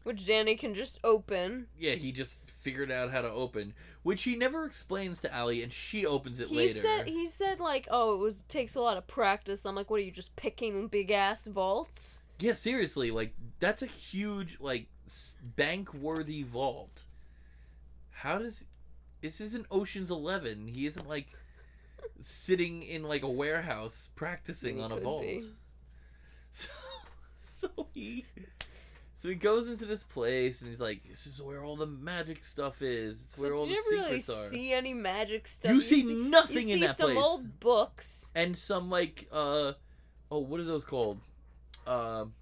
Which 0.04 0.26
Danny 0.26 0.56
can 0.56 0.74
just 0.74 0.98
open. 1.04 1.66
yeah 1.78 1.94
he 1.94 2.12
just 2.12 2.36
figured 2.46 2.90
out 2.90 3.10
how 3.10 3.22
to 3.22 3.30
open 3.30 3.74
which 4.08 4.22
he 4.22 4.36
never 4.36 4.64
explains 4.64 5.18
to 5.20 5.38
Ali, 5.38 5.62
and 5.62 5.70
she 5.70 6.06
opens 6.06 6.40
it 6.40 6.48
He 6.48 6.56
later 6.56 6.80
said 6.80 7.08
he 7.08 7.26
said 7.26 7.60
like, 7.60 7.86
oh, 7.90 8.14
it 8.14 8.18
was 8.20 8.40
takes 8.42 8.74
a 8.74 8.80
lot 8.80 8.96
of 8.96 9.06
practice. 9.06 9.66
I'm 9.66 9.74
like, 9.74 9.90
what 9.90 10.00
are 10.00 10.02
you 10.02 10.10
just 10.10 10.34
picking 10.34 10.88
big 10.88 11.10
ass 11.10 11.46
vaults? 11.46 12.20
Yeah, 12.38 12.54
seriously, 12.54 13.10
like 13.10 13.34
that's 13.60 13.82
a 13.82 13.86
huge 13.86 14.60
like 14.60 14.86
bank 15.42 15.92
worthy 15.92 16.42
vault. 16.42 17.04
How 18.10 18.38
does 18.38 18.64
this 19.20 19.42
isn't 19.42 19.66
Ocean's 19.70 20.10
11. 20.10 20.68
He 20.68 20.86
isn't 20.86 21.06
like 21.06 21.26
sitting 22.22 22.82
in 22.82 23.02
like 23.02 23.22
a 23.22 23.28
warehouse 23.28 24.08
practicing 24.14 24.80
on 24.80 24.90
a 24.90 24.96
vault. 24.96 25.22
be. 25.22 25.42
So 26.50 26.70
so 27.40 27.88
he 27.92 28.24
so 29.20 29.28
he 29.28 29.34
goes 29.34 29.68
into 29.68 29.84
this 29.84 30.04
place 30.04 30.60
and 30.62 30.70
he's 30.70 30.80
like, 30.80 31.02
"This 31.10 31.26
is 31.26 31.42
where 31.42 31.64
all 31.64 31.74
the 31.74 31.86
magic 31.88 32.44
stuff 32.44 32.82
is. 32.82 33.24
It's 33.24 33.34
So 33.34 33.42
where 33.42 33.52
all 33.54 33.66
you 33.66 33.74
the 33.74 33.90
never 33.96 34.02
really 34.08 34.20
secrets 34.20 34.46
are." 34.46 34.50
see 34.50 34.72
any 34.72 34.94
magic 34.94 35.48
stuff. 35.48 35.72
you 35.72 35.80
see 35.80 36.04
nothing 36.14 36.68
you 36.68 36.74
in 36.74 36.80
see 36.80 36.86
that 36.86 36.96
some 36.96 37.12
place. 37.12 37.24
old 37.24 37.58
books. 37.58 38.30
and 38.36 38.56
some 38.56 38.88
like 38.90 39.26
uh 39.32 39.72
oh 40.30 40.38
what 40.38 40.60
are 40.60 40.64
those 40.64 40.84
called 40.84 41.18
um 41.86 42.32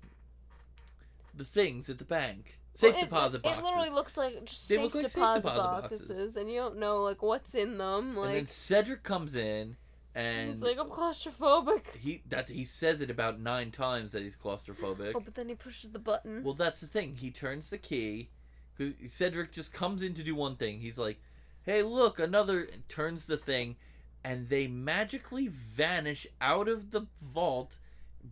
the 1.34 1.44
things 1.44 1.88
at 1.88 1.98
the 1.98 2.04
bank 2.04 2.58
safe 2.74 2.92
Well, 2.94 3.02
it- 3.02 3.04
deposit 3.08 3.42
boxes 3.42 3.58
It 3.58 3.64
literally 3.64 3.90
looks 3.90 4.16
like 4.18 4.44
just 4.44 4.66
safe, 4.68 4.80
look 4.80 4.94
like 4.94 5.02
safe 5.04 5.12
deposit, 5.14 5.48
deposit 5.50 5.62
boxes, 5.82 6.08
boxes. 6.08 6.36
and 6.36 6.50
you 6.50 6.56
don't 6.58 6.76
know 6.78 7.02
like 7.02 7.22
what's 7.22 7.54
in 7.54 7.78
them. 7.78 8.16
Like 8.16 8.28
and 8.28 8.36
then 8.38 8.46
cedric 8.46 9.02
comes 9.02 9.34
in 9.34 9.76
and 10.16 10.50
he's 10.50 10.62
like, 10.62 10.78
I'm 10.78 10.88
claustrophobic. 10.88 11.94
he 12.00 12.22
that 12.28 12.48
he 12.48 12.64
says 12.64 13.02
it 13.02 13.10
about 13.10 13.38
nine 13.40 13.70
times 13.70 14.12
that 14.12 14.22
he's 14.22 14.36
claustrophobic 14.36 15.12
Oh, 15.14 15.20
but 15.20 15.34
then 15.34 15.48
he 15.48 15.54
pushes 15.54 15.90
the 15.90 15.98
button. 15.98 16.42
well 16.42 16.54
that's 16.54 16.80
the 16.80 16.86
thing 16.86 17.16
he 17.16 17.30
turns 17.30 17.70
the 17.70 17.78
key 17.78 18.30
because 18.76 19.12
cedric 19.12 19.52
just 19.52 19.72
comes 19.72 20.02
in 20.02 20.14
to 20.14 20.22
do 20.22 20.34
one 20.34 20.56
thing 20.56 20.80
he's 20.80 20.98
like 20.98 21.20
hey 21.62 21.82
look 21.82 22.18
another 22.18 22.66
turns 22.88 23.26
the 23.26 23.36
thing 23.36 23.76
and 24.24 24.48
they 24.48 24.66
magically 24.66 25.46
vanish 25.48 26.26
out 26.40 26.66
of 26.68 26.90
the 26.90 27.06
vault 27.22 27.78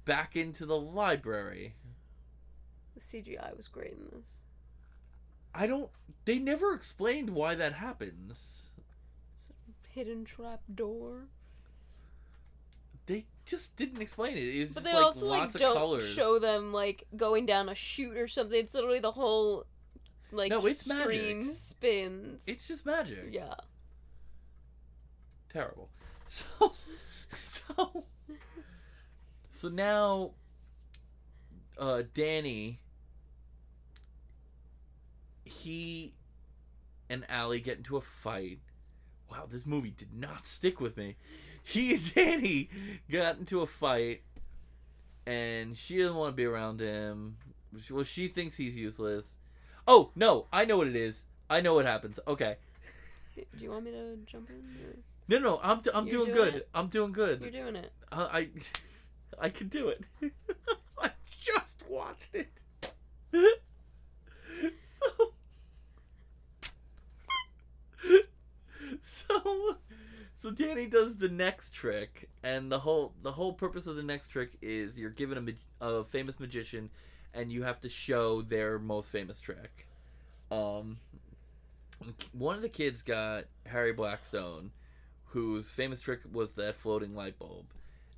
back 0.05 0.35
into 0.37 0.65
the 0.67 0.79
library 0.79 1.75
the 2.95 3.01
CGI 3.01 3.57
was 3.57 3.67
great 3.67 3.93
in 3.93 4.07
this. 4.17 4.43
I 5.53 5.67
don't. 5.67 5.91
They 6.27 6.39
never 6.39 6.73
explained 6.75 7.31
why 7.31 7.57
that 7.57 7.73
happens. 7.73 8.71
Hidden 9.91 10.25
trap 10.25 10.61
door. 10.73 11.27
They 13.07 13.27
just 13.45 13.77
didn't 13.77 14.01
explain 14.01 14.37
it. 14.37 14.41
It's 14.41 14.73
But 14.73 14.83
just 14.83 14.93
they 14.93 14.97
like 14.99 15.05
also 15.07 15.27
like 15.27 15.41
lots 15.41 15.55
of 15.57 15.61
don't 15.61 15.77
colors. 15.77 16.09
show 16.09 16.39
them 16.39 16.73
like 16.73 17.05
going 17.17 17.45
down 17.47 17.69
a 17.69 17.75
chute 17.75 18.17
or 18.17 18.27
something. 18.29 18.59
It's 18.59 18.75
literally 18.75 19.01
the 19.01 19.13
whole 19.13 19.67
like 20.33 20.51
No, 20.51 20.65
it's 20.67 20.89
magic. 20.89 21.03
screen 21.05 21.51
spins. 21.51 22.45
It's 22.47 22.67
just 22.67 22.87
magic. 22.87 23.29
yeah. 23.31 23.55
Terrible. 25.51 25.91
So, 26.27 26.73
so, 27.35 28.05
so 29.51 29.69
now, 29.69 30.31
uh, 31.79 32.03
Danny. 32.15 32.81
He 35.45 36.15
and 37.11 37.25
Allie 37.29 37.61
get 37.61 37.77
into 37.79 37.97
a 37.97 38.01
fight. 38.01 38.61
Wow, 39.31 39.47
this 39.51 39.67
movie 39.67 39.91
did 39.91 40.15
not 40.15 40.47
stick 40.47 40.81
with 40.81 40.97
me. 40.97 41.17
He 41.65 41.95
and 41.95 42.15
Danny 42.15 42.69
got 43.11 43.39
into 43.39 43.63
a 43.63 43.67
fight, 43.67 44.23
and 45.27 45.77
she 45.77 45.99
doesn't 45.99 46.15
want 46.17 46.33
to 46.33 46.37
be 46.37 46.45
around 46.45 46.81
him. 46.81 47.37
Well, 47.91 48.05
she 48.05 48.29
thinks 48.29 48.57
he's 48.57 48.77
useless. 48.77 49.39
Oh 49.89 50.11
no, 50.15 50.47
I 50.53 50.65
know 50.67 50.77
what 50.77 50.87
it 50.89 50.97
is. 50.97 51.25
I 51.51 51.61
know 51.61 51.75
what 51.75 51.87
happens. 51.87 52.21
Okay, 52.29 52.57
Do 53.35 53.43
you 53.65 53.71
want 53.71 53.85
me 53.85 53.91
to 53.93 54.17
jump 54.27 54.51
in? 54.51 54.57
Or... 54.57 54.97
no, 55.29 55.39
no, 55.39 55.61
I'm 55.63 55.81
d- 55.81 55.91
I'm 55.95 56.07
doing, 56.07 56.31
doing 56.31 56.37
good. 56.45 56.55
it? 56.55 56.69
I'm 56.75 56.89
doing 56.89 57.13
good. 57.13 57.41
You're 57.41 57.51
doing 57.51 57.77
it. 57.77 57.93
Uh, 58.13 58.29
I 58.33 58.49
I 59.39 59.49
can 59.49 59.69
do 59.69 59.89
it. 59.89 60.05
I 61.03 61.11
just 61.41 61.83
watched 61.89 62.35
it. 62.35 62.49
so 65.01 65.33
so 69.01 69.77
so 70.45 70.51
Danny 70.51 70.85
does 70.85 71.17
the 71.17 71.31
next 71.31 71.71
trick, 71.71 72.29
and 72.43 72.71
the 72.71 72.79
whole 72.79 73.15
the 73.23 73.33
whole 73.33 73.55
purpose 73.55 73.87
of 73.87 73.97
the 73.97 74.03
next 74.03 74.29
trick 74.29 74.51
is 74.61 74.99
you're 74.99 75.09
given 75.09 75.57
a, 75.81 75.87
a 75.87 76.05
famous 76.05 76.39
magician, 76.39 76.91
and 77.33 77.51
you 77.51 77.63
have 77.63 77.81
to 77.81 77.89
show 77.89 78.43
their 78.43 78.79
most 78.79 79.09
famous 79.09 79.41
trick. 79.41 79.89
Um, 80.51 80.99
one 82.33 82.57
of 82.57 82.61
the 82.61 82.69
kids 82.69 83.01
got 83.01 83.45
Harry 83.65 83.95
Blackstone, 83.95 84.73
whose 85.29 85.71
famous 85.71 86.03
trick 86.03 86.21
was 86.31 86.53
that 86.53 86.77
floating 86.77 87.15
light 87.15 87.39
bulb, 87.39 87.65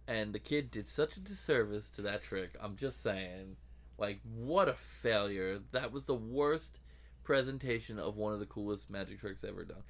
and 0.08 0.32
the 0.32 0.40
kid 0.40 0.72
did 0.72 0.88
such 0.88 1.16
a 1.16 1.20
disservice 1.20 1.90
to 1.90 2.02
that 2.02 2.24
trick. 2.24 2.56
I'm 2.60 2.74
just 2.74 3.04
saying, 3.04 3.54
like, 3.98 4.18
what 4.34 4.68
a 4.68 4.74
failure! 4.74 5.60
That 5.70 5.92
was 5.92 6.06
the 6.06 6.14
worst 6.16 6.80
presentation 7.22 8.00
of 8.00 8.16
one 8.16 8.32
of 8.32 8.40
the 8.40 8.46
coolest 8.46 8.90
magic 8.90 9.20
tricks 9.20 9.44
ever 9.44 9.64
done. 9.64 9.84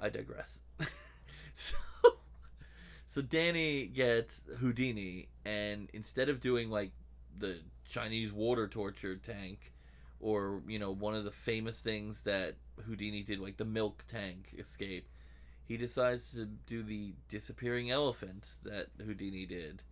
I 0.00 0.08
digress. 0.08 0.60
so, 1.54 1.76
so 3.06 3.22
Danny 3.22 3.86
gets 3.86 4.42
Houdini, 4.58 5.28
and 5.44 5.88
instead 5.92 6.28
of 6.28 6.40
doing 6.40 6.70
like 6.70 6.92
the 7.38 7.58
Chinese 7.88 8.32
water 8.32 8.68
torture 8.68 9.16
tank, 9.16 9.72
or 10.20 10.62
you 10.66 10.78
know 10.78 10.90
one 10.90 11.14
of 11.14 11.24
the 11.24 11.30
famous 11.30 11.80
things 11.80 12.22
that 12.22 12.56
Houdini 12.86 13.22
did, 13.22 13.40
like 13.40 13.56
the 13.56 13.64
milk 13.64 14.04
tank 14.08 14.54
escape, 14.58 15.08
he 15.64 15.76
decides 15.76 16.32
to 16.32 16.44
do 16.44 16.82
the 16.82 17.14
disappearing 17.28 17.90
elephant 17.90 18.48
that 18.64 18.88
Houdini 19.04 19.46
did, 19.46 19.82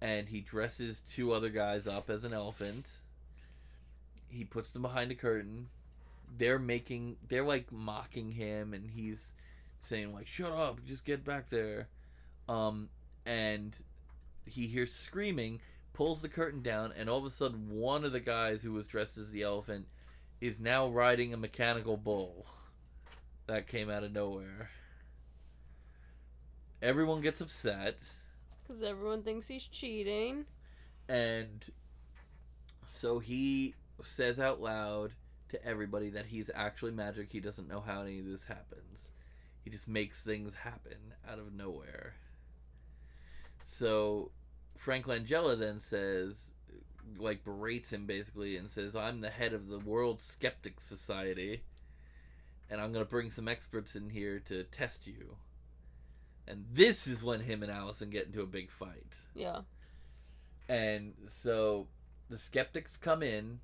and 0.00 0.28
he 0.28 0.40
dresses 0.40 1.00
two 1.00 1.32
other 1.32 1.50
guys 1.50 1.86
up 1.86 2.08
as 2.08 2.24
an 2.24 2.32
elephant. 2.32 2.88
He 4.28 4.44
puts 4.44 4.70
them 4.70 4.82
behind 4.82 5.10
a 5.10 5.14
curtain. 5.14 5.68
They're 6.38 6.58
making, 6.58 7.16
they're 7.28 7.44
like 7.44 7.70
mocking 7.72 8.32
him, 8.32 8.72
and 8.74 8.90
he's 8.90 9.32
saying 9.80 10.12
like, 10.12 10.26
"Shut 10.26 10.52
up, 10.52 10.84
just 10.84 11.04
get 11.04 11.24
back 11.24 11.48
there." 11.48 11.88
Um, 12.48 12.88
and 13.24 13.76
he 14.44 14.66
hears 14.66 14.92
screaming, 14.94 15.60
pulls 15.92 16.20
the 16.22 16.28
curtain 16.28 16.62
down, 16.62 16.92
and 16.96 17.08
all 17.08 17.18
of 17.18 17.24
a 17.24 17.30
sudden, 17.30 17.70
one 17.70 18.04
of 18.04 18.12
the 18.12 18.20
guys 18.20 18.62
who 18.62 18.72
was 18.72 18.86
dressed 18.86 19.18
as 19.18 19.30
the 19.30 19.42
elephant 19.42 19.86
is 20.40 20.60
now 20.60 20.86
riding 20.88 21.32
a 21.32 21.36
mechanical 21.36 21.96
bull 21.96 22.46
that 23.46 23.66
came 23.66 23.88
out 23.90 24.04
of 24.04 24.12
nowhere. 24.12 24.70
Everyone 26.82 27.20
gets 27.20 27.40
upset, 27.40 27.98
Because 28.66 28.82
everyone 28.82 29.22
thinks 29.22 29.48
he's 29.48 29.66
cheating. 29.66 30.44
and 31.08 31.64
so 32.86 33.18
he 33.18 33.74
says 34.02 34.38
out 34.38 34.60
loud 34.60 35.12
to 35.48 35.64
everybody 35.64 36.10
that 36.10 36.26
he's 36.26 36.50
actually 36.54 36.92
magic. 36.92 37.32
He 37.32 37.40
doesn't 37.40 37.68
know 37.68 37.80
how 37.80 38.02
any 38.02 38.18
of 38.18 38.26
this 38.26 38.44
happens. 38.44 39.10
He 39.62 39.70
just 39.70 39.88
makes 39.88 40.24
things 40.24 40.54
happen 40.54 41.14
out 41.28 41.38
of 41.38 41.52
nowhere. 41.52 42.14
So 43.62 44.30
Frank 44.76 45.06
Langella 45.06 45.58
then 45.58 45.80
says, 45.80 46.52
like 47.18 47.44
berates 47.44 47.92
him 47.92 48.06
basically 48.06 48.56
and 48.56 48.70
says, 48.70 48.94
"I'm 48.94 49.20
the 49.20 49.30
head 49.30 49.52
of 49.52 49.68
the 49.68 49.78
World 49.78 50.20
Skeptic 50.20 50.80
Society, 50.80 51.62
and 52.68 52.80
I'm 52.80 52.92
gonna 52.92 53.04
bring 53.04 53.30
some 53.30 53.48
experts 53.48 53.96
in 53.96 54.10
here 54.10 54.38
to 54.40 54.64
test 54.64 55.06
you." 55.06 55.36
And 56.46 56.66
this 56.70 57.06
is 57.06 57.24
when 57.24 57.40
him 57.40 57.62
and 57.62 57.72
Allison 57.72 58.10
get 58.10 58.26
into 58.26 58.42
a 58.42 58.46
big 58.46 58.70
fight. 58.70 59.16
Yeah. 59.34 59.62
And 60.68 61.14
so 61.28 61.88
the 62.28 62.38
skeptics 62.38 62.96
come 62.96 63.22
in. 63.22 63.60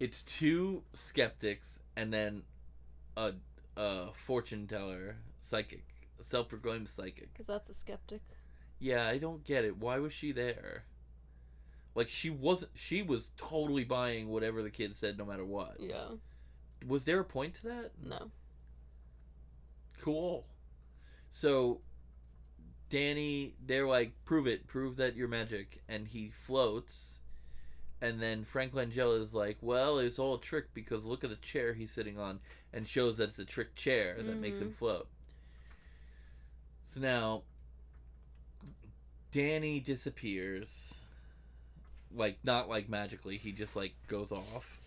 It's 0.00 0.22
two 0.22 0.82
skeptics 0.94 1.80
and 1.96 2.12
then 2.12 2.42
a, 3.16 3.32
a 3.76 4.12
fortune 4.12 4.66
teller, 4.66 5.16
psychic, 5.40 5.84
self 6.20 6.48
proclaimed 6.48 6.88
psychic. 6.88 7.32
Because 7.32 7.46
that's 7.46 7.68
a 7.70 7.74
skeptic. 7.74 8.22
Yeah, 8.78 9.06
I 9.06 9.18
don't 9.18 9.44
get 9.44 9.64
it. 9.64 9.76
Why 9.76 9.98
was 9.98 10.12
she 10.12 10.32
there? 10.32 10.84
Like 11.94 12.10
she 12.10 12.30
wasn't. 12.30 12.70
She 12.74 13.02
was 13.02 13.32
totally 13.36 13.82
buying 13.82 14.28
whatever 14.28 14.62
the 14.62 14.70
kid 14.70 14.94
said, 14.94 15.18
no 15.18 15.24
matter 15.24 15.44
what. 15.44 15.78
Yeah. 15.80 16.10
Was 16.86 17.04
there 17.04 17.18
a 17.18 17.24
point 17.24 17.54
to 17.54 17.62
that? 17.64 17.90
No. 18.00 18.30
Cool. 20.00 20.46
So, 21.30 21.80
Danny, 22.88 23.54
they're 23.66 23.86
like, 23.86 24.12
prove 24.24 24.46
it, 24.46 24.68
prove 24.68 24.96
that 24.96 25.16
you're 25.16 25.28
magic, 25.28 25.82
and 25.88 26.06
he 26.06 26.30
floats. 26.30 27.20
And 28.00 28.20
then 28.22 28.44
Frank 28.44 28.74
Langella 28.74 29.20
is 29.20 29.34
like, 29.34 29.56
well, 29.60 29.98
it's 29.98 30.18
all 30.18 30.34
a 30.34 30.40
trick 30.40 30.72
because 30.72 31.04
look 31.04 31.24
at 31.24 31.30
the 31.30 31.36
chair 31.36 31.72
he's 31.74 31.90
sitting 31.90 32.18
on, 32.18 32.40
and 32.72 32.86
shows 32.86 33.16
that 33.16 33.28
it's 33.30 33.38
a 33.38 33.44
trick 33.44 33.74
chair 33.74 34.16
that 34.18 34.36
makes 34.36 34.58
him 34.58 34.70
float. 34.70 35.08
So 36.86 37.00
now, 37.00 37.42
Danny 39.32 39.80
disappears. 39.80 40.94
Like, 42.14 42.38
not 42.44 42.68
like 42.68 42.88
magically, 42.88 43.36
he 43.36 43.52
just 43.52 43.76
like 43.76 43.94
goes 44.06 44.32
off. 44.32 44.80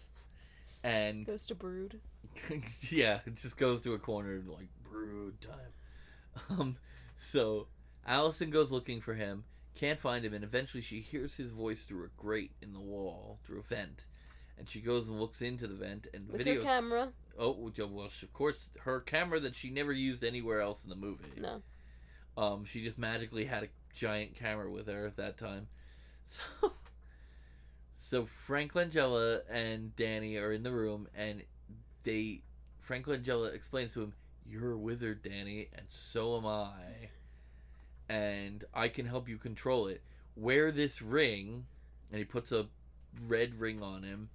And 0.84 1.28
Goes 1.28 1.46
to 1.48 1.56
Brood. 1.56 2.00
yeah, 2.90 3.20
it 3.26 3.36
just 3.36 3.58
goes 3.58 3.82
to 3.84 3.94
a 3.94 4.00
corner 4.00 4.34
and 4.34 4.50
like 4.50 4.68
brood 4.90 5.40
time. 5.42 5.56
Um, 6.50 6.78
so 7.18 7.68
Allison 8.08 8.52
goes 8.52 8.72
looking 8.72 9.02
for 9.02 9.14
him, 9.14 9.44
can't 9.76 10.00
find 10.00 10.24
him, 10.26 10.34
and 10.34 10.44
eventually 10.44 10.82
she 10.82 11.00
hears 11.02 11.36
his 11.36 11.52
voice 11.52 11.86
through 11.86 12.06
a 12.06 12.22
grate 12.22 12.52
in 12.62 12.74
the 12.74 12.80
wall, 12.80 13.40
through 13.44 13.60
a 13.60 13.64
vent, 13.64 14.06
and 14.58 14.70
she 14.70 14.80
goes 14.82 15.10
and 15.10 15.20
looks 15.20 15.42
into 15.42 15.68
the 15.68 15.76
vent 15.76 16.08
and 16.14 16.28
With 16.28 16.38
video. 16.44 16.56
her 16.62 16.68
camera. 16.68 17.10
oh 17.40 17.72
well, 17.78 18.06
of 18.06 18.34
course, 18.34 18.70
her 18.82 19.00
camera 19.00 19.40
that 19.40 19.56
she 19.56 19.70
never 19.70 19.92
used 19.94 20.24
anywhere 20.24 20.62
else 20.62 20.84
in 20.84 20.90
the 20.90 20.96
movie. 20.96 21.24
No. 21.40 21.62
Um, 22.38 22.66
she 22.66 22.84
just 22.84 22.98
magically 22.98 23.46
had 23.46 23.64
a 23.64 23.68
giant 23.94 24.36
camera 24.36 24.70
with 24.72 24.88
her 24.88 25.06
at 25.08 25.18
that 25.18 25.38
time. 25.38 25.68
So, 26.24 26.74
so 27.96 28.26
Frank 28.26 28.74
Langella 28.74 29.42
and 29.50 29.96
Danny 29.96 30.38
are 30.38 30.52
in 30.52 30.64
the 30.64 30.72
room, 30.72 31.08
and 31.16 31.44
they 32.04 32.42
Frank 32.80 33.06
Langella 33.08 33.54
explains 33.54 33.94
to 33.94 34.02
him, 34.04 34.14
"You're 34.46 34.72
a 34.74 34.78
wizard, 34.78 35.24
Danny, 35.24 35.70
and 35.74 35.88
so 35.90 36.38
am 36.38 36.46
I, 36.46 37.10
and 38.12 38.66
I 38.74 38.90
can 38.90 39.06
help 39.06 39.30
you 39.30 39.38
control 39.38 39.88
it. 39.88 40.02
Wear 40.36 40.70
this 40.70 41.02
ring," 41.02 41.66
and 42.12 42.20
he 42.20 42.26
puts 42.26 42.52
a 42.52 42.68
red 43.26 43.58
ring 43.58 43.82
on 43.82 44.04
him, 44.04 44.30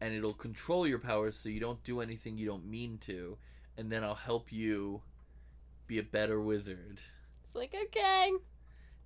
and 0.00 0.14
it'll 0.14 0.32
control 0.32 0.86
your 0.86 0.98
powers 0.98 1.36
so 1.36 1.50
you 1.50 1.60
don't 1.60 1.84
do 1.84 2.00
anything 2.00 2.38
you 2.38 2.46
don't 2.46 2.64
mean 2.64 2.96
to, 3.02 3.36
and 3.76 3.92
then 3.92 4.02
I'll 4.02 4.14
help 4.14 4.50
you 4.50 5.02
be 5.86 5.98
a 5.98 6.02
better 6.02 6.40
wizard. 6.40 6.98
It's 7.44 7.54
like, 7.54 7.74
okay. 7.74 8.30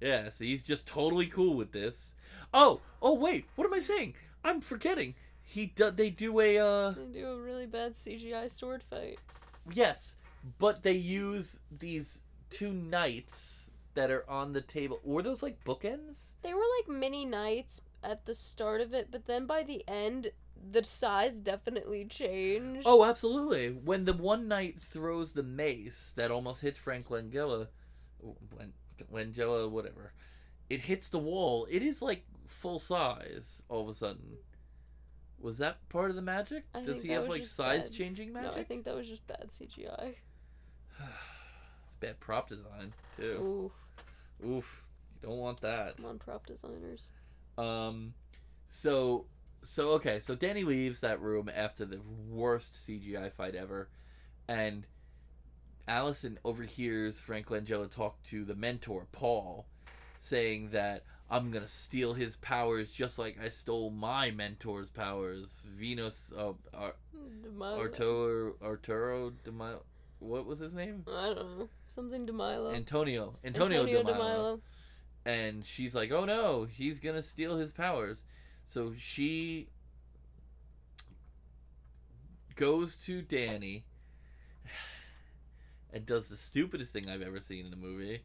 Yeah, 0.00 0.28
so 0.28 0.44
he's 0.44 0.62
just 0.62 0.86
totally 0.86 1.26
cool 1.26 1.54
with 1.54 1.72
this. 1.72 2.14
Oh, 2.54 2.80
oh 3.02 3.14
wait, 3.14 3.46
what 3.56 3.66
am 3.66 3.74
I 3.74 3.80
saying? 3.80 4.14
I'm 4.44 4.60
forgetting. 4.60 5.16
He 5.42 5.66
do, 5.66 5.90
they 5.90 6.10
do 6.10 6.38
a 6.38 6.56
uh 6.58 6.90
They 6.90 7.20
do 7.20 7.26
a 7.26 7.40
really 7.40 7.66
bad 7.66 7.94
CGI 7.94 8.48
sword 8.48 8.84
fight. 8.88 9.18
yes, 9.72 10.14
but 10.58 10.84
they 10.84 10.92
use 10.92 11.58
these 11.76 12.22
two 12.48 12.72
knights 12.72 13.67
that 13.98 14.12
are 14.12 14.30
on 14.30 14.52
the 14.52 14.60
table. 14.60 15.00
Were 15.02 15.22
those 15.22 15.42
like 15.42 15.64
bookends? 15.64 16.34
They 16.42 16.54
were 16.54 16.62
like 16.78 16.96
mini 16.96 17.24
knights 17.24 17.82
at 18.04 18.26
the 18.26 18.34
start 18.34 18.80
of 18.80 18.94
it, 18.94 19.08
but 19.10 19.26
then 19.26 19.44
by 19.44 19.64
the 19.64 19.82
end, 19.88 20.30
the 20.70 20.84
size 20.84 21.40
definitely 21.40 22.04
changed. 22.04 22.84
Oh, 22.86 23.04
absolutely. 23.04 23.70
When 23.70 24.04
the 24.04 24.12
one 24.12 24.46
knight 24.46 24.80
throws 24.80 25.32
the 25.32 25.42
mace 25.42 26.12
that 26.14 26.30
almost 26.30 26.60
hits 26.60 26.78
Frank 26.78 27.08
Langella, 27.08 27.66
Langella, 29.12 29.68
whatever, 29.68 30.12
it 30.70 30.82
hits 30.82 31.08
the 31.08 31.18
wall. 31.18 31.66
It 31.68 31.82
is 31.82 32.00
like 32.00 32.24
full 32.46 32.78
size 32.78 33.64
all 33.68 33.82
of 33.82 33.88
a 33.88 33.94
sudden. 33.94 34.36
Was 35.40 35.58
that 35.58 35.88
part 35.88 36.10
of 36.10 36.14
the 36.16 36.22
magic? 36.22 36.66
I 36.72 36.82
Does 36.82 37.02
he 37.02 37.08
have 37.08 37.28
like 37.28 37.48
size 37.48 37.90
bad. 37.90 37.92
changing 37.92 38.32
no. 38.32 38.52
I 38.52 38.62
think 38.62 38.84
that 38.84 38.94
was 38.94 39.08
just 39.08 39.26
bad 39.26 39.48
CGI. 39.48 40.14
it's 41.00 41.96
bad 41.98 42.20
prop 42.20 42.48
design 42.48 42.92
too. 43.16 43.38
Ooh, 43.40 43.72
Oof, 44.44 44.84
you 45.22 45.28
don't 45.28 45.38
want 45.38 45.60
that. 45.60 45.96
come 45.96 46.06
on, 46.06 46.18
prop 46.18 46.46
designers. 46.46 47.08
Um, 47.56 48.14
so 48.66 49.26
so 49.62 49.90
okay, 49.90 50.20
so 50.20 50.34
Danny 50.34 50.64
leaves 50.64 51.00
that 51.00 51.20
room 51.20 51.50
after 51.54 51.84
the 51.84 52.00
worst 52.28 52.74
CGI 52.74 53.32
fight 53.32 53.54
ever, 53.54 53.88
and 54.46 54.86
Allison 55.86 56.38
overhears 56.44 57.18
Frank 57.18 57.46
Langella 57.46 57.90
talk 57.90 58.22
to 58.24 58.44
the 58.44 58.54
mentor 58.54 59.06
Paul, 59.10 59.66
saying 60.16 60.70
that 60.70 61.04
I'm 61.30 61.50
gonna 61.50 61.68
steal 61.68 62.14
his 62.14 62.36
powers 62.36 62.90
just 62.90 63.18
like 63.18 63.38
I 63.42 63.48
stole 63.48 63.90
my 63.90 64.30
mentor's 64.30 64.90
powers. 64.90 65.62
Venus, 65.76 66.32
uh, 66.36 66.52
Ar-. 66.74 66.94
Arturo, 67.60 68.54
Arturo 68.62 69.32
Demilo. 69.44 69.80
What 70.20 70.46
was 70.46 70.58
his 70.58 70.74
name? 70.74 71.04
I 71.06 71.32
don't 71.34 71.58
know. 71.58 71.68
Something 71.86 72.26
Demilo. 72.26 72.74
Antonio. 72.74 73.36
Antonio, 73.44 73.84
Demilo. 73.84 74.60
and 75.24 75.64
she's 75.64 75.94
like, 75.94 76.10
"Oh 76.10 76.24
no, 76.24 76.64
he's 76.64 76.98
gonna 76.98 77.22
steal 77.22 77.56
his 77.56 77.70
powers." 77.70 78.24
So 78.66 78.94
she 78.98 79.68
goes 82.56 82.96
to 82.96 83.22
Danny 83.22 83.84
and 85.92 86.04
does 86.04 86.28
the 86.28 86.36
stupidest 86.36 86.92
thing 86.92 87.08
I've 87.08 87.22
ever 87.22 87.40
seen 87.40 87.66
in 87.66 87.72
a 87.72 87.76
movie, 87.76 88.22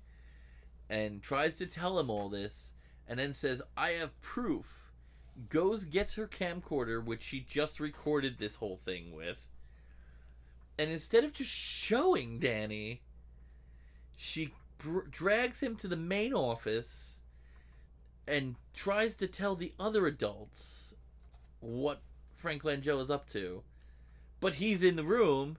and 0.90 1.22
tries 1.22 1.56
to 1.58 1.66
tell 1.68 2.00
him 2.00 2.10
all 2.10 2.28
this, 2.28 2.74
and 3.08 3.20
then 3.20 3.34
says, 3.34 3.62
"I 3.78 3.92
have 3.92 4.20
proof." 4.22 4.80
Goes 5.50 5.86
gets 5.86 6.14
her 6.16 6.28
camcorder, 6.28 7.04
which 7.04 7.24
she 7.24 7.40
just 7.40 7.80
recorded 7.80 8.38
this 8.38 8.56
whole 8.56 8.78
thing 8.78 9.14
with, 9.14 9.48
and 10.84 10.92
instead 10.92 11.24
of 11.24 11.32
just 11.32 11.50
showing 11.50 12.40
Danny, 12.40 13.02
she 14.18 14.54
br- 14.78 15.08
drags 15.10 15.62
him 15.62 15.78
to 15.78 15.88
the 15.88 15.96
main 15.96 16.34
office 16.34 17.22
and 18.28 18.56
tries 18.74 19.16
to 19.16 19.28
tell 19.28 19.56
the 19.56 19.72
other 19.80 20.06
adults 20.06 20.94
what 21.62 22.02
Frank 22.36 22.64
Langella 22.64 23.02
is 23.02 23.10
up 23.10 23.30
to. 23.30 23.64
But 24.42 24.56
he's 24.56 24.84
in 24.84 24.98
the 24.98 25.06
room. 25.06 25.58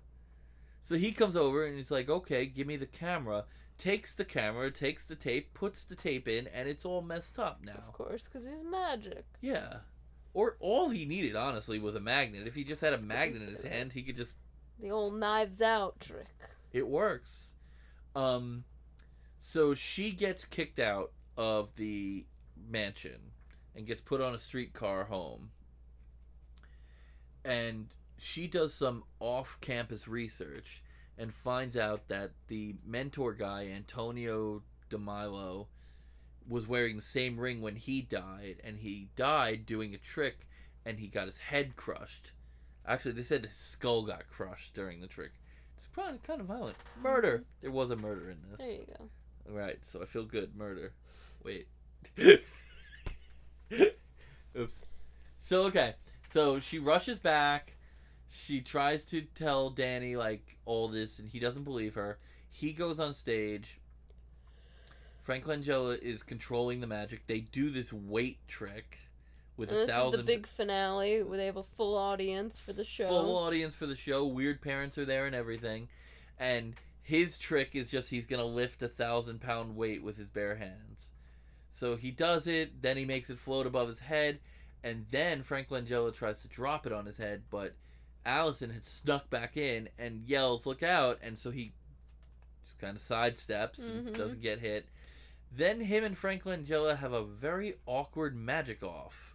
So 0.83 0.97
he 0.97 1.11
comes 1.11 1.37
over 1.37 1.65
and 1.65 1.75
he's 1.75 1.91
like, 1.91 2.11
okay, 2.11 2.45
give 2.45 2.67
me 2.67 2.77
the 2.77 2.85
camera. 2.85 3.47
Takes 3.79 4.15
the 4.15 4.27
camera, 4.27 4.71
takes 4.71 5.07
the 5.07 5.17
tape, 5.17 5.55
puts 5.55 5.85
the 5.85 5.97
tape 5.97 6.29
in, 6.29 6.49
and 6.49 6.69
it's 6.69 6.85
all 6.85 7.01
messed 7.01 7.39
up 7.39 7.61
now. 7.65 7.83
Of 7.89 7.95
course, 7.95 8.29
because 8.29 8.45
he's 8.45 8.63
magic. 8.63 9.25
Yeah. 9.41 9.77
Or 10.35 10.59
all 10.61 10.91
he 10.91 11.07
needed, 11.07 11.35
honestly, 11.35 11.79
was 11.79 11.95
a 11.95 12.01
magnet. 12.01 12.47
If 12.47 12.55
he 12.55 12.63
just 12.63 12.83
had 12.83 12.93
a 12.93 13.01
magnet 13.01 13.41
in 13.41 13.49
his 13.49 13.63
hand, 13.63 13.95
he 13.95 14.03
could 14.03 14.19
just 14.19 14.35
The 14.85 14.91
old 14.91 15.15
knives 15.15 15.63
out 15.63 15.99
trick. 15.99 16.27
it 16.71 16.87
works. 16.87 17.55
Um, 18.15 18.65
so 19.39 19.73
she 19.73 20.11
gets 20.11 20.45
kicked 20.45 20.79
out 20.79 21.13
of 21.39 21.75
the 21.77 22.27
mansion 22.69 23.33
and 23.75 23.87
gets 23.87 24.03
put 24.03 24.21
on 24.21 24.35
a 24.35 24.39
streetcar 24.39 25.05
home. 25.05 25.53
And 27.47 27.95
she 28.19 28.47
does 28.47 28.75
some 28.75 29.05
off 29.21 29.57
campus 29.63 30.07
research 30.07 30.83
and 31.17 31.33
finds 31.33 31.79
out 31.79 32.09
that 32.09 32.33
the 32.49 32.75
mentor 32.85 33.33
guy, 33.33 33.71
Antonio 33.75 34.65
DeMilo, 34.91 35.69
was 36.47 36.69
wearing 36.69 36.97
the 36.97 37.03
same 37.03 37.41
ring 37.41 37.63
when 37.63 37.77
he 37.77 38.03
died, 38.03 38.57
and 38.63 38.81
he 38.81 39.09
died 39.17 39.65
doing 39.65 39.95
a 39.95 39.99
trick 39.99 40.47
and 40.85 40.99
he 40.99 41.07
got 41.07 41.25
his 41.25 41.39
head 41.39 41.75
crushed. 41.75 42.33
Actually, 42.87 43.13
they 43.13 43.23
said 43.23 43.45
his 43.45 43.55
skull 43.55 44.03
got 44.03 44.29
crushed 44.29 44.75
during 44.75 45.01
the 45.01 45.07
trick. 45.07 45.33
It's 45.77 45.87
probably 45.87 46.19
kind 46.27 46.41
of 46.41 46.47
violent. 46.47 46.77
Murder. 47.01 47.39
Mm-hmm. 47.39 47.63
There 47.63 47.71
was 47.71 47.91
a 47.91 47.97
murder 47.97 48.31
in 48.31 48.39
this. 48.51 48.61
There 48.61 48.71
you 48.71 48.87
go. 48.99 49.09
Right, 49.53 49.79
so 49.83 50.03
I 50.03 50.07
feel 50.07 50.25
good. 50.25 50.57
Murder. 50.57 50.93
Wait. 51.43 51.69
Oops. 54.59 54.85
So 55.39 55.63
okay. 55.65 55.95
So 56.29 56.61
she 56.61 56.79
rushes 56.79 57.19
back. 57.19 57.77
She 58.31 58.61
tries 58.61 59.05
to 59.07 59.23
tell 59.23 59.71
Danny 59.71 60.17
like 60.17 60.59
all 60.65 60.89
this 60.89 61.19
and 61.19 61.29
he 61.29 61.39
doesn't 61.39 61.65
believe 61.65 61.95
her. 61.95 62.19
He 62.51 62.73
goes 62.73 62.99
on 63.01 63.15
stage. 63.15 63.79
Frank 65.23 65.45
Langella 65.45 65.99
is 66.01 66.23
controlling 66.23 66.81
the 66.81 66.87
magic. 66.87 67.27
They 67.27 67.41
do 67.41 67.71
this 67.71 67.93
weight 67.93 68.39
trick 68.47 68.99
with 69.57 69.69
And 69.71 69.79
a 69.79 69.81
this 69.83 69.91
thousand 69.91 70.21
is 70.21 70.27
the 70.27 70.33
big 70.33 70.47
finale 70.47 71.23
where 71.23 71.37
they 71.39 71.47
have 71.47 71.57
a 71.57 71.63
full 71.63 71.97
audience 71.97 72.59
for 72.59 72.73
the 72.73 72.85
show. 72.85 73.07
full 73.09 73.37
audience 73.37 73.75
for 73.75 73.87
the 73.87 73.97
show. 73.97 74.25
Weird 74.27 74.61
parents 74.61 74.99
are 74.99 75.05
there 75.05 75.27
and 75.27 75.35
everything, 75.35 75.89
and 76.39 76.75
his 77.03 77.39
trick 77.39 77.75
is 77.75 77.91
just 77.91 78.11
he's 78.11 78.27
gonna 78.27 78.45
lift 78.45 78.83
a 78.83 78.89
thousand 78.89 79.41
pound 79.41 79.77
weight 79.77 80.03
with 80.03 80.17
his 80.17 80.29
bare 80.29 80.57
hands. 80.57 81.11
So 81.71 81.97
he 81.97 82.11
does 82.11 82.47
it, 82.47 82.83
then 82.83 82.97
he 82.97 83.05
makes 83.05 83.31
it 83.31 83.39
float 83.39 83.67
above 83.67 83.89
his 83.89 83.99
head, 84.01 84.39
and 84.83 85.07
then 85.11 85.43
Frank 85.43 85.69
Langella 85.69 86.15
tries 86.15 86.41
to 86.43 86.49
drop 86.49 86.87
it 86.87 86.93
on 86.93 87.07
his 87.07 87.17
head, 87.17 87.45
but 87.51 87.75
Allison 88.27 88.71
had 88.71 88.85
snuck 88.85 89.29
back 89.29 89.57
in 89.57 89.89
and 89.99 90.23
yells, 90.27 90.67
"Look 90.67 90.83
out!" 90.83 91.19
And 91.23 91.39
so 91.39 91.51
he 91.51 91.73
just 92.65 92.79
kind 92.79 92.97
of 92.97 93.03
sidesteps 93.03 93.79
and 93.81 94.09
Mhm. 94.09 94.17
doesn't 94.17 94.41
get 94.41 94.61
hit. 94.61 94.89
Then 95.53 95.83
him 95.83 96.03
and 96.05 96.17
Frank 96.17 96.45
Langella 96.45 96.97
have 96.99 97.13
a 97.13 97.23
very 97.25 97.75
awkward 97.87 98.35
magic 98.35 98.83
off. 98.83 99.34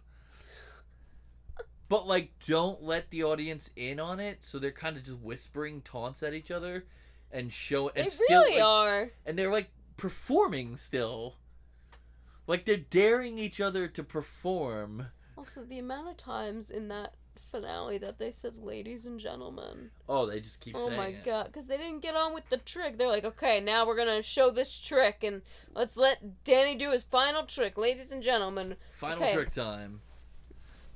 But 1.90 2.06
like 2.06 2.30
don't 2.46 2.82
let 2.84 3.10
the 3.10 3.24
audience 3.24 3.68
in 3.74 3.98
on 3.98 4.20
it, 4.20 4.38
so 4.42 4.58
they're 4.60 4.70
kind 4.70 4.96
of 4.96 5.02
just 5.02 5.18
whispering 5.18 5.82
taunts 5.82 6.22
at 6.22 6.32
each 6.32 6.50
other 6.52 6.86
and 7.32 7.52
show 7.52 7.88
and 7.88 8.06
They 8.06 8.10
still 8.10 8.40
really 8.42 8.54
like, 8.60 8.64
are. 8.64 9.10
and 9.26 9.36
they're 9.36 9.50
like 9.50 9.70
performing 9.96 10.76
still. 10.76 11.34
Like 12.46 12.64
they're 12.64 12.76
daring 12.76 13.38
each 13.38 13.60
other 13.60 13.88
to 13.88 14.04
perform. 14.04 15.08
Also, 15.36 15.64
the 15.64 15.80
amount 15.80 16.08
of 16.08 16.16
times 16.16 16.70
in 16.70 16.86
that 16.88 17.14
finale 17.50 17.98
that 17.98 18.20
they 18.20 18.30
said 18.30 18.56
"ladies 18.56 19.04
and 19.04 19.18
gentlemen." 19.18 19.90
Oh, 20.08 20.26
they 20.26 20.38
just 20.38 20.60
keep 20.60 20.76
Oh 20.78 20.90
my 20.90 21.08
it. 21.08 21.24
god, 21.24 21.46
because 21.46 21.66
they 21.66 21.76
didn't 21.76 22.02
get 22.02 22.14
on 22.14 22.32
with 22.32 22.48
the 22.50 22.58
trick. 22.58 22.98
They're 22.98 23.08
like, 23.08 23.24
okay, 23.24 23.58
now 23.58 23.84
we're 23.84 23.96
gonna 23.96 24.22
show 24.22 24.50
this 24.52 24.78
trick, 24.78 25.24
and 25.24 25.42
let's 25.74 25.96
let 25.96 26.44
Danny 26.44 26.76
do 26.76 26.92
his 26.92 27.02
final 27.02 27.42
trick, 27.42 27.76
ladies 27.76 28.12
and 28.12 28.22
gentlemen. 28.22 28.76
Final 28.92 29.24
Okay. 29.24 29.34
trick 29.34 29.50
time. 29.50 30.02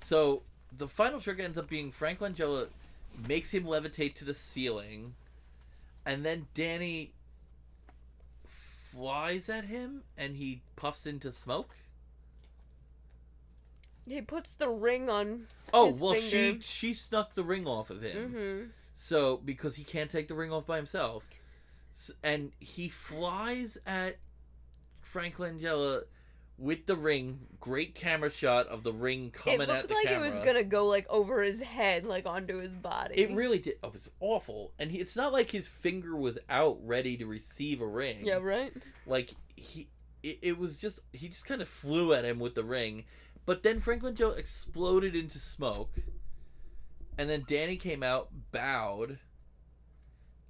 So 0.01 0.43
the 0.77 0.89
final 0.89 1.21
trick 1.21 1.41
ends 1.41 1.59
up 1.59 1.69
being 1.69 1.91
Frank 1.93 2.21
Langella 2.21 2.69
makes 3.29 3.53
him 3.53 3.65
levitate 3.65 4.15
to 4.15 4.25
the 4.25 4.35
ceiling, 4.35 5.15
and 6.05 6.25
then 6.25 6.47
Danny 6.55 7.13
flies 8.47 9.49
at 9.49 9.65
him 9.65 10.03
and 10.17 10.37
he 10.37 10.63
puffs 10.77 11.07
into 11.07 11.33
smoke. 11.33 11.75
He 14.07 14.21
puts 14.21 14.53
the 14.53 14.69
ring 14.69 15.09
on. 15.09 15.47
Oh 15.73 15.93
well, 16.01 16.15
she 16.15 16.31
finger. 16.31 16.63
she 16.63 16.95
snuck 16.95 17.35
the 17.35 17.43
ring 17.43 17.67
off 17.67 17.91
of 17.91 18.03
him. 18.03 18.17
Mm-hmm. 18.29 18.65
So 18.95 19.39
because 19.39 19.77
he 19.77 19.85
can't 19.85 20.11
take 20.11 20.29
the 20.29 20.35
ring 20.35 20.53
off 20.53 20.67
by 20.67 20.77
himself, 20.77 21.25
S- 21.95 22.11
and 22.23 22.53
he 22.61 22.89
flies 22.89 23.79
at 23.87 24.17
Frank 25.01 25.37
Langella 25.39 26.03
with 26.59 26.87
the 26.87 26.97
ring. 26.97 27.41
Great 27.61 27.95
camera 27.95 28.31
shot 28.31 28.67
of 28.69 28.83
the 28.83 28.93
ring 28.93 29.31
coming 29.31 29.61
at 29.63 29.67
the 29.67 29.67
camera. 29.67 29.79
It 29.79 29.91
looked 29.91 30.05
like 30.05 30.15
it 30.15 30.21
was 30.21 30.39
gonna 30.41 30.63
go 30.63 30.87
like 30.87 31.07
over 31.09 31.43
his 31.43 31.61
head, 31.61 32.05
like 32.05 32.27
onto 32.27 32.59
his 32.59 32.75
body. 32.75 33.15
It 33.17 33.33
really 33.33 33.59
did. 33.59 33.77
Oh, 33.83 33.93
it's 33.95 34.11
awful, 34.21 34.73
and 34.79 34.91
he, 34.91 34.99
it's 34.99 35.17
not 35.17 35.33
like 35.33 35.51
his 35.51 35.67
finger 35.67 36.17
was 36.17 36.39
out 36.49 36.79
ready 36.83 37.17
to 37.17 37.27
receive 37.27 37.81
a 37.81 37.87
ring. 37.87 38.25
Yeah, 38.25 38.39
right. 38.41 38.73
Like 39.07 39.35
he, 39.57 39.89
it, 40.23 40.39
it 40.43 40.59
was 40.59 40.77
just 40.77 41.01
he 41.13 41.29
just 41.29 41.47
kind 41.47 41.61
of 41.61 41.69
flew 41.69 42.13
at 42.13 42.25
him 42.25 42.39
with 42.39 42.55
the 42.55 42.65
ring, 42.65 43.05
but 43.47 43.63
then 43.63 43.81
Frank 43.81 44.03
Langella 44.03 44.39
exploded 44.39 45.17
into 45.17 45.39
smoke, 45.39 45.91
and 47.19 47.29
then 47.29 47.45
Danny 47.47 47.77
came 47.77 48.03
out, 48.03 48.31
bowed. 48.53 49.19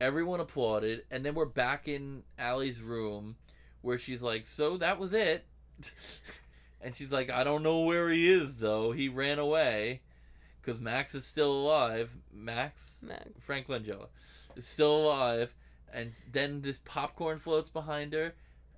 Everyone 0.00 0.40
applauded, 0.40 1.04
and 1.10 1.24
then 1.24 1.34
we're 1.34 1.46
back 1.46 1.86
in 1.86 2.24
Allie's 2.36 2.82
room, 2.82 3.36
where 3.80 3.96
she's 3.96 4.22
like, 4.22 4.46
"So 4.46 4.76
that 4.78 4.98
was 4.98 5.12
it," 5.12 5.46
and 6.80 6.94
she's 6.94 7.12
like, 7.12 7.30
"I 7.30 7.44
don't 7.44 7.62
know 7.62 7.80
where 7.80 8.10
he 8.10 8.28
is 8.28 8.58
though. 8.58 8.92
He 8.92 9.08
ran 9.08 9.38
away." 9.38 10.00
Because 10.60 10.80
Max 10.80 11.14
is 11.14 11.26
still 11.26 11.52
alive. 11.52 12.16
Max? 12.32 12.96
Max. 13.02 13.28
Frank 13.38 13.66
Langella 13.68 14.06
is 14.56 14.66
still 14.66 14.96
alive, 14.96 15.54
and 15.92 16.12
then 16.32 16.62
this 16.62 16.80
popcorn 16.84 17.38
floats 17.38 17.68
behind 17.68 18.12
her, 18.14 18.32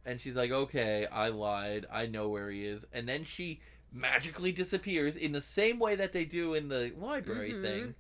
and 0.04 0.20
she's 0.20 0.34
like, 0.36 0.50
"Okay, 0.50 1.06
I 1.06 1.28
lied. 1.28 1.86
I 1.92 2.06
know 2.06 2.28
where 2.28 2.50
he 2.50 2.64
is." 2.66 2.86
And 2.92 3.08
then 3.08 3.22
she 3.24 3.60
magically 3.92 4.50
disappears 4.52 5.16
in 5.16 5.32
the 5.32 5.40
same 5.40 5.78
way 5.78 5.94
that 5.94 6.12
they 6.12 6.24
do 6.24 6.54
in 6.54 6.68
the 6.68 6.92
library 6.98 7.52
Mhm. 7.52 7.62
thing, 7.62 7.94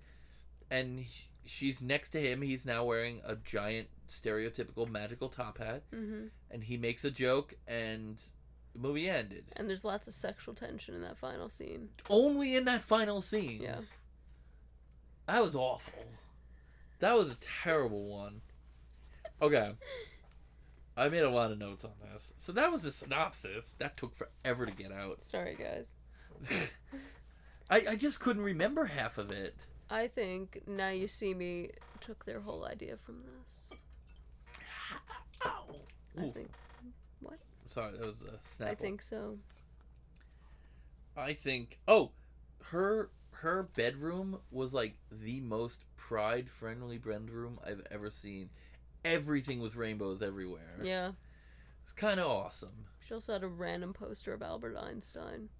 and 0.70 1.04
she's 1.44 1.80
next 1.80 2.10
to 2.10 2.20
him. 2.20 2.42
He's 2.42 2.64
now 2.66 2.84
wearing 2.84 3.22
a 3.24 3.36
giant 3.36 3.88
stereotypical 4.08 4.88
magical 4.88 5.28
top 5.28 5.58
hat, 5.58 5.84
Mm-hmm. 5.92 6.26
and 6.50 6.64
he 6.64 6.76
makes 6.76 7.04
a 7.04 7.10
joke, 7.10 7.54
and 7.68 8.20
the 8.76 8.88
movie 8.88 9.08
ended. 9.08 9.44
And 9.56 9.68
there's 9.68 9.84
lots 9.84 10.06
of 10.06 10.14
sexual 10.14 10.54
tension 10.54 10.94
in 10.94 11.02
that 11.02 11.16
final 11.16 11.48
scene. 11.48 11.88
Only 12.10 12.56
in 12.56 12.64
that 12.66 12.82
final 12.82 13.22
scene. 13.22 13.62
Yeah. 13.62 13.80
That 15.26 15.42
was 15.42 15.56
awful. 15.56 16.04
That 17.00 17.16
was 17.16 17.30
a 17.30 17.36
terrible 17.62 18.04
one. 18.06 18.42
Okay. 19.40 19.72
I 20.96 21.08
made 21.08 21.22
a 21.22 21.30
lot 21.30 21.52
of 21.52 21.58
notes 21.58 21.84
on 21.84 21.92
this. 22.12 22.32
So 22.38 22.52
that 22.52 22.70
was 22.70 22.82
the 22.82 22.92
synopsis. 22.92 23.74
That 23.78 23.96
took 23.96 24.14
forever 24.14 24.66
to 24.66 24.72
get 24.72 24.92
out. 24.92 25.22
Sorry, 25.22 25.56
guys. 25.58 25.94
I, 27.70 27.84
I 27.90 27.96
just 27.96 28.20
couldn't 28.20 28.42
remember 28.42 28.86
half 28.86 29.18
of 29.18 29.30
it. 29.30 29.56
I 29.90 30.08
think 30.08 30.62
Now 30.66 30.90
You 30.90 31.06
See 31.06 31.34
Me 31.34 31.70
took 32.00 32.24
their 32.24 32.40
whole 32.40 32.64
idea 32.64 32.96
from 32.96 33.22
this. 33.42 33.70
Ow. 35.46 35.76
I 36.18 36.24
Ooh, 36.24 36.32
think. 36.32 36.50
Sorry, 37.76 37.92
that 37.92 38.06
was 38.06 38.22
a 38.22 38.38
snap. 38.48 38.70
I 38.70 38.74
think 38.74 39.02
so. 39.02 39.38
I 41.16 41.34
think. 41.34 41.78
Oh, 41.86 42.12
her 42.70 43.10
her 43.32 43.68
bedroom 43.76 44.38
was 44.50 44.72
like 44.72 44.94
the 45.12 45.40
most 45.40 45.84
pride 45.96 46.48
friendly 46.48 46.96
bedroom 46.98 47.58
I've 47.64 47.86
ever 47.90 48.10
seen. 48.10 48.48
Everything 49.04 49.60
was 49.60 49.76
rainbows 49.76 50.22
everywhere. 50.22 50.80
Yeah. 50.82 51.12
It's 51.84 51.92
kind 51.92 52.18
of 52.18 52.26
awesome. 52.26 52.86
She 53.06 53.14
also 53.14 53.34
had 53.34 53.44
a 53.44 53.48
random 53.48 53.92
poster 53.92 54.32
of 54.32 54.42
Albert 54.42 54.76
Einstein. 54.76 55.50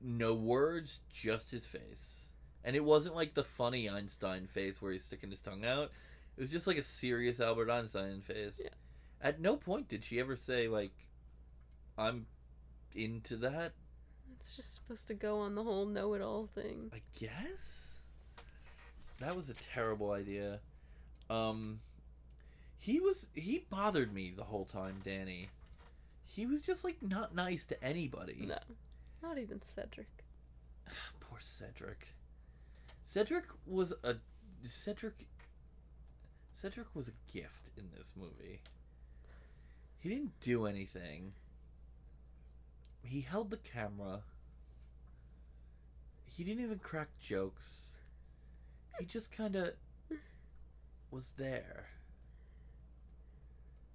no 0.00 0.34
words, 0.34 1.00
just 1.12 1.50
his 1.50 1.66
face. 1.66 2.30
And 2.64 2.74
it 2.74 2.84
wasn't 2.84 3.14
like 3.14 3.34
the 3.34 3.44
funny 3.44 3.88
Einstein 3.90 4.46
face 4.46 4.80
where 4.80 4.92
he's 4.92 5.04
sticking 5.04 5.30
his 5.30 5.42
tongue 5.42 5.64
out. 5.64 5.90
It 6.36 6.40
was 6.40 6.50
just 6.50 6.66
like 6.66 6.78
a 6.78 6.82
serious 6.82 7.40
Albert 7.40 7.70
Einstein 7.70 8.22
face. 8.22 8.60
Yeah. 8.62 8.70
At 9.20 9.40
no 9.40 9.56
point 9.56 9.88
did 9.88 10.04
she 10.04 10.18
ever 10.18 10.34
say 10.34 10.66
like 10.66 10.92
I'm 11.98 12.26
into 12.94 13.36
that, 13.38 13.72
It's 14.34 14.56
just 14.56 14.74
supposed 14.74 15.08
to 15.08 15.14
go 15.14 15.38
on 15.38 15.54
the 15.54 15.62
whole 15.62 15.86
know-it-all 15.86 16.48
thing. 16.54 16.90
I 16.92 17.00
guess. 17.18 18.00
That 19.20 19.36
was 19.36 19.50
a 19.50 19.54
terrible 19.54 20.10
idea. 20.10 20.60
Um 21.30 21.80
he 22.78 22.98
was 22.98 23.28
he 23.34 23.64
bothered 23.70 24.12
me 24.12 24.32
the 24.36 24.44
whole 24.44 24.64
time, 24.64 25.00
Danny. 25.04 25.48
He 26.24 26.46
was 26.46 26.62
just 26.62 26.82
like 26.82 26.96
not 27.00 27.34
nice 27.34 27.64
to 27.66 27.84
anybody. 27.84 28.46
No, 28.46 28.58
not 29.22 29.38
even 29.38 29.62
Cedric. 29.62 30.24
Poor 31.20 31.38
Cedric. 31.40 32.08
Cedric 33.04 33.44
was 33.66 33.92
a 34.02 34.16
Cedric 34.66 35.26
Cedric 36.56 36.88
was 36.94 37.08
a 37.08 37.32
gift 37.32 37.70
in 37.76 37.88
this 37.96 38.12
movie. 38.16 38.60
He 39.98 40.08
didn't 40.08 40.38
do 40.40 40.66
anything. 40.66 41.32
He 43.02 43.20
held 43.20 43.50
the 43.50 43.56
camera. 43.56 44.20
He 46.24 46.44
didn't 46.44 46.64
even 46.64 46.78
crack 46.78 47.08
jokes. 47.20 47.96
He 48.98 49.04
just 49.04 49.30
kind 49.36 49.56
of 49.56 49.72
was 51.10 51.32
there. 51.36 51.86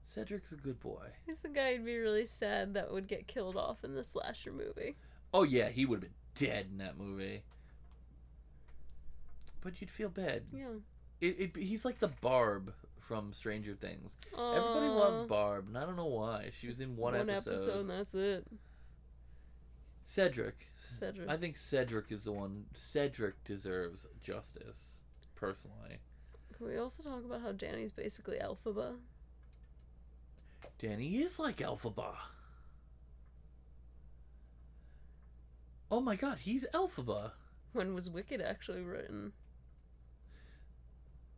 Cedric's 0.03 0.51
a 0.51 0.55
good 0.55 0.79
boy. 0.79 1.07
He's 1.25 1.41
the 1.41 1.49
guy 1.49 1.75
who'd 1.75 1.85
be 1.85 1.97
really 1.97 2.25
sad 2.25 2.73
that 2.75 2.91
would 2.91 3.07
get 3.07 3.27
killed 3.27 3.57
off 3.57 3.83
in 3.83 3.95
the 3.95 4.03
slasher 4.03 4.53
movie. 4.53 4.95
Oh 5.33 5.43
yeah, 5.43 5.69
he 5.69 5.85
would 5.85 5.97
have 5.97 6.01
been 6.01 6.47
dead 6.49 6.67
in 6.71 6.77
that 6.77 6.97
movie. 6.97 7.43
But 9.61 9.81
you'd 9.81 9.91
feel 9.91 10.09
bad. 10.09 10.43
Yeah. 10.53 10.67
It, 11.19 11.39
it, 11.39 11.57
he's 11.57 11.83
like 11.83 11.99
the 11.99 12.07
Barb 12.07 12.73
from 12.99 13.33
Stranger 13.33 13.73
Things. 13.73 14.15
Everybody 14.33 14.87
Aw. 14.87 14.97
loved 14.97 15.29
Barb, 15.29 15.67
and 15.67 15.77
I 15.77 15.81
don't 15.81 15.95
know 15.95 16.05
why. 16.05 16.51
She 16.57 16.67
was 16.67 16.79
in 16.79 16.95
one, 16.95 17.15
episode. 17.15 17.81
and 17.81 17.89
that's 17.89 18.13
it. 18.13 18.45
Cedric. 20.07 20.67
Cedric. 20.89 21.29
I 21.29 21.35
think 21.35 21.57
Cedric 21.57 22.13
is 22.13 22.23
the 22.23 22.31
one. 22.31 22.67
Cedric 22.73 23.43
deserves 23.43 24.07
justice, 24.23 24.99
personally. 25.35 25.99
Can 26.55 26.65
we 26.65 26.77
also 26.77 27.03
talk 27.03 27.25
about 27.25 27.41
how 27.41 27.51
Danny's 27.51 27.91
basically 27.91 28.37
Elphaba? 28.37 28.95
Danny 30.79 31.17
is 31.17 31.39
like 31.39 31.57
Elphaba. 31.57 32.13
Oh 35.91 35.99
my 35.99 36.15
god, 36.15 36.37
he's 36.39 36.65
Elphaba. 36.73 37.31
When 37.73 37.93
was 37.93 38.09
Wicked 38.09 38.41
actually 38.41 38.83
written? 38.83 39.33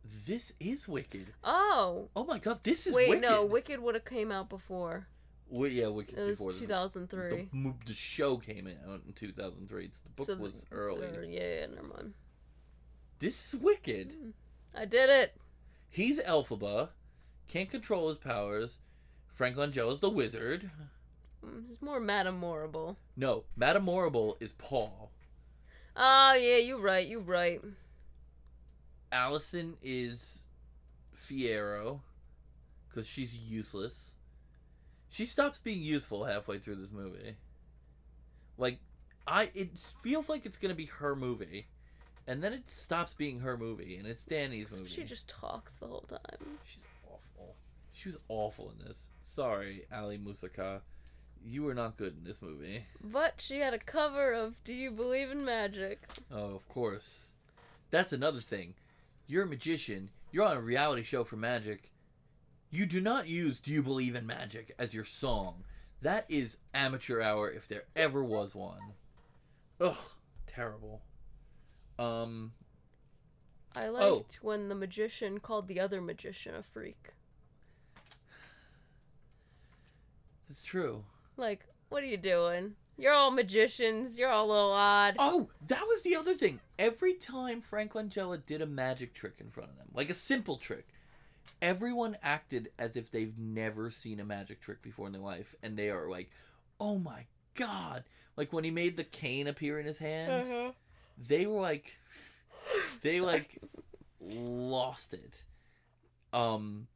This 0.04 0.52
is 0.60 0.86
Wicked. 0.86 1.34
Oh! 1.42 2.08
Oh 2.14 2.24
my 2.24 2.38
god, 2.38 2.62
this 2.62 2.86
is 2.86 2.94
Wait, 2.94 3.08
Wicked. 3.08 3.22
no, 3.22 3.44
Wicked 3.44 3.80
would 3.80 3.96
have 3.96 4.04
came 4.04 4.30
out 4.30 4.48
before. 4.48 5.08
Well, 5.50 5.68
yeah, 5.70 5.88
Wicked's 5.88 6.16
It 6.18 6.22
was 6.22 6.38
before 6.38 6.52
2003. 6.52 7.48
The, 7.52 7.74
the 7.86 7.94
show 7.94 8.36
came 8.36 8.68
out 8.88 9.02
in 9.06 9.12
2003. 9.12 9.84
It's- 9.84 10.00
The 10.00 10.08
book 10.10 10.26
So 10.26 10.36
was 10.36 10.52
th- 10.52 10.64
early. 10.70 11.06
or- 11.08 11.24
yeah, 11.24 11.60
yeah, 11.60 11.66
never 11.66 11.88
mind. 11.88 12.14
This 13.18 13.52
is 13.52 13.60
Wicked. 13.60 14.32
I 14.74 14.84
did 14.84 15.10
it. 15.10 15.36
He's 15.88 16.20
Elphaba, 16.20 16.90
can't 17.48 17.68
control 17.68 18.08
his 18.08 18.18
powers. 18.18 18.78
Frank 19.34 19.56
is 19.58 20.00
the 20.00 20.08
wizard. 20.08 20.70
Mm, 21.44 21.70
It's 21.70 21.82
more 21.82 21.98
Madame 21.98 22.38
Morrible. 22.38 22.96
No, 23.16 23.44
Madame 23.56 23.84
Morrible 23.84 24.36
is 24.38 24.52
Paul. 24.52 25.10
Oh, 25.96 26.34
yeah, 26.34 26.58
you're 26.58 26.78
right, 26.80 27.06
you're 27.08 27.20
right. 27.20 27.60
Allison 29.10 29.76
is 29.82 30.44
Fiyero, 31.16 32.00
because 32.88 33.08
she's 33.08 33.34
useless. 33.36 34.09
She 35.10 35.26
stops 35.26 35.58
being 35.58 35.82
useful 35.82 36.24
halfway 36.24 36.58
through 36.58 36.76
this 36.76 36.92
movie. 36.92 37.36
Like, 38.56 38.78
I 39.26 39.50
it 39.54 39.78
feels 40.00 40.28
like 40.28 40.46
it's 40.46 40.56
gonna 40.56 40.74
be 40.74 40.86
her 40.86 41.16
movie, 41.16 41.66
and 42.26 42.42
then 42.42 42.52
it 42.52 42.70
stops 42.70 43.12
being 43.14 43.40
her 43.40 43.56
movie, 43.56 43.96
and 43.96 44.06
it's 44.06 44.24
Danny's 44.24 44.70
movie. 44.76 44.88
She 44.88 45.04
just 45.04 45.28
talks 45.28 45.76
the 45.76 45.86
whole 45.86 46.06
time. 46.08 46.58
She's 46.64 46.84
awful. 47.06 47.56
She 47.92 48.08
was 48.08 48.18
awful 48.28 48.70
in 48.70 48.86
this. 48.86 49.10
Sorry, 49.22 49.84
Aly 49.92 50.18
Michalka. 50.18 50.80
You 51.42 51.62
were 51.62 51.74
not 51.74 51.96
good 51.96 52.16
in 52.18 52.24
this 52.24 52.42
movie. 52.42 52.84
But 53.02 53.34
she 53.38 53.60
had 53.60 53.72
a 53.72 53.78
cover 53.78 54.32
of 54.32 54.62
Do 54.62 54.74
You 54.74 54.90
Believe 54.90 55.30
in 55.30 55.44
Magic? 55.44 56.02
Oh, 56.30 56.54
of 56.54 56.68
course. 56.68 57.30
That's 57.90 58.12
another 58.12 58.40
thing. 58.40 58.74
You're 59.26 59.44
a 59.44 59.46
magician. 59.46 60.10
You're 60.32 60.44
on 60.44 60.56
a 60.56 60.60
reality 60.60 61.02
show 61.02 61.24
for 61.24 61.36
magic. 61.36 61.89
You 62.70 62.86
do 62.86 63.00
not 63.00 63.26
use 63.26 63.58
Do 63.58 63.70
You 63.72 63.82
Believe 63.82 64.14
in 64.14 64.26
Magic 64.26 64.74
as 64.78 64.94
your 64.94 65.04
song. 65.04 65.64
That 66.02 66.24
is 66.28 66.58
amateur 66.72 67.20
hour 67.20 67.50
if 67.50 67.66
there 67.68 67.84
ever 67.96 68.22
was 68.24 68.54
one. 68.54 68.94
Ugh, 69.80 69.96
terrible. 70.46 71.02
Um, 71.98 72.52
I 73.74 73.86
Oh. 73.88 73.92
liked 74.18 74.42
when 74.42 74.68
the 74.68 74.74
magician 74.74 75.40
called 75.40 75.68
the 75.68 75.80
other 75.80 76.00
magician 76.00 76.54
a 76.54 76.62
freak. 76.62 77.10
it's 80.48 80.64
true. 80.64 81.04
Like, 81.36 81.64
what 81.90 82.02
are 82.02 82.06
you 82.06 82.16
doing? 82.16 82.74
You're 82.98 83.12
all 83.12 83.30
magicians. 83.30 84.18
You're 84.18 84.30
all 84.30 84.46
a 84.46 84.52
little 84.52 84.72
odd. 84.72 85.14
Oh, 85.16 85.48
that 85.68 85.86
was 85.86 86.02
the 86.02 86.16
other 86.16 86.34
thing. 86.34 86.58
Every 86.76 87.14
time 87.14 87.60
Frank 87.60 87.92
Langella 87.92 88.44
did 88.44 88.60
a 88.60 88.66
magic 88.66 89.14
trick 89.14 89.34
in 89.38 89.48
front 89.50 89.70
of 89.70 89.76
them, 89.76 89.86
like 89.94 90.10
a 90.10 90.14
simple 90.14 90.56
trick, 90.56 90.88
everyone 91.62 92.16
acted 92.22 92.70
as 92.78 92.96
if 92.96 93.10
they've 93.10 93.36
never 93.38 93.90
seen 93.90 94.20
a 94.20 94.24
magic 94.24 94.60
trick 94.60 94.82
before 94.82 95.06
in 95.06 95.12
their 95.12 95.20
life, 95.22 95.54
and 95.62 95.76
they 95.76 95.90
are 95.90 96.08
like, 96.08 96.30
"Oh 96.80 96.98
my 96.98 97.26
god!" 97.54 98.04
Like 98.36 98.52
when 98.52 98.64
he 98.64 98.70
made 98.70 98.96
the 98.96 99.04
cane 99.04 99.46
appear 99.46 99.78
in 99.78 99.86
his 99.86 99.98
hand, 99.98 100.32
Uh-huh. 100.48 100.72
they 101.18 101.46
were 101.46 101.60
like, 101.60 101.98
they 103.02 103.20
like 103.32 103.58
lost 104.20 105.14
it. 105.14 105.44
Um, 106.32 106.86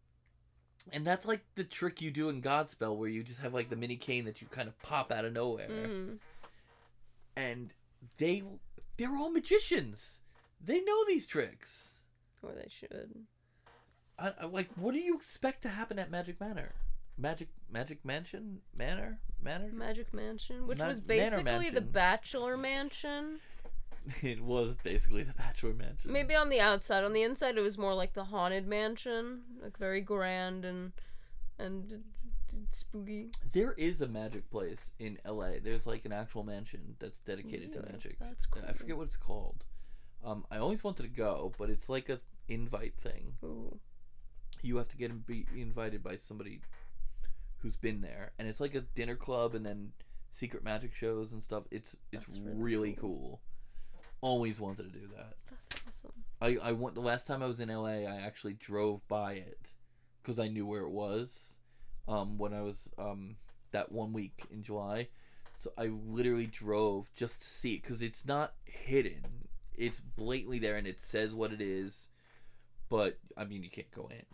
and 0.93 1.07
that's 1.07 1.27
like 1.27 1.43
the 1.55 1.65
trick 1.65 2.01
you 2.01 2.11
do 2.11 2.29
in 2.29 2.41
Godspell, 2.43 2.97
where 2.97 3.09
you 3.09 3.23
just 3.23 3.41
have 3.41 3.53
like 3.55 3.69
the 3.71 3.77
mini 3.77 3.97
cane 3.97 4.25
that 4.27 4.41
you 4.41 4.47
kind 4.49 4.69
of 4.69 4.81
pop 4.83 5.11
out 5.13 5.25
of 5.25 5.33
nowhere 5.33 5.69
Mhm. 5.69 6.19
and 7.37 7.73
they 8.19 8.43
they're 8.97 9.17
all 9.17 9.31
magicians. 9.31 10.21
They 10.65 10.81
know 10.83 11.05
these 11.07 11.27
tricks. 11.27 12.03
Or 12.43 12.53
they 12.53 12.69
should. 12.71 13.27
I, 14.19 14.33
I 14.43 14.47
like 14.47 14.69
what 14.77 14.95
do 14.95 15.01
you 15.01 15.15
expect 15.15 15.63
to 15.63 15.69
happen 15.69 15.99
at 15.99 16.11
Magic 16.11 16.41
Manor? 16.41 16.73
Magic 17.17 17.49
Magic 17.71 18.05
Mansion 18.05 18.61
Manor 18.77 19.19
Manor. 19.43 19.71
Magic 19.73 20.13
Mansion, 20.13 20.67
which 20.67 20.79
Ma- 20.79 20.89
was 20.89 21.01
basically 21.01 21.71
the 21.71 21.81
Bachelor 21.81 22.57
Mansion. 22.57 23.41
it 24.23 24.41
was 24.41 24.77
basically 24.83 25.23
the 25.23 25.33
Bachelor 25.35 25.75
Mansion. 25.75 26.13
Maybe 26.13 26.35
on 26.35 26.49
the 26.49 26.61
outside. 26.61 27.05
On 27.05 27.13
the 27.13 27.23
inside, 27.23 27.57
it 27.57 27.63
was 27.63 27.79
more 27.79 27.95
like 27.95 28.15
the 28.15 28.25
Haunted 28.25 28.67
Mansion, 28.67 29.43
like 29.63 29.79
very 29.79 30.01
grand 30.01 30.65
and 30.65 30.93
and 31.59 32.03
spooky. 32.73 33.31
there 33.53 33.73
is 33.73 34.01
a 34.01 34.09
magic 34.09 34.51
place 34.51 34.93
in 34.99 35.19
L.A. 35.25 35.59
There's 35.61 35.87
like 35.87 36.05
an 36.05 36.13
actual 36.13 36.43
mansion 36.43 36.97
that's 36.99 37.19
dedicated 37.21 37.73
to 37.73 37.83
magic. 37.83 38.19
That's 38.19 38.47
cool. 38.47 38.63
I 38.69 38.73
forget 38.73 38.97
what 38.97 39.07
it's 39.07 39.17
called. 39.17 39.65
Um, 40.25 40.45
I 40.51 40.59
always 40.59 40.83
wanted 40.83 41.03
to 41.03 41.09
go, 41.09 41.53
but 41.59 41.71
it's 41.71 41.89
like 41.89 42.09
a 42.09 42.21
invite 42.49 42.95
thing. 42.97 43.35
Ooh. 43.45 43.79
You 44.65 44.79
have 44.79 44.89
to 44.89 44.97
get 44.97 45.27
be 45.27 45.47
invited 45.55 46.03
by 46.03 46.17
somebody 46.17 46.61
who's 47.59 47.77
been 47.77 48.01
there. 48.01 48.33
And 48.39 48.49
it's 48.49 48.61
like 48.61 48.75
a 48.75 48.81
dinner 48.81 49.17
club 49.17 49.55
and 49.55 49.65
then 49.65 49.93
secret 50.33 50.65
magic 50.65 50.95
shows 50.95 51.33
and 51.33 51.43
stuff. 51.43 51.65
It's 51.71 51.97
it's 52.13 52.27
That's 52.27 52.39
really, 52.39 52.57
really 52.63 52.93
cool. 52.93 53.41
always 54.21 54.59
wanted 54.59 54.93
to 54.93 54.99
do 54.99 55.07
that. 55.17 55.35
That's 55.49 55.83
awesome. 55.89 56.25
i 56.41 56.57
i 56.63 56.73
went 56.73 56.95
the 56.95 57.01
last 57.01 57.27
time 57.27 57.43
i 57.43 57.47
was 57.47 57.61
in 57.61 57.69
la 57.69 57.87
i 57.87 58.21
actually 58.23 58.55
drove 58.55 59.07
by 59.09 59.35
it 59.35 59.69
because 60.23 60.39
i 60.39 60.49
knew 60.49 60.67
where 60.67 60.83
it 60.83 60.91
was 60.91 61.59
um 62.09 62.37
when 62.39 62.53
i 62.53 62.61
was 62.61 62.91
um 62.99 63.37
that 63.73 63.93
one 63.93 64.13
week 64.13 64.43
in 64.51 64.63
july. 64.63 65.09
So 65.59 65.73
i 65.79 65.87
literally 65.87 66.47
drove 66.47 67.11
just 67.15 67.43
to 67.43 67.47
see 67.49 67.75
it 67.75 67.83
because 67.83 68.03
it's 68.03 68.25
not 68.27 68.55
hidden. 68.65 69.23
It's 69.77 70.01
blatantly 70.01 70.59
there 70.59 70.77
and 70.77 70.87
it 70.87 71.01
says 71.01 71.35
what 71.35 71.53
it 71.53 71.61
is 71.61 72.09
but 72.89 73.19
I 73.37 73.45
mean 73.45 73.63
you 73.63 73.71
can't 73.71 73.91
go 73.91 74.09
in. 74.11 74.25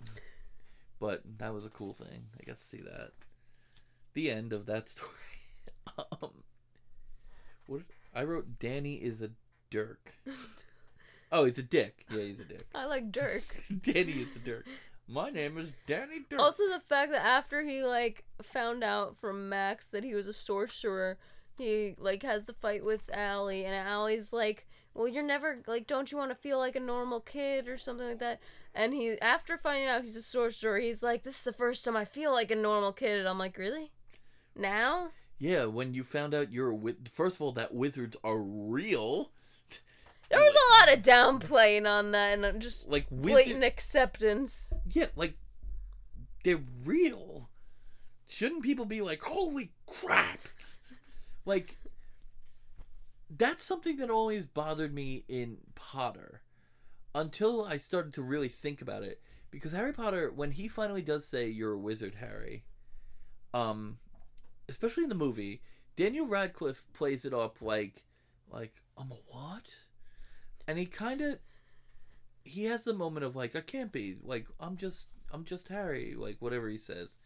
But 0.98 1.22
that 1.38 1.54
was 1.54 1.64
a 1.64 1.70
cool 1.70 1.94
thing. 1.94 2.26
I 2.38 2.44
got 2.44 2.58
to 2.58 2.62
see 2.62 2.82
that. 2.82 3.12
The 4.12 4.30
end 4.30 4.52
of 4.52 4.66
that 4.66 4.88
story. 4.90 5.10
um, 5.98 6.30
what 7.66 7.82
I 8.14 8.24
wrote? 8.24 8.58
Danny 8.58 8.94
is 8.94 9.22
a 9.22 9.30
Dirk. 9.70 10.12
oh, 11.32 11.44
he's 11.44 11.58
a 11.58 11.62
dick. 11.62 12.04
Yeah, 12.10 12.22
he's 12.22 12.40
a 12.40 12.44
dick. 12.44 12.66
I 12.74 12.86
like 12.86 13.12
Dirk. 13.12 13.44
Danny 13.82 14.12
is 14.12 14.36
a 14.36 14.40
Dirk. 14.40 14.66
My 15.08 15.30
name 15.30 15.58
is 15.58 15.70
Danny 15.86 16.20
Dirk. 16.28 16.40
Also, 16.40 16.68
the 16.68 16.80
fact 16.80 17.12
that 17.12 17.24
after 17.24 17.62
he 17.62 17.82
like 17.82 18.24
found 18.42 18.84
out 18.84 19.16
from 19.16 19.48
Max 19.48 19.88
that 19.88 20.04
he 20.04 20.14
was 20.14 20.28
a 20.28 20.32
sorcerer, 20.32 21.18
he 21.56 21.94
like 21.98 22.22
has 22.22 22.44
the 22.44 22.52
fight 22.52 22.84
with 22.84 23.02
Allie, 23.12 23.64
and 23.64 23.74
Allie's 23.74 24.32
like, 24.32 24.66
"Well, 24.94 25.08
you're 25.08 25.22
never 25.22 25.62
like, 25.66 25.86
don't 25.86 26.10
you 26.12 26.18
want 26.18 26.30
to 26.30 26.34
feel 26.36 26.58
like 26.58 26.76
a 26.76 26.80
normal 26.80 27.20
kid 27.20 27.68
or 27.68 27.78
something 27.78 28.08
like 28.08 28.18
that?" 28.18 28.40
And 28.74 28.92
he, 28.94 29.20
after 29.20 29.56
finding 29.56 29.88
out 29.88 30.04
he's 30.04 30.16
a 30.16 30.22
sorcerer, 30.22 30.78
he's 30.78 31.02
like, 31.02 31.22
"This 31.22 31.36
is 31.36 31.42
the 31.42 31.52
first 31.52 31.84
time 31.84 31.96
I 31.96 32.04
feel 32.04 32.32
like 32.32 32.50
a 32.50 32.56
normal 32.56 32.92
kid." 32.92 33.18
And 33.18 33.28
I'm 33.28 33.38
like, 33.38 33.56
"Really? 33.58 33.92
Now?" 34.54 35.10
yeah, 35.38 35.64
when 35.64 35.94
you 35.94 36.04
found 36.04 36.34
out 36.34 36.52
you're 36.52 36.68
a 36.70 36.74
wi- 36.74 36.98
first 37.12 37.36
of 37.36 37.42
all 37.42 37.52
that 37.52 37.72
wizards 37.74 38.16
are 38.22 38.38
real. 38.38 39.30
There 40.28 40.38
was 40.38 40.54
a 40.54 40.88
lot 40.88 40.96
of 40.96 41.02
downplaying 41.02 41.88
on 41.90 42.12
that, 42.12 42.34
and 42.34 42.46
I'm 42.46 42.60
just 42.60 42.88
Like 42.88 43.08
blatant 43.10 43.56
wizard. 43.56 43.64
acceptance. 43.64 44.72
Yeah, 44.88 45.06
like 45.16 45.36
they're 46.44 46.60
real. 46.84 47.48
Shouldn't 48.28 48.62
people 48.62 48.84
be 48.84 49.00
like, 49.00 49.22
"Holy 49.22 49.72
crap!" 49.86 50.38
Like 51.44 51.78
that's 53.30 53.64
something 53.64 53.96
that 53.98 54.10
always 54.10 54.46
bothered 54.46 54.92
me 54.92 55.24
in 55.28 55.58
Potter 55.74 56.42
until 57.14 57.64
I 57.64 57.76
started 57.76 58.12
to 58.14 58.22
really 58.22 58.48
think 58.48 58.82
about 58.82 59.02
it. 59.02 59.20
Because 59.50 59.72
Harry 59.72 59.92
Potter, 59.92 60.32
when 60.34 60.52
he 60.52 60.68
finally 60.68 61.02
does 61.02 61.26
say 61.26 61.48
you're 61.48 61.72
a 61.72 61.78
wizard, 61.78 62.16
Harry, 62.16 62.64
um, 63.52 63.98
especially 64.68 65.02
in 65.02 65.08
the 65.08 65.14
movie, 65.14 65.62
Daniel 65.96 66.26
Radcliffe 66.26 66.84
plays 66.92 67.24
it 67.24 67.34
up 67.34 67.60
like, 67.60 68.04
like 68.50 68.74
I'm 68.96 69.10
a 69.10 69.16
what? 69.26 69.68
And 70.68 70.78
he 70.78 70.86
kind 70.86 71.20
of, 71.20 71.38
he 72.44 72.64
has 72.64 72.84
the 72.84 72.94
moment 72.94 73.26
of 73.26 73.34
like, 73.34 73.56
I 73.56 73.60
can't 73.60 73.92
be 73.92 74.16
like, 74.22 74.46
I'm 74.60 74.76
just, 74.76 75.06
I'm 75.32 75.44
just 75.44 75.68
Harry, 75.68 76.14
like 76.16 76.36
whatever 76.38 76.68
he 76.68 76.78
says. 76.78 77.16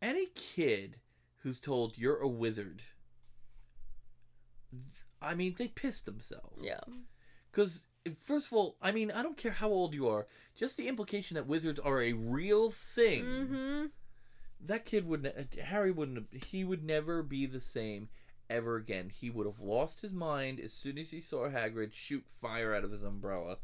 Any 0.00 0.26
kid 0.34 0.96
who's 1.42 1.58
told 1.58 1.98
you're 1.98 2.20
a 2.20 2.28
wizard, 2.28 2.82
I 5.20 5.34
mean, 5.34 5.54
they 5.56 5.68
piss 5.68 6.00
themselves. 6.00 6.62
Yeah. 6.62 6.80
Because, 7.50 7.84
first 8.22 8.48
of 8.48 8.52
all, 8.52 8.76
I 8.82 8.92
mean, 8.92 9.10
I 9.10 9.22
don't 9.22 9.36
care 9.36 9.52
how 9.52 9.68
old 9.68 9.94
you 9.94 10.08
are, 10.08 10.26
just 10.54 10.76
the 10.76 10.88
implication 10.88 11.34
that 11.34 11.46
wizards 11.46 11.80
are 11.80 12.00
a 12.00 12.12
real 12.12 12.70
thing. 12.70 13.24
Mm-hmm. 13.24 13.84
That 14.66 14.84
kid 14.84 15.06
wouldn't, 15.06 15.54
Harry 15.54 15.90
wouldn't, 15.90 16.44
he 16.44 16.64
would 16.64 16.84
never 16.84 17.22
be 17.22 17.46
the 17.46 17.60
same 17.60 18.08
ever 18.48 18.76
again. 18.76 19.10
He 19.10 19.30
would 19.30 19.46
have 19.46 19.60
lost 19.60 20.00
his 20.00 20.12
mind 20.12 20.60
as 20.60 20.72
soon 20.72 20.98
as 20.98 21.10
he 21.10 21.20
saw 21.20 21.48
Hagrid 21.48 21.92
shoot 21.92 22.24
fire 22.26 22.74
out 22.74 22.84
of 22.84 22.92
his 22.92 23.02
umbrella. 23.02 23.58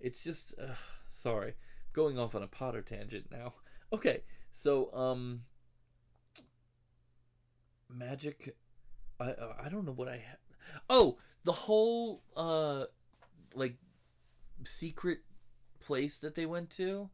It's 0.00 0.22
just, 0.22 0.54
uh, 0.58 0.74
sorry, 1.08 1.54
going 1.92 2.18
off 2.18 2.34
on 2.34 2.42
a 2.42 2.48
Potter 2.48 2.82
tangent 2.82 3.26
now. 3.30 3.54
Okay, 3.90 4.20
so, 4.52 4.92
um, 4.92 5.44
magic, 7.88 8.54
I, 9.20 9.34
I 9.64 9.68
don't 9.68 9.84
know 9.84 9.92
what 9.92 10.08
I 10.08 10.16
ha- 10.16 10.80
Oh, 10.90 11.18
the 11.44 11.52
whole, 11.52 12.22
uh, 12.36 12.84
like, 13.54 13.76
secret 14.64 15.20
place 15.80 16.18
that 16.18 16.34
they 16.34 16.46
went 16.46 16.70
to, 16.70 17.08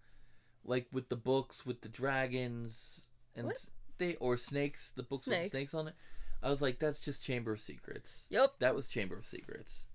like 0.65 0.87
with 0.93 1.09
the 1.09 1.17
books, 1.17 1.65
with 1.65 1.81
the 1.83 1.89
dragons, 1.89 3.09
and 3.35 3.47
What? 3.47 3.65
they 3.99 4.17
or 4.17 4.37
snakes. 4.37 4.93
The 4.97 5.03
books 5.03 5.27
with 5.27 5.37
Snakes. 5.37 5.51
snakes 5.51 5.75
on 5.75 5.89
it. 5.89 5.95
I 6.43 6.51
was 6.51 6.61
like, 6.61 6.79
that's 6.79 7.01
just 7.01 7.23
Chamber 7.23 7.53
of 7.53 7.61
Secrets. 7.61 8.27
Yep. 8.31 8.55
That 8.59 8.75
was 8.75 8.87
Chamber 8.89 9.17
of 9.17 9.25
Secrets, 9.27 9.87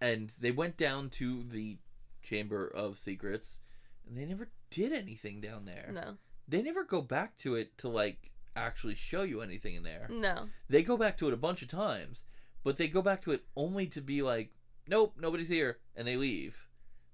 and 0.00 0.30
they 0.40 0.50
went 0.50 0.76
down 0.76 1.08
to 1.10 1.44
the 1.44 1.78
Chamber 2.22 2.66
of 2.66 2.98
Secrets, 2.98 3.60
and 4.06 4.16
they 4.18 4.24
never 4.26 4.48
did 4.70 4.92
anything 4.92 5.40
down 5.40 5.64
there. 5.66 5.90
No. 5.92 6.16
They 6.48 6.62
never 6.62 6.84
go 6.84 7.00
back 7.00 7.36
to 7.38 7.54
it 7.54 7.78
to 7.78 7.88
like 7.88 8.31
actually 8.56 8.94
show 8.94 9.22
you 9.22 9.40
anything 9.40 9.74
in 9.74 9.82
there. 9.82 10.08
No. 10.10 10.48
They 10.68 10.82
go 10.82 10.96
back 10.96 11.16
to 11.18 11.28
it 11.28 11.34
a 11.34 11.38
bunch 11.38 11.62
of 11.62 11.68
times, 11.68 12.24
but 12.64 12.76
they 12.76 12.88
go 12.88 13.02
back 13.02 13.22
to 13.22 13.32
it 13.32 13.44
only 13.56 13.86
to 13.88 14.00
be 14.00 14.22
like, 14.22 14.52
nope, 14.88 15.14
nobody's 15.18 15.48
here, 15.48 15.78
and 15.96 16.06
they 16.06 16.16
leave. 16.16 16.66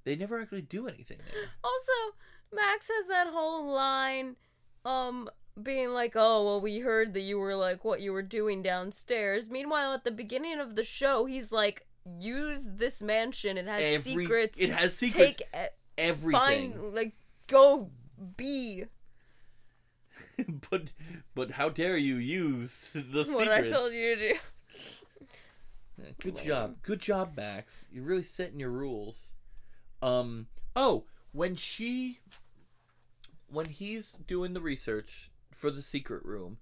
They 0.05 0.17
never 0.17 0.41
actually 0.41 0.63
do 0.63 0.89
anything 0.89 1.19
there. 1.19 1.45
Also, 1.65 2.17
Max 2.53 2.89
has 2.89 3.07
that 3.09 3.29
whole 3.33 3.73
line, 3.73 4.37
um, 4.85 5.29
being 5.63 5.91
like, 5.91 6.13
"Oh, 6.15 6.45
well, 6.45 6.61
we 6.61 6.79
heard 6.79 7.13
that 7.15 7.21
you 7.21 7.39
were 7.39 7.55
like 7.57 7.85
what 7.85 8.01
you 8.01 8.13
were 8.13 8.23
doing 8.23 8.63
downstairs." 8.63 9.51
Meanwhile, 9.51 9.93
at 9.93 10.05
the 10.05 10.11
beginning 10.11 10.59
of 10.61 10.77
the 10.77 10.85
show, 10.85 11.27
he's 11.27 11.53
like, 11.53 11.87
"Use 12.19 12.65
this 12.67 13.03
mansion. 13.03 13.59
It 13.59 13.67
has 13.67 13.83
Every- 14.07 14.23
secrets. 14.25 14.59
It 14.61 14.71
has 14.71 14.97
secrets. 14.97 15.37
Take 15.37 15.69
everything. 15.99 16.33
find 16.73 16.95
like 16.95 17.15
go 17.49 17.91
be 18.37 18.85
but 20.71 20.93
but 21.35 21.53
how 21.53 21.69
dare 21.69 21.97
you 21.97 22.17
use 22.17 22.91
the 22.93 23.25
secrets? 23.25 23.31
what 23.35 23.49
I 23.49 23.63
told 23.63 23.93
you 23.93 24.17
to 24.17 24.29
do." 24.33 24.35
Good 26.23 26.37
Lame. 26.37 26.47
job. 26.47 26.77
Good 26.83 27.01
job, 27.01 27.37
Max. 27.37 27.87
You're 27.91 28.05
really 28.05 28.23
setting 28.23 28.61
your 28.61 28.71
rules. 28.71 29.33
Um 30.01 30.47
oh, 30.77 31.05
when 31.33 31.57
she 31.57 32.21
when 33.49 33.67
he's 33.67 34.13
doing 34.13 34.53
the 34.53 34.61
research 34.61 35.31
for 35.51 35.71
the 35.71 35.83
secret 35.83 36.25
room 36.25 36.59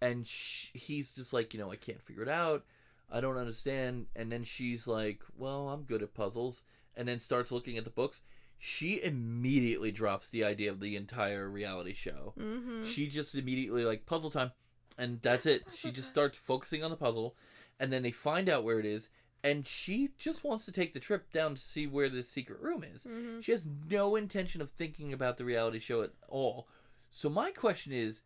and 0.00 0.28
sh 0.28 0.66
he's 0.74 1.10
just 1.10 1.32
like, 1.32 1.52
you 1.52 1.60
know, 1.60 1.72
I 1.72 1.76
can't 1.76 2.02
figure 2.02 2.22
it 2.22 2.28
out. 2.28 2.64
I 3.10 3.20
don't 3.20 3.38
understand. 3.38 4.06
And 4.14 4.30
then 4.30 4.44
she's 4.44 4.86
like, 4.86 5.22
"Well, 5.36 5.70
I'm 5.70 5.82
good 5.82 6.02
at 6.02 6.14
puzzles." 6.14 6.62
And 6.96 7.08
then 7.08 7.20
starts 7.20 7.50
looking 7.50 7.78
at 7.78 7.84
the 7.84 7.90
books. 7.90 8.20
She 8.58 9.00
immediately 9.02 9.92
drops 9.92 10.28
the 10.28 10.44
idea 10.44 10.70
of 10.70 10.80
the 10.80 10.96
entire 10.96 11.48
reality 11.48 11.92
show. 11.94 12.34
Mm-hmm. 12.38 12.84
she 12.84 13.06
just 13.08 13.34
immediately 13.34 13.84
like 13.84 14.04
puzzle 14.06 14.30
time 14.30 14.52
and 14.96 15.20
that's 15.22 15.46
it. 15.46 15.62
She 15.74 15.90
just 15.92 16.08
starts 16.08 16.36
focusing 16.38 16.82
on 16.82 16.90
the 16.90 16.96
puzzle 16.96 17.36
and 17.78 17.92
then 17.92 18.02
they 18.02 18.10
find 18.10 18.48
out 18.48 18.64
where 18.64 18.80
it 18.80 18.86
is 18.86 19.08
and 19.44 19.64
she 19.66 20.10
just 20.18 20.42
wants 20.42 20.64
to 20.64 20.72
take 20.72 20.92
the 20.92 20.98
trip 20.98 21.30
down 21.30 21.54
to 21.54 21.60
see 21.60 21.86
where 21.86 22.08
the 22.08 22.24
secret 22.24 22.60
room 22.60 22.82
is. 22.82 23.04
Mhm. 23.04 23.42
she 23.42 23.52
has 23.52 23.64
no 23.88 24.16
intention 24.16 24.60
of 24.60 24.70
thinking 24.70 25.12
about 25.12 25.36
the 25.36 25.44
reality 25.44 25.78
show 25.78 26.02
at 26.02 26.10
all. 26.28 26.66
So 27.10 27.28
my 27.30 27.52
question 27.52 27.92
is 27.92 28.22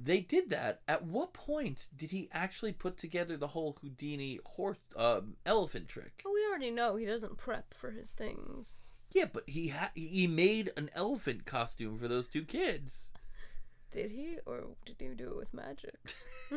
they 0.00 0.20
did 0.20 0.50
that. 0.50 0.82
At 0.86 1.02
what 1.04 1.32
point 1.32 1.88
did 1.96 2.12
he 2.12 2.28
actually 2.30 2.72
put 2.72 2.96
together 2.96 3.36
the 3.36 3.48
whole 3.48 3.76
houdini 3.82 4.38
horse 4.46 4.78
um, 4.94 5.36
elephant 5.44 5.88
trick? 5.88 6.20
But 6.22 6.32
we 6.32 6.46
already 6.48 6.70
know 6.70 6.94
he 6.94 7.04
doesn't 7.06 7.36
prep 7.36 7.74
for 7.74 7.90
his 7.90 8.10
things. 8.10 8.78
Yeah 9.12 9.26
but 9.32 9.44
he 9.48 9.68
ha- 9.68 9.92
he 9.94 10.26
made 10.26 10.72
an 10.76 10.90
elephant 10.94 11.44
costume 11.44 11.98
for 11.98 12.08
those 12.08 12.28
two 12.28 12.44
kids. 12.44 13.10
Did 13.90 14.10
he, 14.10 14.36
or 14.44 14.64
did 14.84 14.96
he 14.98 15.08
do 15.14 15.28
it 15.28 15.36
with 15.36 15.54
magic? 15.54 15.94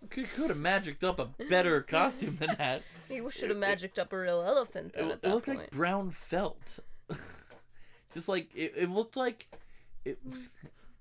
could, 0.10 0.30
could 0.30 0.48
have 0.48 0.58
magicked 0.58 1.04
up 1.04 1.18
a 1.18 1.28
better 1.48 1.82
costume 1.82 2.36
than 2.36 2.54
that. 2.58 2.82
He 3.08 3.22
should 3.30 3.48
have 3.48 3.58
magicked 3.58 3.98
up 3.98 4.12
a 4.12 4.18
real 4.18 4.42
elephant 4.42 4.92
then 4.94 5.08
it, 5.08 5.12
at 5.12 5.18
it 5.22 5.30
looked 5.30 5.46
point. 5.46 5.58
like 5.60 5.70
brown 5.70 6.10
felt. 6.10 6.78
Just 8.12 8.28
like 8.28 8.54
it, 8.54 8.74
it 8.76 8.90
looked 8.90 9.16
like 9.16 9.48
it 10.04 10.18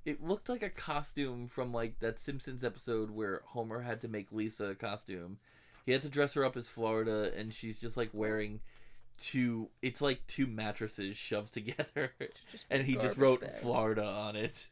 it 0.05 0.23
looked 0.23 0.47
like 0.47 0.63
a 0.63 0.69
costume 0.69 1.47
from 1.47 1.73
like 1.73 1.99
that 1.99 2.19
simpsons 2.19 2.63
episode 2.63 3.11
where 3.11 3.41
homer 3.45 3.82
had 3.82 4.01
to 4.01 4.07
make 4.07 4.32
lisa 4.32 4.67
a 4.67 4.75
costume. 4.75 5.38
He 5.86 5.91
had 5.91 6.01
to 6.03 6.09
dress 6.09 6.34
her 6.34 6.45
up 6.45 6.55
as 6.55 6.67
florida 6.69 7.32
and 7.36 7.53
she's 7.53 7.80
just 7.80 7.97
like 7.97 8.09
wearing 8.13 8.61
two 9.20 9.70
it's 9.82 10.01
like 10.01 10.26
two 10.28 10.47
mattresses 10.47 11.18
shoved 11.18 11.51
together 11.53 12.11
and 12.70 12.86
he 12.86 12.95
just 12.95 13.18
wrote 13.18 13.41
bag. 13.41 13.51
florida 13.53 14.03
on 14.05 14.36
it 14.36 14.68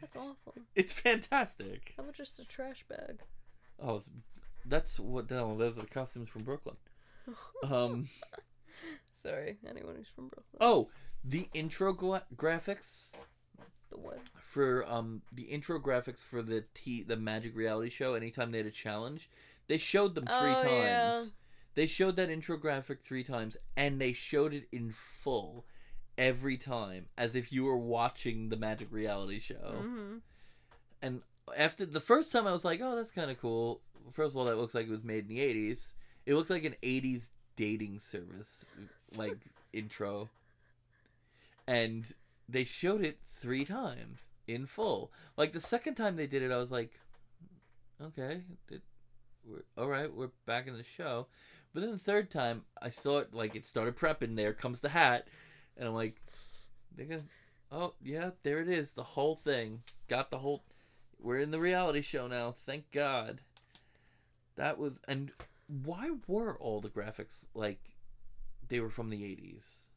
That's 0.00 0.16
awful. 0.16 0.54
it's 0.74 0.92
fantastic 0.92 1.94
How 1.96 2.02
about 2.02 2.14
just 2.14 2.38
a 2.40 2.44
trash 2.44 2.84
bag? 2.88 3.20
oh 3.80 4.02
that's 4.64 5.00
what 5.00 5.30
no, 5.30 5.56
those 5.56 5.78
are 5.78 5.82
the 5.82 5.86
costumes 5.88 6.28
from 6.28 6.42
brooklyn 6.42 6.76
um 7.70 8.08
Sorry, 9.12 9.58
anyone 9.68 9.94
who's 9.96 10.08
from 10.08 10.28
Brooklyn. 10.28 10.58
oh 10.60 10.88
the 11.24 11.48
intro 11.54 11.92
gra- 11.92 12.24
graphics 12.36 13.12
The 13.90 13.98
what? 13.98 14.18
for 14.40 14.84
um 14.90 15.22
the 15.32 15.42
intro 15.44 15.78
graphics 15.78 16.20
for 16.20 16.42
the 16.42 16.64
T 16.74 17.02
the 17.02 17.16
Magic 17.16 17.54
Reality 17.56 17.90
Show. 17.90 18.14
Anytime 18.14 18.50
they 18.50 18.58
had 18.58 18.66
a 18.66 18.70
challenge, 18.72 19.30
they 19.68 19.78
showed 19.78 20.14
them 20.14 20.24
three 20.26 20.34
Oh, 20.36 20.62
times. 20.62 20.64
yeah. 20.66 21.22
They 21.74 21.86
showed 21.86 22.16
that 22.16 22.30
intro 22.30 22.56
graphic 22.56 23.02
three 23.02 23.24
times, 23.24 23.56
and 23.76 24.00
they 24.00 24.12
showed 24.12 24.52
it 24.52 24.68
in 24.72 24.92
full 24.92 25.64
every 26.18 26.58
time, 26.58 27.06
as 27.16 27.34
if 27.34 27.52
you 27.52 27.64
were 27.64 27.76
watching 27.76 28.48
the 28.48 28.56
Magic 28.56 28.88
Reality 28.90 29.40
Show. 29.40 29.56
hmm 29.56 30.16
And 31.00 31.22
after 31.56 31.84
the 31.86 32.00
first 32.00 32.30
time, 32.32 32.46
I 32.46 32.52
was 32.52 32.64
like, 32.64 32.80
"Oh, 32.82 32.94
that's 32.96 33.10
kind 33.10 33.30
of 33.30 33.40
cool." 33.40 33.80
First 34.12 34.32
of 34.32 34.36
all, 34.36 34.44
that 34.44 34.58
looks 34.58 34.74
like 34.74 34.86
it 34.86 34.90
was 34.90 35.04
made 35.04 35.28
in 35.28 35.36
the 35.36 35.40
'80s. 35.40 35.94
It 36.26 36.34
looks 36.34 36.50
like 36.50 36.64
an 36.64 36.76
'80s 36.82 37.30
dating 37.56 37.98
service, 38.00 38.64
like 39.16 39.38
intro. 39.72 40.28
And 41.66 42.12
they 42.48 42.64
showed 42.64 43.02
it 43.02 43.18
three 43.40 43.64
times 43.64 44.28
in 44.46 44.66
full. 44.66 45.10
Like 45.36 45.52
the 45.52 45.60
second 45.60 45.94
time 45.94 46.16
they 46.16 46.26
did 46.26 46.42
it, 46.42 46.50
I 46.52 46.56
was 46.58 46.72
like, 46.72 46.92
"Okay, 48.00 48.42
it, 48.70 48.82
we're, 49.44 49.62
all 49.76 49.88
right, 49.88 50.12
we're 50.12 50.30
back 50.46 50.66
in 50.66 50.76
the 50.76 50.84
show." 50.84 51.26
But 51.72 51.80
then 51.80 51.92
the 51.92 51.98
third 51.98 52.30
time, 52.30 52.62
I 52.80 52.90
saw 52.90 53.18
it 53.18 53.32
like 53.32 53.56
it 53.56 53.64
started 53.64 53.96
prepping. 53.96 54.36
There 54.36 54.52
comes 54.52 54.80
the 54.80 54.90
hat, 54.90 55.28
and 55.76 55.88
I'm 55.88 55.94
like, 55.94 56.20
"They're 56.94 57.06
gonna." 57.06 57.24
Oh 57.70 57.94
yeah, 58.02 58.30
there 58.42 58.60
it 58.60 58.68
is. 58.68 58.92
The 58.92 59.02
whole 59.02 59.36
thing. 59.36 59.82
Got 60.08 60.30
the 60.30 60.38
whole. 60.38 60.64
We're 61.18 61.38
in 61.38 61.50
the 61.50 61.60
reality 61.60 62.02
show 62.02 62.26
now. 62.26 62.52
Thank 62.66 62.90
God. 62.90 63.40
That 64.56 64.78
was 64.78 65.00
and 65.08 65.32
why 65.66 66.10
were 66.26 66.58
all 66.58 66.80
the 66.80 66.90
graphics 66.90 67.46
like 67.54 67.80
they 68.68 68.80
were 68.80 68.90
from 68.90 69.08
the 69.08 69.24
eighties? 69.24 69.88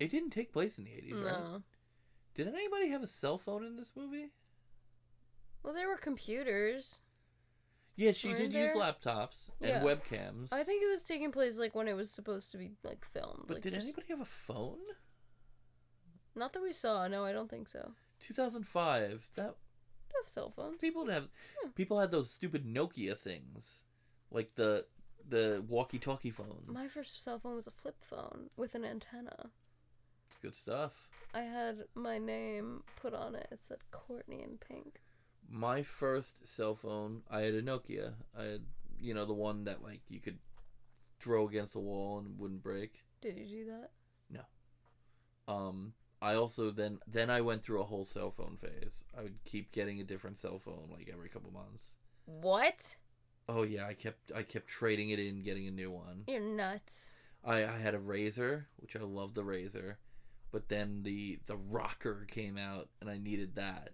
It 0.00 0.10
didn't 0.10 0.30
take 0.30 0.52
place 0.52 0.78
in 0.78 0.84
the 0.84 0.94
eighties, 0.94 1.14
right? 1.14 1.32
No. 1.32 1.62
Did 2.34 2.48
anybody 2.48 2.88
have 2.88 3.02
a 3.02 3.06
cell 3.06 3.38
phone 3.38 3.64
in 3.64 3.76
this 3.76 3.92
movie? 3.94 4.30
Well, 5.62 5.74
there 5.74 5.88
were 5.88 5.96
computers. 5.96 7.00
Yeah, 7.96 8.12
she 8.12 8.32
did 8.34 8.52
use 8.52 8.72
laptops 8.72 9.50
and 9.60 9.70
Yeah. 9.70 9.80
webcams. 9.82 10.52
I 10.52 10.64
think 10.64 10.82
it 10.82 10.88
was 10.90 11.04
taking 11.04 11.30
place 11.30 11.58
like 11.58 11.74
when 11.74 11.86
it 11.88 11.92
was 11.94 12.10
supposed 12.10 12.50
to 12.52 12.58
be 12.58 12.72
like 12.82 13.04
filmed. 13.04 13.44
But 13.46 13.54
like, 13.54 13.62
did 13.62 13.74
just- 13.74 13.86
anybody 13.86 14.08
have 14.08 14.20
a 14.20 14.24
phone? 14.24 14.80
Not 16.34 16.52
that 16.52 16.62
we 16.62 16.72
saw. 16.72 17.06
No, 17.06 17.24
I 17.24 17.32
don't 17.32 17.48
think 17.48 17.68
so. 17.68 17.92
Two 18.18 18.34
thousand 18.34 18.66
five. 18.66 19.28
That 19.34 19.56
have 20.16 20.28
cell 20.28 20.50
phones. 20.50 20.78
people 20.78 21.06
have 21.08 21.28
Hmm. 21.60 21.70
people 21.70 21.98
had 22.00 22.10
those 22.10 22.30
stupid 22.30 22.64
Nokia 22.64 23.16
things. 23.16 23.84
Like 24.30 24.54
the 24.54 24.86
the 25.28 25.64
walkie 25.68 25.98
talkie 25.98 26.30
phones. 26.30 26.68
My 26.68 26.86
first 26.88 27.22
cell 27.22 27.38
phone 27.38 27.54
was 27.54 27.66
a 27.66 27.70
flip 27.70 28.02
phone 28.02 28.50
with 28.56 28.74
an 28.74 28.84
antenna. 28.84 29.50
It's 30.28 30.36
good 30.36 30.54
stuff. 30.54 31.08
I 31.32 31.42
had 31.42 31.86
my 31.94 32.18
name 32.18 32.82
put 32.96 33.14
on 33.14 33.34
it. 33.34 33.48
It 33.50 33.62
said 33.62 33.78
Courtney 33.90 34.42
in 34.42 34.58
pink. 34.58 35.00
My 35.50 35.82
first 35.82 36.46
cell 36.48 36.74
phone, 36.74 37.22
I 37.30 37.40
had 37.40 37.54
a 37.54 37.62
Nokia. 37.62 38.14
I 38.36 38.42
had, 38.44 38.64
you 38.98 39.14
know, 39.14 39.24
the 39.24 39.34
one 39.34 39.64
that 39.64 39.82
like 39.82 40.00
you 40.08 40.20
could 40.20 40.38
throw 41.20 41.48
against 41.48 41.72
the 41.72 41.80
wall 41.80 42.18
and 42.18 42.38
wouldn't 42.38 42.62
break. 42.62 43.04
Did 43.20 43.38
you 43.38 43.64
do 43.64 43.70
that? 43.70 43.90
No. 44.30 45.52
Um, 45.52 45.94
I 46.20 46.34
also 46.34 46.70
then 46.70 46.98
then 47.06 47.30
I 47.30 47.40
went 47.40 47.62
through 47.62 47.82
a 47.82 47.86
whole 47.86 48.04
cell 48.04 48.30
phone 48.30 48.56
phase. 48.60 49.04
I 49.16 49.22
would 49.22 49.38
keep 49.44 49.72
getting 49.72 50.00
a 50.00 50.04
different 50.04 50.38
cell 50.38 50.58
phone 50.58 50.88
like 50.90 51.10
every 51.12 51.28
couple 51.28 51.50
months. 51.52 51.98
What? 52.24 52.96
Oh 53.48 53.62
yeah, 53.62 53.86
I 53.86 53.94
kept 53.94 54.32
I 54.34 54.42
kept 54.42 54.66
trading 54.66 55.10
it 55.10 55.18
in, 55.18 55.42
getting 55.42 55.68
a 55.68 55.70
new 55.70 55.90
one. 55.90 56.24
You're 56.26 56.40
nuts. 56.40 57.10
I 57.44 57.64
I 57.64 57.78
had 57.78 57.94
a 57.94 57.98
RAZR, 57.98 58.64
which 58.76 58.96
I 58.96 59.00
loved 59.00 59.34
the 59.34 59.44
RAZR, 59.44 59.96
but 60.50 60.68
then 60.68 61.02
the 61.02 61.40
the 61.46 61.58
ROKR 61.58 62.26
came 62.28 62.56
out 62.56 62.88
and 63.00 63.10
I 63.10 63.18
needed 63.18 63.56
that. 63.56 63.90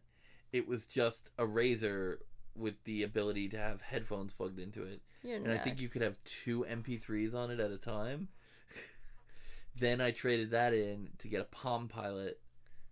It 0.53 0.67
was 0.67 0.87
just 0.87 1.31
a 1.39 1.45
RAZR 1.47 2.17
with 2.57 2.83
the 2.85 3.03
ability 3.05 3.49
to 3.51 3.59
have 3.59 3.81
headphones 3.81 4.33
plugged 4.33 4.59
into 4.59 4.83
it. 4.83 5.01
You're 5.23 5.37
and 5.37 5.45
nuts. 5.47 5.61
I 5.61 5.63
think 5.63 5.81
you 5.81 5.89
could 5.89 6.03
have 6.03 6.17
two 6.25 6.65
MP3s 6.69 7.35
on 7.35 7.51
it 7.51 7.61
at 7.61 7.71
a 7.71 7.79
time. 7.79 8.29
then 9.79 10.01
I 10.01 10.11
traded 10.11 10.51
that 10.51 10.75
in 10.75 11.11
to 11.19 11.29
get 11.29 11.41
a 11.41 11.45
Palm 11.45 11.89
Pilot, 11.89 12.41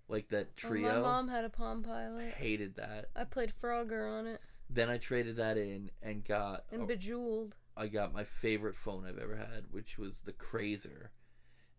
like 0.09 0.29
that 0.29 0.49
Oh, 0.65 0.69
trio. 0.69 0.95
my 0.95 1.01
mom 1.01 1.29
had 1.29 1.45
a 1.45 1.51
Palm 1.51 1.83
Pilot. 1.83 2.35
Hated 2.35 2.77
that. 2.77 3.07
I 3.17 3.25
played 3.25 3.53
Frogger 3.63 4.09
on 4.11 4.27
it 4.27 4.41
Then 4.71 4.89
I 4.91 4.99
traded 4.99 5.37
that 5.37 5.57
in 5.59 5.91
and 6.03 6.25
got 6.25 6.65
and 6.71 6.83
a- 6.83 6.87
Bejeweled. 6.87 7.57
I 7.77 7.87
got 7.87 8.13
my 8.13 8.25
favorite 8.25 8.75
phone 8.75 9.05
I've 9.07 9.19
ever 9.19 9.37
had, 9.37 9.65
which 9.71 9.99
was 9.99 10.21
the 10.21 10.33
KRZR. 10.33 11.09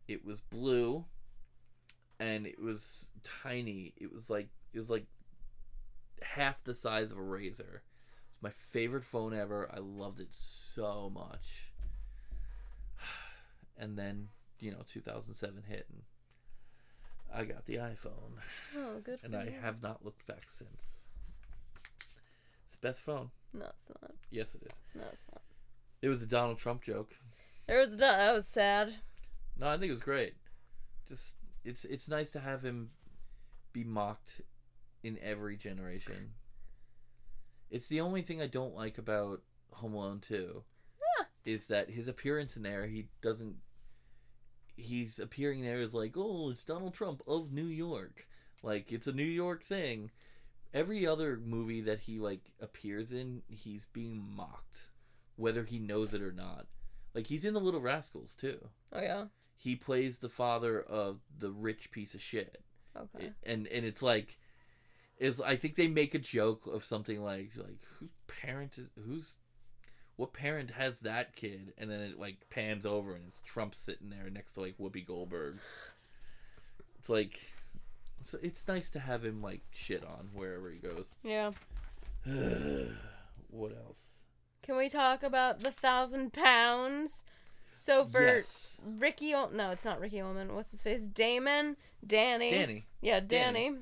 It 0.08 0.24
was 0.26 0.40
blue, 0.40 1.06
and 2.20 2.48
it 2.48 2.60
was 2.60 3.10
tiny. 3.24 3.94
It 3.98 4.12
was 4.14 4.30
like 4.30 4.48
it 4.74 4.80
was 4.80 4.90
like 4.90 5.06
half 6.24 6.64
the 6.64 6.74
size 6.74 7.12
of 7.12 7.18
a 7.18 7.22
RAZR. 7.22 7.80
It's 8.30 8.42
my 8.42 8.52
favorite 8.52 9.04
phone 9.04 9.34
ever. 9.34 9.70
I 9.74 9.80
loved 9.80 10.20
it 10.20 10.32
so 10.32 11.12
much. 11.14 11.74
And 13.82 13.98
then, 13.98 14.28
you 14.60 14.72
know, 14.72 14.82
2007 14.86 15.64
hit 15.66 15.86
and 15.90 16.02
I 17.34 17.46
got 17.46 17.66
the 17.66 17.76
iPhone. 17.76 18.34
Oh, 18.76 19.00
good. 19.04 19.20
And 19.24 19.36
I 19.36 19.46
you. 19.46 19.54
have 19.62 19.82
not 19.82 20.04
looked 20.04 20.26
back 20.28 20.44
since. 20.50 21.08
It's 22.66 22.76
the 22.76 22.88
best 22.88 23.02
phone. 23.02 23.30
No, 23.54 23.66
it's 23.70 23.90
not. 24.02 24.12
Yes, 24.32 24.56
it 24.56 24.64
is. 24.64 24.74
No, 24.96 25.04
it's 25.14 25.28
not. 25.32 25.42
It 26.02 26.10
was 26.10 26.22
a 26.22 26.28
Donald 26.28 26.58
Trump 26.58 26.82
joke. 26.82 27.16
There 27.68 27.80
was 27.80 27.98
that. 27.98 28.20
That 28.20 28.34
was 28.34 28.48
sad. 28.48 28.94
No, 29.58 29.68
I 29.68 29.78
think 29.78 29.90
it 29.90 29.94
was 29.94 30.02
great. 30.02 30.34
Just 31.08 31.36
it's 31.64 31.86
it's 31.86 32.08
nice 32.08 32.32
to 32.32 32.40
have 32.40 32.64
him 32.64 32.92
be 33.74 33.84
mocked 33.84 34.42
in 35.04 35.18
every 35.22 35.56
generation. 35.58 36.32
It's 37.70 37.88
the 37.88 38.02
only 38.02 38.22
thing 38.22 38.42
I 38.42 38.48
don't 38.48 38.76
like 38.76 38.98
about 38.98 39.42
Home 39.74 39.94
Alone 39.94 40.20
2 40.22 40.64
Yeah. 41.20 41.26
is 41.46 41.68
that 41.68 41.90
his 41.92 42.08
appearance 42.08 42.56
in 42.58 42.64
there, 42.64 42.88
he 42.88 43.08
doesn't 43.22 43.58
he's 44.76 45.20
appearing 45.20 45.62
there 45.62 45.82
as 45.82 45.94
like, 45.94 46.14
"Oh, 46.16 46.50
it's 46.50 46.64
Donald 46.64 46.94
Trump 46.94 47.22
of 47.28 47.52
New 47.52 47.66
York." 47.66 48.28
Like 48.64 48.92
it's 48.92 49.08
a 49.08 49.12
New 49.14 49.24
York 49.24 49.64
thing. 49.64 50.12
Every 50.74 51.06
other 51.06 51.38
movie 51.38 51.82
that 51.82 52.00
he 52.02 52.20
like 52.20 52.52
appears 52.62 53.12
in, 53.12 53.42
he's 53.48 53.86
being 53.88 54.24
mocked 54.36 54.90
whether 55.36 55.64
he 55.64 55.80
knows 55.80 56.14
it 56.14 56.22
or 56.22 56.32
not. 56.34 56.68
Like 57.14 57.28
he's 57.28 57.46
in 57.46 57.54
The 57.54 57.60
Little 57.62 57.80
Rascals 57.82 58.36
too 58.36 58.70
Oh 58.92 59.02
yeah. 59.02 59.26
he 59.56 59.76
plays 59.76 60.18
the 60.20 60.28
father 60.30 60.82
of 60.82 61.22
the 61.38 61.52
rich 61.52 61.92
piece 61.92 62.14
of 62.14 62.22
shit 62.22 62.62
Okay. 62.96 63.32
And 63.44 63.66
and 63.68 63.86
it's 63.86 64.02
like 64.02 64.38
is 65.20 65.42
i 65.42 65.56
think 65.56 65.76
they 65.76 65.88
make 65.88 66.16
a 66.16 66.20
joke 66.20 66.66
of 66.66 66.84
something 66.84 67.22
like 67.22 67.52
like 67.58 67.80
whose 68.00 68.10
parent 68.28 68.78
is 68.78 68.90
who's 69.06 69.36
what 70.16 70.34
parent 70.34 70.72
has 70.72 71.00
that 71.00 71.36
kid 71.36 71.74
and 71.78 71.90
then 71.90 72.00
it 72.00 72.20
like 72.20 72.38
pans 72.50 72.86
over 72.86 73.14
and 73.16 73.24
it's 73.28 73.42
trump 73.42 73.76
sitting 73.76 74.10
there 74.10 74.30
next 74.30 74.54
to 74.54 74.62
like 74.62 74.78
whoopi 74.78 75.06
goldberg 75.06 75.56
it's 76.98 77.10
like 77.10 77.40
so 78.24 78.38
it's 78.42 78.68
nice 78.68 78.90
to 78.90 79.00
have 79.00 79.24
him 79.24 79.42
like 79.42 79.62
shit 79.72 80.04
on 80.04 80.30
wherever 80.34 80.70
he 80.70 80.78
goes 80.78 81.06
yeah. 81.24 81.52
what 83.50 83.72
else 83.86 84.26
Can 84.62 84.76
we 84.76 84.90
talk 84.90 85.24
about 85.24 85.62
the 85.62 85.72
thousand 85.72 86.34
pounds? 86.34 87.24
So 87.76 88.04
for 88.04 88.22
yes 88.22 88.70
Ricky, 88.86 89.34
Ol- 89.34 89.52
no, 89.54 89.72
it's 89.72 89.86
not 89.86 90.00
Ricky 90.00 90.20
Ullman. 90.22 90.54
What's 90.54 90.72
his 90.72 90.82
face? 90.82 91.06
Damon, 91.08 91.78
Danny. 92.06 92.52
danny 92.52 92.86
Yeah, 93.02 93.20
Danny. 93.20 93.74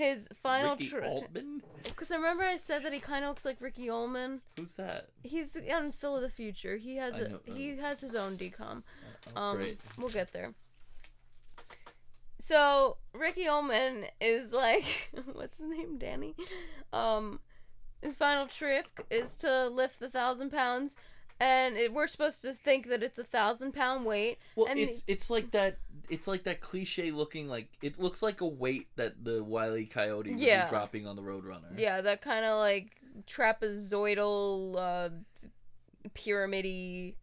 His 0.00 0.28
final 0.42 0.76
Ricky 0.76 0.92
Ullman 0.96 1.62
Because 1.84 2.10
I 2.10 2.16
remember 2.16 2.42
I 2.44 2.56
said 2.56 2.82
that 2.84 2.92
he 2.92 3.00
kind 3.00 3.24
of 3.24 3.28
looks 3.28 3.44
like 3.44 3.60
Ricky 3.60 3.90
Ullman. 3.90 4.40
who's 4.56 4.74
that 4.76 5.08
He's 5.22 5.56
on 5.74 5.92
Phil 5.92 6.16
of 6.16 6.22
the 6.22 6.30
Future. 6.30 6.76
He 6.78 6.96
has 6.96 7.16
I 7.16 7.20
a 7.22 7.28
know- 7.28 7.40
he 7.44 7.76
has 7.76 8.00
his 8.00 8.14
own 8.14 8.36
DCOM. 8.38 8.82
oh, 9.36 9.40
Um, 9.40 9.56
great 9.58 9.80
we'll 9.98 10.08
get 10.08 10.32
there. 10.32 10.54
So 12.38 12.96
Ricky 13.12 13.46
Ullman 13.46 14.06
is 14.20 14.52
like, 14.52 15.10
what's 15.32 15.58
his 15.58 15.68
name, 15.68 15.98
Danny? 15.98 16.34
Um, 16.92 17.40
his 18.00 18.16
final 18.16 18.46
trick 18.46 19.04
is 19.10 19.36
to 19.36 19.68
lift 19.68 20.00
the 20.00 20.08
thousand 20.08 20.50
pounds, 20.50 20.96
and 21.40 21.76
it, 21.76 21.92
we're 21.92 22.06
supposed 22.06 22.42
to 22.42 22.52
think 22.52 22.88
that 22.88 23.02
it's 23.02 23.18
a 23.18 23.24
thousand 23.24 23.72
pound 23.72 24.04
weight. 24.04 24.38
Well, 24.54 24.66
and 24.68 24.78
it's 24.78 25.02
it's 25.06 25.30
like 25.30 25.50
that. 25.52 25.78
It's 26.08 26.26
like 26.28 26.44
that 26.44 26.60
cliche 26.60 27.10
looking 27.10 27.48
like 27.48 27.68
it 27.82 27.98
looks 27.98 28.22
like 28.22 28.40
a 28.40 28.46
weight 28.46 28.88
that 28.96 29.24
the 29.24 29.42
wily 29.42 29.86
coyote 29.86 30.30
would 30.32 30.40
Yeah. 30.40 30.64
be 30.64 30.70
dropping 30.70 31.06
on 31.06 31.16
the 31.16 31.22
Roadrunner. 31.22 31.78
Yeah, 31.78 32.00
that 32.00 32.20
kind 32.20 32.44
of 32.44 32.58
like 32.58 33.00
trapezoidal, 33.26 34.76
uh, 34.76 35.08
pyramidy. 36.14 37.16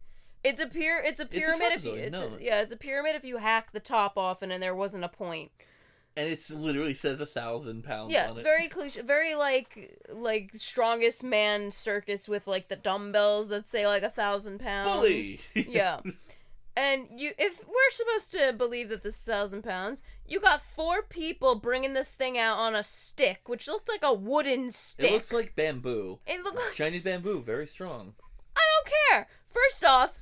It's 0.44 0.60
a 0.60 0.66
pyr. 0.66 1.02
It's 1.04 1.20
a 1.20 1.26
pyramid 1.26 1.72
if 1.72 1.84
you. 1.84 1.94
It's 1.94 2.12
no. 2.12 2.26
a, 2.26 2.40
yeah, 2.40 2.60
it's 2.62 2.72
a 2.72 2.76
pyramid 2.76 3.14
if 3.16 3.24
you 3.24 3.38
hack 3.38 3.72
the 3.72 3.80
top 3.80 4.16
off 4.16 4.40
and 4.42 4.50
then 4.50 4.60
there 4.60 4.74
wasn't 4.74 5.04
a 5.04 5.08
point. 5.08 5.50
And 6.16 6.28
it 6.28 6.50
literally 6.50 6.94
says 6.94 7.20
a 7.20 7.26
thousand 7.26 7.84
pounds 7.84 8.12
Yeah, 8.12 8.30
on 8.30 8.38
it. 8.38 8.42
very 8.42 8.68
cliche, 8.68 9.02
very 9.02 9.34
like 9.34 9.98
like 10.10 10.50
strongest 10.54 11.22
man 11.22 11.70
circus 11.70 12.28
with 12.28 12.46
like 12.46 12.68
the 12.68 12.76
dumbbells 12.76 13.48
that 13.48 13.66
say 13.68 13.86
like 13.86 14.02
a 14.02 14.10
thousand 14.10 14.58
pounds. 14.60 14.92
bully. 14.98 15.40
Yeah. 15.54 16.00
And 16.76 17.08
you, 17.16 17.32
if 17.38 17.66
we're 17.66 17.90
supposed 17.90 18.30
to 18.32 18.52
believe 18.52 18.88
that 18.90 19.02
this 19.02 19.20
thousand 19.20 19.62
pounds, 19.64 20.00
you 20.28 20.38
got 20.38 20.60
four 20.60 21.02
people 21.02 21.56
bringing 21.56 21.92
this 21.94 22.12
thing 22.12 22.38
out 22.38 22.56
on 22.56 22.76
a 22.76 22.84
stick, 22.84 23.48
which 23.48 23.66
looked 23.66 23.88
like 23.88 24.04
a 24.04 24.14
wooden 24.14 24.70
stick. 24.70 25.10
it 25.10 25.14
looks 25.14 25.32
like 25.32 25.56
bamboo. 25.56 26.20
It 26.24 26.40
looked 26.44 26.56
like 26.56 26.74
Chinese 26.74 27.02
bamboo, 27.02 27.42
very 27.42 27.66
strong. 27.66 28.14
I 28.54 28.60
don't 28.60 28.94
care. 29.10 29.26
First 29.52 29.84
off, 29.84 30.20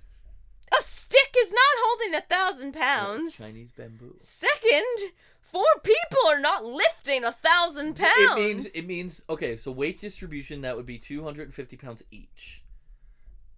a 0.73 0.83
stick 0.83 1.35
is 1.39 1.53
not 1.53 1.85
holding 1.85 2.15
a 2.15 2.23
thousand 2.23 2.73
pounds. 2.73 3.37
Chinese 3.37 3.73
bamboo. 3.73 4.15
Second, 4.19 5.13
four 5.47 5.65
people 5.83 6.19
are 6.29 6.39
not 6.41 6.65
lifting 6.65 7.25
a 7.25 7.33
thousand 7.33 7.95
pounds. 7.97 8.13
It 8.19 8.37
means 8.37 8.67
it 8.75 8.87
means 8.87 9.23
okay. 9.31 9.57
So 9.57 9.71
weight 9.73 9.99
distribution 10.01 10.61
that 10.61 10.77
would 10.77 10.85
be 10.87 10.99
two 10.99 11.25
hundred 11.25 11.45
and 11.45 11.55
fifty 11.55 11.77
pounds 11.79 12.03
each. 12.11 12.63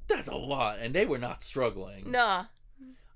That's 0.07 0.29
a 0.29 0.37
lot, 0.37 0.79
and 0.79 0.95
they 0.95 1.05
were 1.05 1.19
not 1.19 1.43
struggling. 1.43 2.11
nah. 2.11 2.45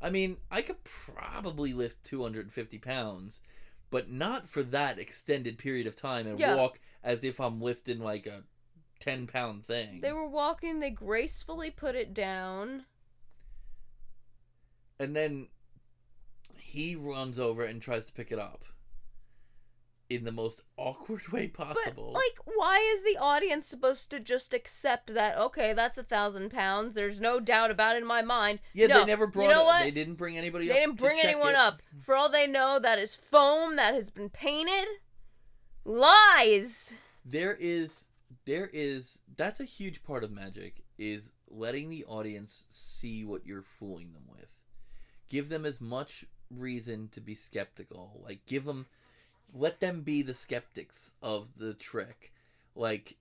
I 0.04 0.10
mean, 0.10 0.38
I 0.50 0.62
could 0.62 0.82
probably 0.82 1.72
lift 1.72 2.02
250 2.02 2.76
pounds, 2.78 3.40
but 3.88 4.10
not 4.10 4.48
for 4.48 4.64
that 4.64 4.98
extended 4.98 5.58
period 5.58 5.86
of 5.86 5.94
time 5.94 6.26
and 6.26 6.40
Yeah. 6.40 6.56
walk 6.56 6.80
as 7.04 7.22
if 7.22 7.40
I'm 7.40 7.60
lifting 7.60 8.00
like 8.00 8.26
a 8.26 8.42
10 8.98 9.28
pound 9.28 9.64
thing. 9.64 10.00
They 10.00 10.10
were 10.12 10.26
walking. 10.28 10.80
They 10.80 10.90
gracefully 10.90 11.70
put 11.70 11.94
it 11.94 12.12
down. 12.12 12.84
and 14.98 15.14
then 15.16 15.46
he 16.72 16.96
runs 16.96 17.38
over 17.38 17.64
and 17.64 17.80
tries 17.80 18.06
to 18.06 18.12
pick 18.12 18.32
it 18.32 18.38
up 18.38 18.64
in 20.10 20.24
the 20.24 20.32
most 20.32 20.62
awkward 20.76 21.26
way 21.28 21.48
possible. 21.48 22.12
But 22.12 22.18
like, 22.18 22.38
why 22.56 22.76
is 22.94 23.02
the 23.02 23.18
audience 23.18 23.66
supposed 23.66 24.10
to 24.10 24.20
just 24.20 24.52
accept 24.52 25.14
that? 25.14 25.38
Okay, 25.38 25.72
that's 25.72 25.96
a 25.96 26.02
thousand 26.02 26.50
pounds. 26.50 26.94
There's 26.94 27.20
no 27.20 27.40
doubt 27.40 27.70
about 27.70 27.96
it 27.96 28.02
in 28.02 28.06
my 28.08 28.20
mind. 28.22 28.58
yeah, 28.74 28.88
no, 28.88 29.00
they 29.00 29.06
never 29.06 29.26
brought 29.26 29.44
You 29.44 29.48
know 29.50 29.62
it. 29.62 29.66
what? 29.66 29.82
They 29.82 29.90
didn't 29.90 30.16
bring 30.16 30.36
anybody 30.36 30.68
They 30.68 30.74
didn't 30.74 30.98
bring 30.98 31.18
anyone 31.22 31.54
it. 31.54 31.56
up. 31.56 31.80
For 32.00 32.14
all 32.14 32.28
they 32.28 32.46
know, 32.46 32.78
that 32.78 32.98
is 32.98 33.14
foam 33.14 33.76
that 33.76 33.94
has 33.94 34.10
been 34.10 34.28
painted. 34.28 34.86
Lies. 35.84 36.94
there 37.24 37.56
is 37.58 38.06
there 38.44 38.70
is 38.72 39.18
that's 39.36 39.60
a 39.60 39.64
huge 39.64 40.02
part 40.04 40.22
of 40.24 40.30
magic 40.30 40.82
is 40.96 41.32
letting 41.48 41.90
the 41.90 42.04
audience 42.04 42.66
see 42.70 43.24
what 43.24 43.44
you're 43.44 43.62
fooling 43.62 44.12
them 44.12 44.22
with 44.28 44.46
give 45.28 45.48
them 45.48 45.66
as 45.66 45.80
much 45.80 46.24
reason 46.56 47.08
to 47.12 47.20
be 47.20 47.34
skeptical. 47.34 48.20
Like 48.24 48.44
give 48.46 48.64
them 48.64 48.86
let 49.54 49.80
them 49.80 50.00
be 50.00 50.22
the 50.22 50.34
skeptics 50.34 51.12
of 51.22 51.58
the 51.58 51.74
trick. 51.74 52.32
Like 52.74 53.16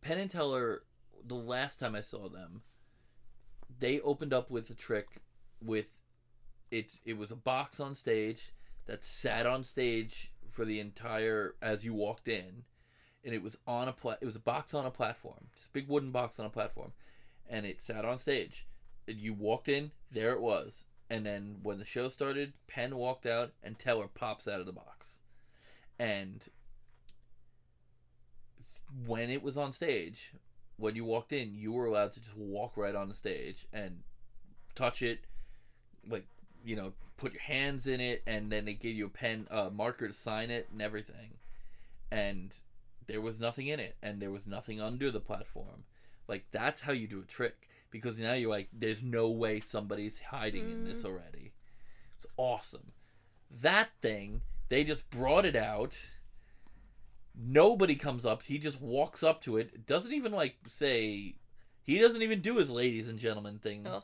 penn 0.00 0.18
and 0.18 0.30
teller 0.30 0.82
the 1.26 1.34
last 1.34 1.80
time 1.80 1.94
i 1.94 2.02
saw 2.02 2.28
them 2.28 2.60
they 3.78 3.98
opened 4.00 4.34
up 4.34 4.50
with 4.50 4.68
a 4.68 4.74
trick 4.74 5.22
with 5.64 5.86
it 6.70 7.00
it 7.06 7.16
was 7.16 7.30
a 7.30 7.36
box 7.36 7.80
on 7.80 7.94
stage 7.94 8.52
that 8.84 9.02
sat 9.02 9.46
on 9.46 9.64
stage 9.64 10.30
for 10.46 10.66
the 10.66 10.78
entire 10.78 11.54
as 11.62 11.82
you 11.82 11.94
walked 11.94 12.28
in 12.28 12.64
and 13.24 13.34
it 13.34 13.42
was 13.42 13.56
on 13.66 13.88
a 13.88 13.92
pla- 13.92 14.16
it 14.20 14.26
was 14.26 14.36
a 14.36 14.40
box 14.40 14.74
on 14.74 14.84
a 14.84 14.90
platform 14.90 15.46
just 15.54 15.68
a 15.68 15.72
big 15.72 15.88
wooden 15.88 16.10
box 16.10 16.38
on 16.38 16.44
a 16.44 16.50
platform 16.50 16.92
and 17.48 17.66
it 17.66 17.82
sat 17.82 18.04
on 18.04 18.18
stage. 18.18 18.66
And 19.06 19.18
you 19.18 19.34
walked 19.34 19.68
in 19.68 19.90
there 20.10 20.32
it 20.32 20.40
was 20.40 20.84
and 21.14 21.24
then 21.24 21.56
when 21.62 21.78
the 21.78 21.84
show 21.84 22.08
started 22.08 22.52
penn 22.66 22.96
walked 22.96 23.26
out 23.26 23.52
and 23.62 23.78
teller 23.78 24.08
pops 24.08 24.48
out 24.48 24.60
of 24.60 24.66
the 24.66 24.72
box. 24.72 25.18
And 25.98 26.44
when 29.06 29.30
it 29.30 29.42
was 29.42 29.56
on 29.56 29.72
stage 29.72 30.32
when 30.76 30.96
you 30.96 31.04
walked 31.04 31.32
in 31.32 31.54
you 31.54 31.72
were 31.72 31.86
allowed 31.86 32.12
to 32.12 32.20
just 32.20 32.36
walk 32.36 32.76
right 32.76 32.94
on 32.94 33.08
the 33.08 33.14
stage 33.14 33.66
and 33.72 34.02
touch 34.74 35.02
it 35.02 35.20
like 36.08 36.26
you 36.64 36.74
know 36.74 36.92
put 37.16 37.32
your 37.32 37.42
hands 37.42 37.86
in 37.86 38.00
it 38.00 38.22
and 38.26 38.50
then 38.50 38.64
they 38.64 38.74
gave 38.74 38.96
you 38.96 39.06
a 39.06 39.10
pen 39.10 39.46
uh, 39.50 39.70
marker 39.72 40.08
to 40.08 40.14
sign 40.14 40.50
it 40.50 40.68
and 40.72 40.82
everything. 40.82 41.34
And 42.10 42.54
there 43.06 43.20
was 43.20 43.40
nothing 43.40 43.68
in 43.68 43.80
it 43.80 43.96
and 44.02 44.20
there 44.20 44.30
was 44.30 44.46
nothing 44.46 44.80
under 44.80 45.10
the 45.10 45.20
platform. 45.20 45.84
Like 46.26 46.44
that's 46.50 46.82
how 46.82 46.92
you 46.92 47.06
do 47.06 47.20
a 47.20 47.30
trick 47.30 47.68
because 47.94 48.18
now 48.18 48.32
you're 48.32 48.50
like 48.50 48.68
there's 48.72 49.04
no 49.04 49.30
way 49.30 49.60
somebody's 49.60 50.18
hiding 50.18 50.68
in 50.68 50.84
this 50.84 51.02
mm. 51.02 51.06
already 51.06 51.52
it's 52.16 52.26
awesome 52.36 52.90
that 53.48 53.88
thing 54.02 54.42
they 54.68 54.82
just 54.82 55.08
brought 55.10 55.44
it 55.44 55.54
out 55.54 55.96
nobody 57.40 57.94
comes 57.94 58.26
up 58.26 58.42
he 58.42 58.58
just 58.58 58.80
walks 58.80 59.22
up 59.22 59.40
to 59.40 59.56
it 59.56 59.86
doesn't 59.86 60.12
even 60.12 60.32
like 60.32 60.56
say 60.66 61.36
he 61.84 62.00
doesn't 62.00 62.22
even 62.22 62.40
do 62.40 62.56
his 62.56 62.68
ladies 62.68 63.08
and 63.08 63.16
gentlemen 63.20 63.60
thing 63.60 63.86
Ugh. 63.86 64.02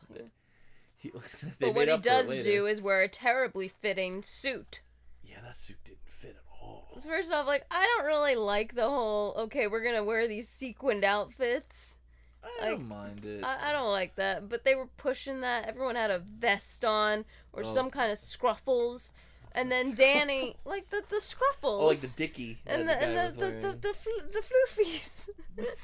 He- 0.97 1.11
But 1.59 1.74
what 1.74 1.88
he 1.88 1.95
up 1.95 2.05
for 2.05 2.09
it 2.09 2.26
does 2.26 2.45
do 2.45 2.66
is 2.66 2.82
wear 2.82 3.01
a 3.01 3.09
terribly 3.09 3.68
fitting 3.68 4.22
suit. 4.22 4.82
Yeah, 5.22 5.38
that 5.43 5.57
suit 5.57 5.78
didn't 5.82 6.11
fit 6.11 6.36
at 6.36 6.45
all. 6.62 7.01
First 7.03 7.32
off, 7.32 7.47
like 7.47 7.64
I 7.70 7.86
don't 7.97 8.07
really 8.07 8.34
like 8.36 8.74
the 8.74 8.88
whole 8.88 9.34
okay, 9.38 9.66
we're 9.66 9.82
gonna 9.82 10.05
wear 10.05 10.28
these 10.28 10.49
sequined 10.49 11.05
outfits. 11.05 11.99
I 12.43 12.61
like, 12.62 12.70
don't 12.70 12.88
mind 12.88 13.24
it. 13.24 13.45
I, 13.45 13.68
I 13.68 13.72
don't 13.72 13.91
like 13.91 14.16
that, 14.16 14.49
but 14.49 14.64
they 14.64 14.74
were 14.74 14.86
pushing 14.97 15.41
that. 15.43 15.68
Everyone 15.68 15.97
had 15.97 16.11
a 16.11 16.18
vest 16.20 16.84
on 16.84 17.24
or 17.53 17.62
Oh. 17.62 17.66
some 17.66 17.91
kind 17.91 18.11
of 18.11 18.18
scruffles, 18.18 19.12
and 19.53 19.70
then 19.70 19.95
Danny 19.97 20.57
like 20.64 20.86
the 20.86 21.03
the 21.09 21.16
scruffles. 21.16 21.80
oh, 21.82 21.86
like 21.86 21.99
the 21.99 22.12
dicky. 22.16 22.59
and 22.66 22.82
the 22.88 22.95
the, 22.95 23.03
and 23.03 23.16
the 23.34 23.41
the, 23.47 23.53
the, 23.53 23.72
the, 23.88 23.95
fl- 23.95 24.26
the 24.32 24.41
floofies, 24.41 25.28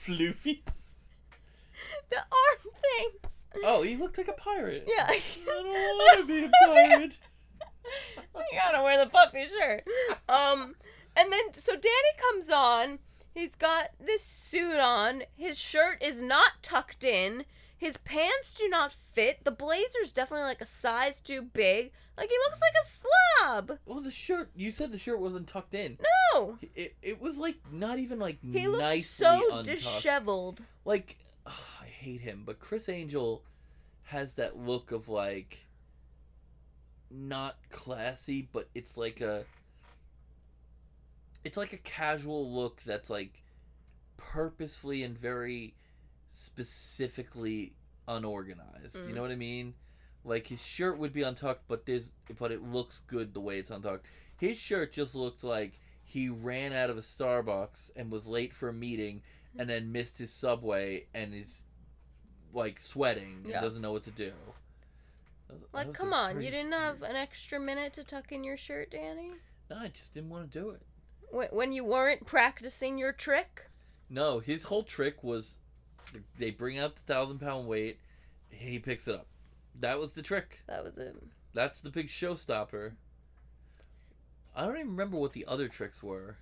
floofies. 0.05 0.61
the 2.11 2.17
arm 2.17 2.73
things. 3.23 3.45
Oh, 3.65 3.83
he 3.83 3.97
looked 3.97 4.17
like 4.19 4.29
a 4.29 4.33
pirate. 4.33 4.85
Yeah. 4.89 5.07
I 5.09 5.21
don't 5.47 5.67
want 5.67 6.21
to 6.21 6.27
be 6.27 6.45
a 6.45 6.51
pirate. 6.67 7.19
you 8.35 8.59
gotta 8.59 8.83
wear 8.83 9.05
the 9.05 9.11
puffy 9.11 9.47
shirt. 9.47 9.87
Um, 10.29 10.75
and 11.17 11.33
then 11.33 11.53
so 11.53 11.73
Danny 11.73 12.15
comes 12.19 12.51
on. 12.51 12.99
He's 13.37 13.55
got 13.55 13.91
this 14.01 14.23
suit 14.23 14.81
on. 14.81 15.25
His 15.37 15.59
shirt 15.59 16.03
is 16.03 16.23
not 16.23 16.63
tucked 16.63 17.05
in. 17.05 17.45
His 17.77 17.99
pants 17.99 18.55
do 18.55 18.67
not 18.69 18.93
fit. 18.93 19.45
The 19.45 19.51
blazer's 19.51 20.11
definitely 20.13 20.47
like 20.47 20.63
a 20.63 20.65
size 20.67 21.21
too 21.21 21.43
big. 21.43 21.93
Like 22.17 22.31
he 22.31 22.37
looks 22.47 22.61
like 22.63 22.73
a 22.83 22.87
slob. 22.87 23.79
Well, 23.85 24.01
the 24.01 24.11
shirt. 24.11 24.51
You 24.57 24.73
said 24.73 24.91
the 24.91 24.99
shirt 24.99 25.21
wasn't 25.21 25.47
tucked 25.49 25.75
in. 25.75 25.99
No, 26.33 26.57
It, 26.75 26.97
it 27.03 27.21
was 27.21 27.37
like 27.37 27.57
not 27.71 27.99
even 27.99 28.19
like 28.19 28.39
he 28.43 28.67
looks 28.69 29.05
so 29.05 29.45
untucked. 29.59 29.67
disheveled. 29.67 30.63
Like 30.87 31.19
ugh, 31.45 31.53
I 31.83 31.87
hate 31.89 32.23
him, 32.23 32.45
but 32.47 32.59
Criss 32.59 32.89
Angel 32.89 33.43
has 34.05 34.35
that 34.35 34.57
look 34.57 34.93
of 34.93 35.11
like 35.11 35.67
not 37.11 37.57
classy, 37.71 38.49
but 38.53 38.69
it's 38.75 38.97
like 38.97 39.21
a 39.21 39.45
it's 41.47 41.57
like 41.57 41.73
a 41.73 41.79
casual 41.79 42.51
look 42.53 42.83
that's 42.83 43.09
like 43.09 43.43
purposefully 44.17 45.03
and 45.03 45.17
very 45.17 45.75
specifically 46.29 47.75
unorganized. 48.09 48.97
You 48.97 49.03
Mm. 49.03 49.15
know 49.15 49.23
what 49.23 49.31
I 49.31 49.37
mean? 49.37 49.75
Like 50.25 50.49
his 50.49 50.65
shirt 50.65 50.99
would 50.99 51.13
be 51.13 51.23
untucked, 51.23 51.69
but 51.69 51.87
there's 51.87 52.11
but 52.39 52.51
it 52.51 52.63
looks 52.63 53.01
good 53.07 53.33
the 53.35 53.41
way 53.41 53.59
it's 53.59 53.71
untucked. 53.71 54.07
His 54.37 54.59
shirt 54.59 54.93
just 54.93 55.15
looked 55.15 55.45
like 55.45 55.79
he 56.05 56.29
ran 56.29 56.73
out 56.73 56.91
of 56.91 56.97
a 56.99 57.01
Starbucks 57.03 57.91
and 57.97 58.11
was 58.11 58.27
late 58.27 58.53
for 58.53 58.69
a 58.69 58.73
meeting 58.73 59.23
and 59.59 59.69
then 59.71 59.93
missed 59.93 60.19
his 60.19 60.33
subway 60.33 61.07
and 61.15 61.33
is 61.35 61.63
like 62.53 62.79
sweating 62.81 63.43
and 63.45 63.53
doesn't 63.55 63.83
know 63.83 63.93
what 63.93 64.03
to 64.05 64.11
do. 64.11 64.33
Was- 65.49 65.63
Like, 65.73 65.93
come 65.95 66.13
on, 66.13 66.41
you 66.41 66.51
didn't 66.51 66.73
have 66.73 67.03
an 67.03 67.15
extra 67.17 67.61
minute 67.61 67.93
to 67.95 68.05
tuck 68.05 68.33
in 68.33 68.43
your 68.45 68.57
shirt, 68.57 68.91
Danny? 68.91 69.33
No, 69.71 69.77
I 69.79 69.89
just 69.89 70.13
didn't 70.15 70.31
want 70.31 70.51
to 70.51 70.59
do 70.59 70.71
it. 70.71 70.83
When, 71.31 71.49
when 71.49 71.73
you 71.73 71.85
weren't 71.85 72.27
practicing 72.27 72.99
your 72.99 73.13
trick? 73.13 73.69
No, 74.09 74.39
his 74.39 74.65
whole 74.65 74.83
trick 74.85 75.23
was 75.23 75.59
they 76.39 76.51
bring 76.51 76.79
out 76.79 76.95
the 76.97 77.03
thousand 77.03 77.39
pound 77.41 77.67
weight, 77.67 77.99
he 78.51 78.79
picks 78.79 79.09
it 79.09 79.15
up. 79.15 79.27
That 79.81 79.99
was 79.99 80.15
the 80.15 80.23
trick. 80.23 80.63
That 80.67 80.85
was 80.85 80.97
it. 80.97 81.15
That's 81.53 81.81
the 81.81 81.91
big 81.91 82.09
showstopper. 82.09 82.93
I 84.55 84.63
don't 84.65 84.77
even 84.77 84.91
remember 84.91 85.19
what 85.19 85.33
the 85.33 85.45
other 85.47 85.69
tricks 85.69 86.03
were. 86.03 86.37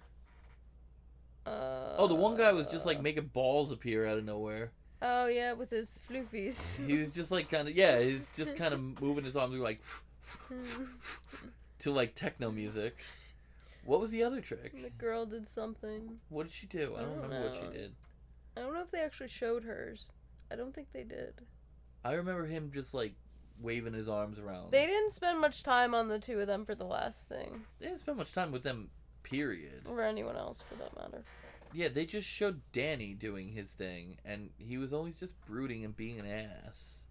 Uh, 1.47 1.95
Oh, 1.99 2.07
the 2.07 2.14
one 2.14 2.37
guy 2.37 2.53
was 2.53 2.66
just 2.66 2.87
like 2.87 3.03
making 3.03 3.26
balls 3.32 3.72
appear 3.72 4.07
out 4.07 4.18
of 4.18 4.24
nowhere. 4.24 4.70
Oh 5.03 5.26
yeah, 5.26 5.53
with 5.53 5.70
his 5.70 5.99
floofies. 6.09 6.80
He 6.87 6.99
was 6.99 7.11
just 7.12 7.30
like 7.30 7.51
kind 7.51 7.68
of 7.68 7.74
yeah, 7.74 8.01
he's 8.01 8.30
just 8.30 8.57
kind 8.57 8.72
of 8.72 8.80
moving 9.03 9.24
his 9.24 9.37
arms 9.37 9.55
like 9.57 9.80
to 11.80 11.91
like 11.91 12.14
techno 12.14 12.51
music. 12.51 12.97
What 13.85 14.01
was 14.01 14.11
the 14.11 14.22
other 14.22 14.41
trick? 14.41 14.72
the 14.82 14.91
girl 14.91 15.26
did 15.26 15.47
something. 15.47 16.18
What 16.28 16.45
did 16.45 16.53
she 16.53 16.66
do? 16.66 16.95
I 16.97 17.01
I 17.01 17.03
don't 17.03 17.12
don't 17.14 17.22
remember 17.22 17.49
what 17.49 17.55
she 17.55 17.78
did. 17.78 17.95
I 18.57 18.61
don't 18.61 18.74
know 18.74 18.82
if 18.82 18.91
they 18.91 19.01
actually 19.01 19.28
showed 19.28 19.64
hers. 19.64 20.12
I 20.51 20.57
don't 20.57 20.74
think 20.74 20.89
they 20.93 21.03
did. 21.05 21.35
I 22.05 22.12
remember 22.14 22.47
him 22.47 22.70
just 22.72 22.95
like 22.95 23.14
waving 23.61 23.95
his 23.95 24.09
arms 24.09 24.39
around. 24.39 24.72
They 24.72 24.87
didn't 24.87 25.12
spend 25.12 25.41
much 25.41 25.62
time 25.62 25.95
on 25.95 26.09
the 26.09 26.18
two 26.18 26.41
of 26.41 26.47
them 26.47 26.64
for 26.64 26.74
the 26.74 26.85
last 26.85 27.28
thing, 27.28 27.64
They 27.78 27.87
didn't 27.87 28.01
spend 28.01 28.18
much 28.18 28.32
time 28.32 28.53
with 28.53 28.62
them. 28.62 28.91
Period. 29.22 29.87
or 29.89 30.03
anyone 30.03 30.37
else 30.37 30.62
for 30.68 30.74
that 30.74 30.95
matter. 30.97 31.24
Yeah, 31.72 31.89
they 31.89 32.05
just 32.05 32.28
showed 32.28 32.61
Danny 32.72 33.14
doing 33.14 33.49
his 33.49 33.72
thing, 33.72 34.18
and 34.24 34.51
he 34.59 34.76
was 34.76 34.93
always 34.93 35.18
just 35.18 35.35
brooding 35.47 35.82
and 35.85 35.97
being 35.97 36.20
an 36.20 36.26
ass. 36.26 37.07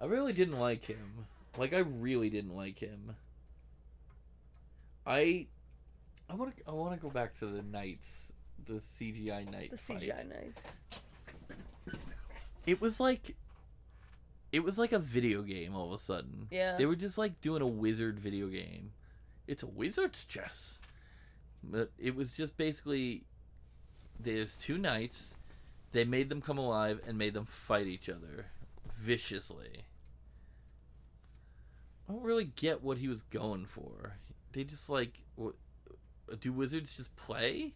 I 0.00 0.06
really 0.06 0.32
didn't 0.32 0.58
like 0.58 0.84
him. 0.84 1.26
Like 1.58 1.74
I 1.74 1.80
really 1.80 2.30
didn't 2.30 2.56
like 2.56 2.78
him. 2.78 3.14
I, 5.06 5.46
I 6.28 6.34
want 6.34 6.56
to. 6.56 6.62
I 6.66 6.72
want 6.72 6.94
to 6.94 7.00
go 7.00 7.10
back 7.10 7.34
to 7.36 7.46
the 7.46 7.62
knights, 7.62 8.32
the 8.64 8.74
CGI 8.74 9.50
knight. 9.50 9.70
The 9.70 9.76
fight. 9.76 10.00
CGI 10.00 10.28
nights. 10.28 10.64
It 12.66 12.80
was 12.80 13.00
like. 13.00 13.36
It 14.52 14.62
was 14.62 14.78
like 14.78 14.92
a 14.92 15.00
video 15.00 15.42
game 15.42 15.74
all 15.74 15.86
of 15.86 15.92
a 15.92 15.98
sudden. 15.98 16.46
Yeah. 16.50 16.76
They 16.76 16.86
were 16.86 16.94
just 16.94 17.18
like 17.18 17.40
doing 17.40 17.60
a 17.60 17.66
wizard 17.66 18.20
video 18.20 18.46
game. 18.46 18.92
It's 19.48 19.64
a 19.64 19.66
wizard's 19.66 20.24
chess. 20.24 20.80
But 21.62 21.90
it 21.98 22.14
was 22.14 22.36
just 22.36 22.56
basically 22.56 23.24
there's 24.18 24.56
two 24.56 24.78
knights. 24.78 25.34
They 25.90 26.04
made 26.04 26.28
them 26.28 26.40
come 26.40 26.58
alive 26.58 27.00
and 27.06 27.18
made 27.18 27.34
them 27.34 27.46
fight 27.46 27.86
each 27.86 28.08
other 28.08 28.46
viciously. 28.96 29.84
I 32.08 32.12
don't 32.12 32.22
really 32.22 32.44
get 32.44 32.82
what 32.82 32.98
he 32.98 33.08
was 33.08 33.22
going 33.22 33.66
for. 33.66 34.18
They 34.52 34.64
just 34.64 34.88
like 34.88 35.22
do 36.40 36.52
wizards 36.52 36.96
just 36.96 37.14
play? 37.16 37.74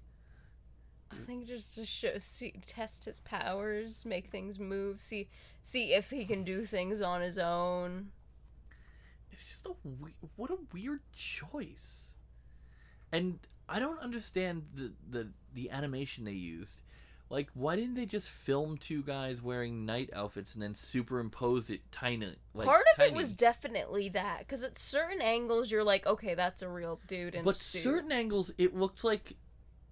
I 1.10 1.16
think 1.16 1.46
just 1.46 1.74
to 1.76 1.84
show, 1.84 2.18
see, 2.18 2.52
test 2.66 3.06
his 3.06 3.20
powers, 3.20 4.04
make 4.04 4.30
things 4.30 4.58
move, 4.58 5.00
see, 5.00 5.28
see 5.62 5.94
if 5.94 6.10
he 6.10 6.24
can 6.24 6.44
do 6.44 6.64
things 6.64 7.00
on 7.00 7.22
his 7.22 7.38
own. 7.38 8.08
It's 9.32 9.46
just 9.48 9.66
a 9.66 9.72
we- 9.84 10.14
what 10.36 10.50
a 10.50 10.58
weird 10.72 11.00
choice. 11.12 12.16
And 13.12 13.38
I 13.68 13.78
don't 13.78 14.00
understand 14.00 14.66
the 14.74 14.92
the 15.08 15.32
the 15.54 15.70
animation 15.70 16.24
they 16.24 16.32
used. 16.32 16.82
Like, 17.30 17.50
why 17.52 17.76
didn't 17.76 17.94
they 17.94 18.06
just 18.06 18.30
film 18.30 18.78
two 18.78 19.02
guys 19.02 19.42
wearing 19.42 19.84
night 19.84 20.08
outfits 20.14 20.54
and 20.54 20.62
then 20.62 20.74
superimpose 20.74 21.68
it 21.68 21.82
tiny? 21.92 22.36
Like, 22.54 22.66
Part 22.66 22.84
of 22.92 22.96
tiny? 22.96 23.10
it 23.10 23.14
was 23.14 23.34
definitely 23.34 24.08
that, 24.10 24.38
because 24.40 24.64
at 24.64 24.78
certain 24.78 25.20
angles 25.20 25.70
you're 25.70 25.84
like, 25.84 26.06
okay, 26.06 26.34
that's 26.34 26.62
a 26.62 26.68
real 26.68 27.00
dude 27.06 27.34
in 27.34 27.44
but 27.44 27.56
certain 27.56 28.12
angles 28.12 28.50
it 28.56 28.74
looked 28.74 29.04
like 29.04 29.34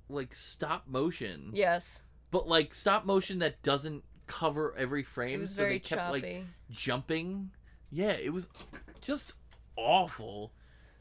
like 0.09 0.35
stop 0.35 0.85
motion. 0.89 1.51
yes, 1.53 2.03
But 2.31 2.49
like 2.49 2.75
stop 2.75 3.05
motion 3.05 3.41
that 3.41 3.61
doesn't 3.63 4.03
cover 4.27 4.75
every 4.79 5.03
frame, 5.03 5.45
so 5.47 5.63
they 5.63 5.79
kept 5.79 6.01
choppy. 6.01 6.21
like 6.21 6.45
jumping. 6.71 7.51
Yeah, 7.91 8.13
it 8.13 8.33
was 8.33 8.49
just 9.03 9.35
awful. 9.77 10.53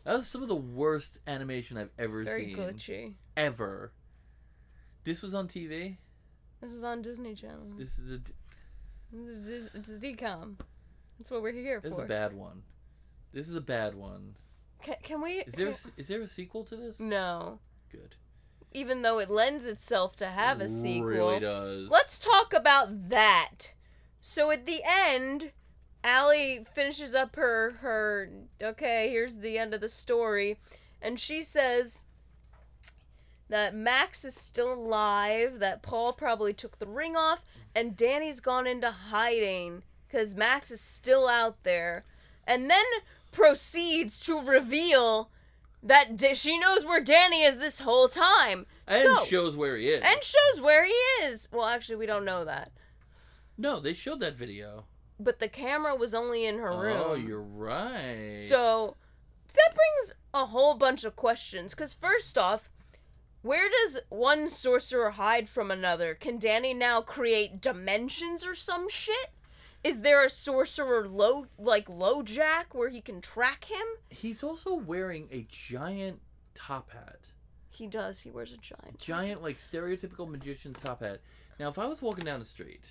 That 0.04 0.14
was 0.18 0.28
some 0.28 0.42
of 0.44 0.50
the 0.50 0.56
worst 0.56 1.20
animation 1.28 1.78
I've 1.78 1.90
ever 1.98 2.24
very 2.24 2.46
seen. 2.48 2.58
glitchy. 2.58 3.14
Ever. 3.38 3.94
This 5.04 5.22
was 5.22 5.34
on 5.34 5.48
TV. 5.48 5.98
This 6.66 6.74
is 6.74 6.84
on 6.84 7.04
Disney 7.04 7.36
Channel. 7.36 7.74
This 7.78 8.00
is 8.00 8.12
a 8.12 8.20
This 9.14 9.48
is 9.48 9.70
it's 9.76 9.90
a 9.90 10.00
DCOM. 10.00 10.56
That's 11.20 11.30
what 11.30 11.44
we're 11.44 11.52
here 11.52 11.80
for. 11.80 11.90
this 11.90 11.94
is 12.00 12.04
a 12.04 12.08
bad 12.08 12.34
one. 12.34 12.64
This 13.32 13.48
is 13.48 13.56
a 13.56 13.62
bad 13.62 13.94
one. 13.94 14.34
Can, 14.82 14.96
can 15.04 15.22
we? 15.22 15.44
Is 15.46 15.54
there 15.54 15.68
a, 15.68 15.74
can- 15.74 15.76
s- 15.76 15.92
is 15.96 16.08
there 16.08 16.22
a 16.24 16.28
sequel 16.28 16.64
to 16.64 16.76
this? 16.76 17.00
no. 17.00 17.60
Good. 17.92 18.16
Even 18.74 19.04
though 19.04 19.20
it 19.20 19.30
lends 19.30 19.68
itself 19.68 20.16
to 20.16 20.26
have 20.26 20.60
a 20.60 20.68
sequel. 20.68 21.08
Really 21.08 21.40
does. 21.40 21.88
Let's 21.88 22.18
talk 22.18 22.52
about 22.52 23.10
that. 23.10 23.74
So 24.20 24.50
at 24.50 24.66
the 24.66 24.80
end, 24.84 25.52
Allie 26.04 26.66
finishes 26.74 27.14
up 27.14 27.36
her 27.36 27.74
her 27.82 28.32
okay, 28.60 29.10
here's 29.12 29.38
the 29.38 29.60
end 29.60 29.76
of 29.76 29.82
the 29.82 29.88
story, 29.88 30.58
and 31.00 31.20
she 31.20 31.44
says 31.44 32.05
that 33.50 33.76
Max 33.76 34.26
is 34.26 34.36
still 34.36 34.74
alive, 34.74 35.60
that 35.60 35.84
Paul 35.84 36.14
probably 36.14 36.54
took 36.54 36.78
the 36.78 36.88
ring 36.88 37.16
off, 37.16 37.44
and 37.76 37.96
Danny's 37.96 38.40
gone 38.40 38.68
into 38.68 38.92
hiding 38.92 39.84
cuz 40.10 40.36
Max 40.36 40.72
is 40.72 40.82
still 40.82 41.28
out 41.28 41.64
there. 41.64 42.06
And 42.48 42.70
then 42.70 42.86
proceeds 43.32 44.20
to 44.26 44.40
reveal 44.40 45.30
that 45.84 46.16
D- 46.16 46.34
she 46.34 46.58
knows 46.58 46.86
where 46.86 47.02
Danny 47.02 47.44
is 47.44 47.58
this 47.58 47.82
whole 47.82 48.08
time. 48.08 48.66
and 48.88 49.02
so, 49.02 49.26
shows 49.26 49.56
where 49.56 49.78
he 49.78 49.90
is. 49.90 50.02
and 50.04 50.24
shows 50.24 50.62
where 50.62 50.86
he 50.86 50.94
is. 51.24 51.48
Well, 51.52 51.66
actually, 51.66 51.98
we 51.98 52.06
don't 52.06 52.26
know 52.26 52.46
that. 52.46 52.72
no, 53.58 53.80
they 53.80 53.94
showed 53.94 54.20
that 54.22 54.36
video. 54.36 54.86
But 55.20 55.40
the 55.40 55.48
camera 55.48 55.96
was 55.96 56.14
only 56.14 56.46
in 56.46 56.58
her 56.60 56.72
oh, 56.72 56.80
room. 56.80 56.98
Oh, 57.00 57.14
you're 57.14 57.42
right. 57.42 58.40
So 58.42 58.96
that 59.54 59.74
brings 59.74 60.14
a 60.34 60.48
whole 60.48 60.76
bunch 60.76 61.04
of 61.04 61.16
questions. 61.16 61.74
Because, 61.74 61.94
first 61.94 62.38
off, 62.38 62.70
where 63.46 63.70
does 63.70 64.00
one 64.10 64.50
sorcerer 64.50 65.12
hide 65.12 65.48
from 65.48 65.70
another? 65.70 66.16
Can 66.16 66.40
Danny 66.40 66.74
now 66.74 67.02
create 67.02 67.62
dimensions 67.62 68.44
or 68.44 68.56
some 68.56 68.90
shit? 68.90 69.30
Is 69.84 70.02
there 70.02 70.26
a 70.26 70.32
sorcerer 70.32 71.08
low 71.08 71.46
like 71.60 71.86
LoJack 71.86 72.74
where 72.74 72.90
he 72.90 73.02
can 73.02 73.22
track 73.22 73.66
him? 73.66 73.86
he's 74.10 74.44
also 74.44 74.74
wearing 74.74 75.28
a 75.32 75.46
giant 75.48 76.22
top 76.56 76.90
hat. 76.90 77.20
He 77.70 77.86
does. 77.86 78.22
He 78.22 78.32
wears 78.32 78.52
a 78.52 78.58
giant. 78.58 78.98
Giant, 78.98 79.44
like 79.44 79.58
stereotypical 79.58 80.28
magician's 80.28 80.80
top 80.80 81.02
hat. 81.02 81.20
Now, 81.60 81.70
if 81.70 81.78
I 81.78 81.86
was 81.86 82.02
walking 82.02 82.26
down 82.26 82.40
the 82.40 82.46
street 82.46 82.88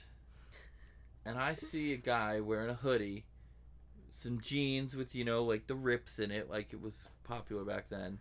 and 1.24 1.36
I 1.36 1.55
see 1.55 1.94
a 1.94 1.97
guy 1.97 2.39
wearing 2.39 2.70
a 2.70 2.74
hoodie, 2.74 3.24
some 4.12 4.40
jeans 4.40 4.94
with, 4.94 5.16
you 5.16 5.24
know, 5.24 5.43
like 5.43 5.66
the 5.66 5.74
rips 5.74 6.20
in 6.20 6.31
it, 6.31 6.48
like 6.48 6.72
it 6.72 6.81
was 6.81 7.09
popular 7.24 7.64
back 7.64 7.89
then, 7.89 8.20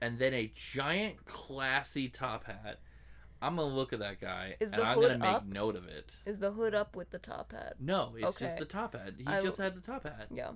and 0.00 0.18
then 0.18 0.34
a 0.34 0.52
giant, 0.54 1.24
classy 1.24 2.08
top 2.08 2.44
hat, 2.44 2.80
I'm 3.40 3.56
going 3.56 3.68
to 3.70 3.74
look 3.74 3.92
at 3.92 3.98
that 4.00 4.20
guy 4.20 4.56
Is 4.60 4.72
and 4.72 4.80
the 4.80 4.86
I'm 4.86 4.96
going 4.96 5.12
to 5.12 5.18
make 5.18 5.28
up? 5.28 5.46
note 5.46 5.76
of 5.76 5.86
it. 5.88 6.14
Is 6.24 6.38
the 6.38 6.52
hood 6.52 6.74
up 6.74 6.96
with 6.96 7.10
the 7.10 7.18
top 7.18 7.52
hat? 7.52 7.74
No, 7.78 8.14
it's 8.16 8.38
just 8.38 8.58
the 8.58 8.64
top 8.64 8.94
hat. 8.94 9.14
He 9.18 9.26
I- 9.26 9.42
just 9.42 9.58
had 9.58 9.74
the 9.74 9.80
top 9.80 10.04
hat. 10.04 10.28
Yeah. 10.30 10.52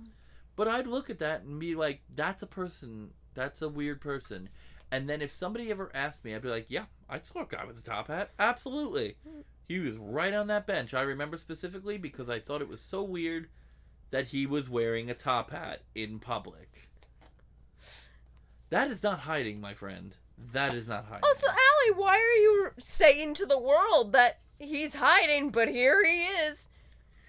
But 0.55 0.67
I'd 0.67 0.87
look 0.87 1.09
at 1.09 1.19
that 1.19 1.43
and 1.43 1.59
be 1.59 1.75
like, 1.75 2.01
that's 2.13 2.43
a 2.43 2.47
person. 2.47 3.11
That's 3.33 3.61
a 3.61 3.69
weird 3.69 4.01
person. 4.01 4.49
And 4.91 5.09
then 5.09 5.21
if 5.21 5.31
somebody 5.31 5.71
ever 5.71 5.89
asked 5.93 6.25
me, 6.25 6.35
I'd 6.35 6.41
be 6.41 6.49
like, 6.49 6.65
yeah, 6.69 6.85
I 7.09 7.19
saw 7.21 7.43
a 7.43 7.47
guy 7.47 7.63
with 7.65 7.79
a 7.79 7.83
top 7.83 8.07
hat. 8.09 8.31
Absolutely. 8.37 9.15
He 9.67 9.79
was 9.79 9.95
right 9.97 10.33
on 10.33 10.47
that 10.47 10.67
bench. 10.67 10.93
I 10.93 11.01
remember 11.01 11.37
specifically 11.37 11.97
because 11.97 12.29
I 12.29 12.39
thought 12.39 12.61
it 12.61 12.67
was 12.67 12.81
so 12.81 13.01
weird 13.01 13.47
that 14.09 14.27
he 14.27 14.45
was 14.45 14.69
wearing 14.69 15.09
a 15.09 15.13
top 15.13 15.51
hat 15.51 15.83
in 15.95 16.19
public. 16.19 16.90
That 18.71 18.89
is 18.89 19.03
not 19.03 19.19
hiding, 19.19 19.61
my 19.61 19.73
friend. 19.73 20.15
That 20.53 20.73
is 20.73 20.87
not 20.87 21.05
hiding. 21.05 21.23
Also, 21.23 21.47
Allie, 21.47 21.99
why 21.99 22.15
are 22.15 22.41
you 22.41 22.71
saying 22.79 23.35
to 23.35 23.45
the 23.45 23.59
world 23.59 24.13
that 24.13 24.39
he's 24.57 24.95
hiding, 24.95 25.49
but 25.51 25.67
here 25.67 26.03
he 26.05 26.23
is? 26.23 26.69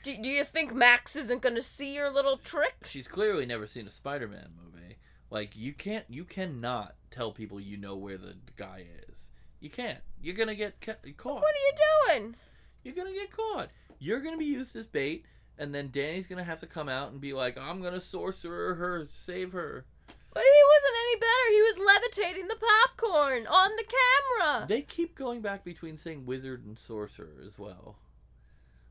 Do, 0.05 0.17
do 0.23 0.29
you 0.29 0.45
think 0.45 0.73
Max 0.73 1.15
isn't 1.17 1.43
gonna 1.43 1.63
see 1.63 1.95
your 1.95 2.11
little 2.11 2.37
trick? 2.37 2.87
She's 2.89 3.09
clearly 3.09 3.45
never 3.45 3.67
seen 3.67 3.87
a 3.87 3.91
Spider-Man 3.91 4.51
movie. 4.65 4.97
Like 5.31 5.57
you 5.57 5.73
can't, 5.73 6.05
you 6.09 6.25
cannot 6.25 6.95
tell 7.11 7.33
people 7.33 7.61
you 7.61 7.77
know 7.77 7.97
where 7.97 8.19
the 8.19 8.37
guy 8.57 8.87
is. 9.09 9.31
You 9.61 9.71
can't. 9.71 9.99
You're 10.21 10.37
gonna 10.37 10.55
get 10.55 10.81
ca- 10.81 10.95
caught. 11.17 11.43
What 11.43 11.55
are 11.55 11.67
you 11.67 12.19
doing? 12.21 12.37
You're 12.85 12.95
gonna 12.95 13.13
get 13.13 13.31
caught. 13.33 13.71
You're 13.99 14.21
gonna 14.21 14.37
be 14.37 14.45
used 14.45 14.77
as 14.77 14.87
bait, 14.87 15.25
and 15.59 15.75
then 15.75 15.91
Danny's 15.91 16.27
gonna 16.29 16.45
have 16.45 16.61
to 16.61 16.67
come 16.67 16.89
out 16.89 17.13
and 17.13 17.21
be 17.21 17.33
like, 17.33 17.59
"I'm 17.59 17.83
gonna 17.83 18.01
sorcerer 18.01 18.75
her, 18.75 19.09
save 19.13 19.53
her." 19.53 19.87
But 20.35 20.43
he 20.43 20.63
wasn't 20.75 21.01
any 21.05 21.21
better. 21.21 21.51
He 21.51 21.63
was 21.63 21.79
levitating 21.79 22.49
the 22.49 22.57
popcorn 22.57 23.47
on 23.47 23.71
the 23.77 23.85
camera. 23.85 24.67
They 24.67 24.83
keep 24.83 25.15
going 25.15 25.43
back 25.43 25.65
between 25.65 25.97
saying 25.97 26.25
wizard 26.25 26.65
and 26.65 26.79
sorcerer 26.79 27.43
as 27.45 27.59
well. 27.59 27.97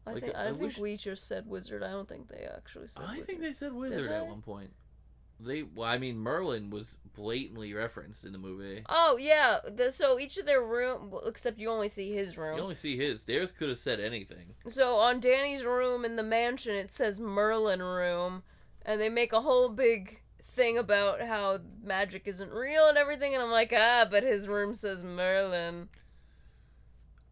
I 0.05 0.13
like, 0.13 0.23
think 0.23 0.35
I 0.35 0.43
I, 0.43 0.47
think 0.49 0.61
wish- 0.61 0.77
we 0.77 0.97
just 0.97 1.27
said 1.27 1.47
wizard. 1.47 1.83
I 1.83 1.91
don't 1.91 2.07
think 2.07 2.27
they 2.27 2.47
actually 2.55 2.87
said. 2.87 3.03
I 3.03 3.11
wizard. 3.11 3.27
think 3.27 3.41
they 3.41 3.53
said 3.53 3.73
wizard 3.73 4.11
at 4.11 4.27
one 4.27 4.41
point. 4.41 4.71
They, 5.43 5.63
well, 5.63 5.89
I 5.89 5.97
mean, 5.97 6.19
Merlin 6.19 6.69
was 6.69 6.97
blatantly 7.15 7.73
referenced 7.73 8.25
in 8.25 8.31
the 8.31 8.37
movie. 8.37 8.83
Oh 8.89 9.17
yeah. 9.19 9.57
The, 9.67 9.91
so 9.91 10.19
each 10.19 10.37
of 10.37 10.45
their 10.45 10.61
room, 10.61 11.09
well, 11.09 11.21
except 11.25 11.59
you 11.59 11.69
only 11.69 11.87
see 11.87 12.13
his 12.13 12.37
room. 12.37 12.57
You 12.57 12.63
only 12.63 12.75
see 12.75 12.95
his. 12.95 13.23
Theirs 13.23 13.51
could 13.51 13.69
have 13.69 13.79
said 13.79 13.99
anything. 13.99 14.53
So 14.67 14.97
on 14.97 15.19
Danny's 15.19 15.65
room 15.65 16.05
in 16.05 16.15
the 16.15 16.23
mansion, 16.23 16.75
it 16.75 16.91
says 16.91 17.19
Merlin 17.19 17.81
room, 17.81 18.43
and 18.85 19.01
they 19.01 19.09
make 19.09 19.33
a 19.33 19.41
whole 19.41 19.69
big 19.69 20.20
thing 20.51 20.77
about 20.77 21.21
how 21.21 21.59
magic 21.83 22.23
isn't 22.25 22.51
real 22.51 22.87
and 22.87 22.97
everything. 22.97 23.33
And 23.33 23.43
I'm 23.43 23.51
like, 23.51 23.73
ah, 23.75 24.05
but 24.09 24.23
his 24.23 24.47
room 24.47 24.73
says 24.75 25.03
Merlin. 25.03 25.89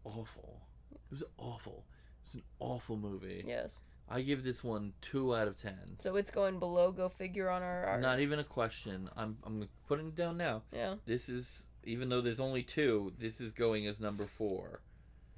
Awful. 0.04 0.62
It 0.92 0.98
was 1.10 1.24
awful. 1.36 1.84
It's 2.24 2.34
an 2.34 2.42
awful 2.58 2.96
movie. 2.96 3.44
Yes. 3.46 3.80
I 4.08 4.22
give 4.22 4.42
this 4.42 4.64
one 4.64 4.92
two 5.00 5.36
out 5.36 5.46
of 5.46 5.56
ten. 5.56 5.96
So 5.98 6.16
it's 6.16 6.30
going 6.32 6.58
below. 6.58 6.90
Go 6.90 7.08
figure 7.08 7.48
on 7.48 7.62
our. 7.62 7.84
our 7.84 8.00
Not 8.00 8.18
even 8.20 8.40
a 8.40 8.44
question. 8.44 9.08
I'm 9.16 9.36
I'm 9.44 9.68
putting 9.86 10.08
it 10.08 10.16
down 10.16 10.36
now. 10.36 10.62
yeah. 10.72 10.94
This 11.06 11.28
is 11.28 11.62
even 11.84 12.08
though 12.08 12.20
there's 12.20 12.40
only 12.40 12.62
two, 12.62 13.12
this 13.18 13.40
is 13.40 13.52
going 13.52 13.86
as 13.86 14.00
number 14.00 14.24
four. 14.24 14.80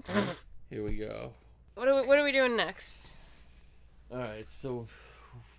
Here 0.70 0.82
we 0.82 0.96
go. 0.96 1.32
What 1.74 1.86
are 1.88 2.00
we, 2.00 2.06
What 2.06 2.18
are 2.18 2.24
we 2.24 2.32
doing 2.32 2.56
next? 2.56 3.12
All 4.10 4.18
right, 4.18 4.46
so 4.48 4.86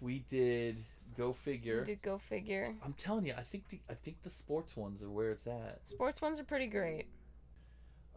we 0.02 0.20
did 0.30 0.78
go 1.16 1.34
figure. 1.34 1.84
did 1.84 2.02
go 2.02 2.18
figure. 2.18 2.66
I'm 2.84 2.94
telling 2.94 3.26
you, 3.26 3.34
I 3.38 3.42
think 3.44 3.70
the 3.70 3.80
I 3.90 3.94
think 3.94 4.22
the 4.22 4.30
sports 4.30 4.76
ones 4.76 5.02
are 5.02 5.10
where 5.10 5.32
it's 5.32 5.48
at. 5.48 5.82
Sports 5.86 6.22
ones 6.22 6.40
are 6.40 6.44
pretty 6.44 6.68
great. 6.68 7.08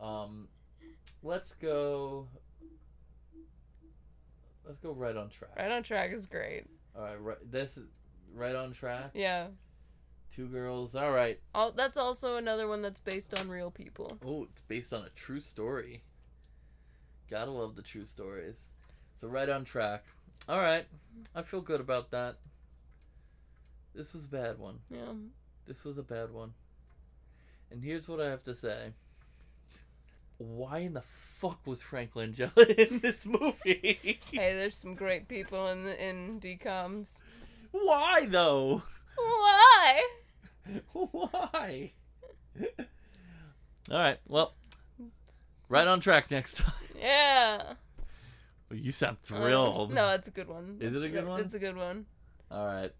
Um, 0.01 0.49
let's 1.23 1.55
go. 1.55 2.29
Let's 4.65 4.81
go 4.81 4.93
right 4.93 5.17
on 5.17 5.29
track. 5.29 5.57
Right 5.57 5.71
on 5.71 5.83
track 5.83 6.13
is 6.13 6.27
great. 6.27 6.65
All 6.97 7.05
right, 7.05 7.21
right. 7.21 7.51
This 7.51 7.77
is 7.77 7.87
right 8.35 8.55
on 8.55 8.73
track. 8.73 9.11
Yeah. 9.15 9.49
Two 10.35 10.47
girls. 10.49 10.95
All 10.95 11.13
right. 11.13 11.39
Oh, 11.55 11.73
that's 11.75 11.97
also 11.97 12.37
another 12.37 12.67
one 12.67 12.83
that's 12.83 13.01
based 13.01 13.39
on 13.39 13.49
real 13.49 13.71
people. 13.71 14.19
Oh, 14.27 14.45
it's 14.45 14.63
based 14.63 14.93
on 14.93 15.03
a 15.05 15.11
true 15.11 15.41
story. 15.41 16.03
Gotta 17.31 17.51
love 17.51 17.77
the 17.77 17.83
true 17.83 18.05
stories. 18.05 18.73
So 19.21 19.29
right 19.29 19.49
on 19.49 19.65
track. 19.65 20.05
All 20.49 20.59
right, 20.59 20.87
I 21.35 21.43
feel 21.43 21.61
good 21.61 21.81
about 21.81 22.11
that. 22.13 22.37
This 23.97 24.13
was 24.13 24.25
a 24.25 24.29
bad 24.29 24.59
one. 24.59 24.79
Yeah. 24.91 25.13
This 25.67 25.85
was 25.85 25.97
a 25.99 26.03
bad 26.03 26.31
one. 26.31 26.53
And 27.71 27.83
here's 27.83 28.07
what 28.09 28.21
I 28.21 28.29
have 28.29 28.45
to 28.45 28.55
say. 28.55 28.93
Why 30.39 30.79
in 30.81 30.93
the 30.93 31.01
fuck 31.39 31.67
was 31.67 31.81
Frank 31.81 32.13
Langella 32.15 32.69
in 32.69 32.99
this 33.01 33.25
movie? 33.27 33.99
Hey, 34.33 34.53
there's 34.55 34.77
some 34.77 34.95
great 34.95 35.29
people 35.29 35.69
in 35.69 35.85
the, 35.85 36.05
in 36.09 36.39
DCOMs. 36.41 37.23
Why 37.73 38.27
though? 38.29 38.83
Why? 39.17 40.01
Why? 40.93 41.93
All 43.91 43.99
right. 43.99 44.19
Well, 44.29 44.55
right 45.69 45.87
on 45.87 46.01
track 46.01 46.31
next 46.31 46.59
time. 46.59 46.73
Yeah. 46.99 47.75
Well, 48.69 48.79
you 48.79 48.93
sound 48.93 49.17
Uh, 49.23 49.27
thrilled. 49.37 49.95
no, 49.95 50.09
it's 50.11 50.29
a 50.29 50.33
good 50.33 50.49
one. 50.49 50.77
Is 50.81 50.93
it 50.93 50.97
It's 50.97 51.05
a 51.05 51.09
good 51.09 51.27
one? 51.27 51.41
It's 51.41 51.55
a 51.55 51.59
good 51.59 51.77
one. 51.77 52.05
All 52.51 52.67
right. 52.67 52.93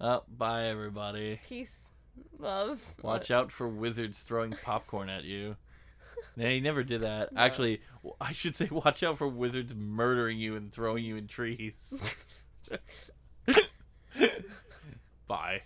Well, 0.00 0.24
bye 0.28 0.64
everybody. 0.66 1.40
Peace, 1.48 1.92
love. 2.38 2.82
Watch 3.02 3.30
out 3.30 3.50
for 3.50 3.66
wizards 3.68 4.22
throwing 4.22 4.52
popcorn 4.52 5.08
at 5.08 5.24
you. 5.24 5.56
No, 6.38 6.46
he 6.46 6.60
never 6.60 6.82
did 6.82 7.00
that. 7.02 7.32
No. 7.32 7.40
Actually, 7.40 7.80
I 8.20 8.32
should 8.32 8.56
say, 8.56 8.68
watch 8.70 9.02
out 9.02 9.16
for 9.16 9.26
wizards 9.26 9.74
murdering 9.74 10.38
you 10.38 10.54
and 10.54 10.70
throwing 10.70 11.02
you 11.04 11.16
in 11.16 11.28
trees. 11.28 12.02
Bye. 15.26 15.62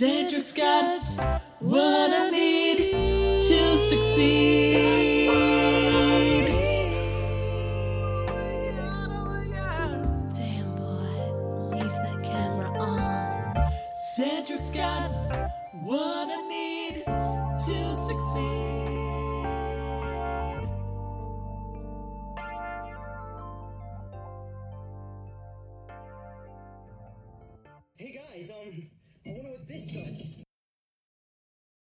Cedric's 0.00 0.52
got 0.54 1.02
what 1.58 2.10
I 2.10 2.30
need 2.30 2.78
to 2.88 3.76
succeed. 3.76 5.28
Damn 10.34 10.74
boy, 10.76 11.76
leave 11.76 11.92
that 11.92 12.18
camera 12.24 12.70
on. 12.80 13.70
Cedric's 14.14 14.70
got 14.70 15.10
what 15.82 16.30
I 16.30 16.48
need 16.48 17.04
to 17.04 17.94
succeed. 17.94 18.70
Hey 27.98 28.12
guys, 28.12 28.50
um 28.50 28.99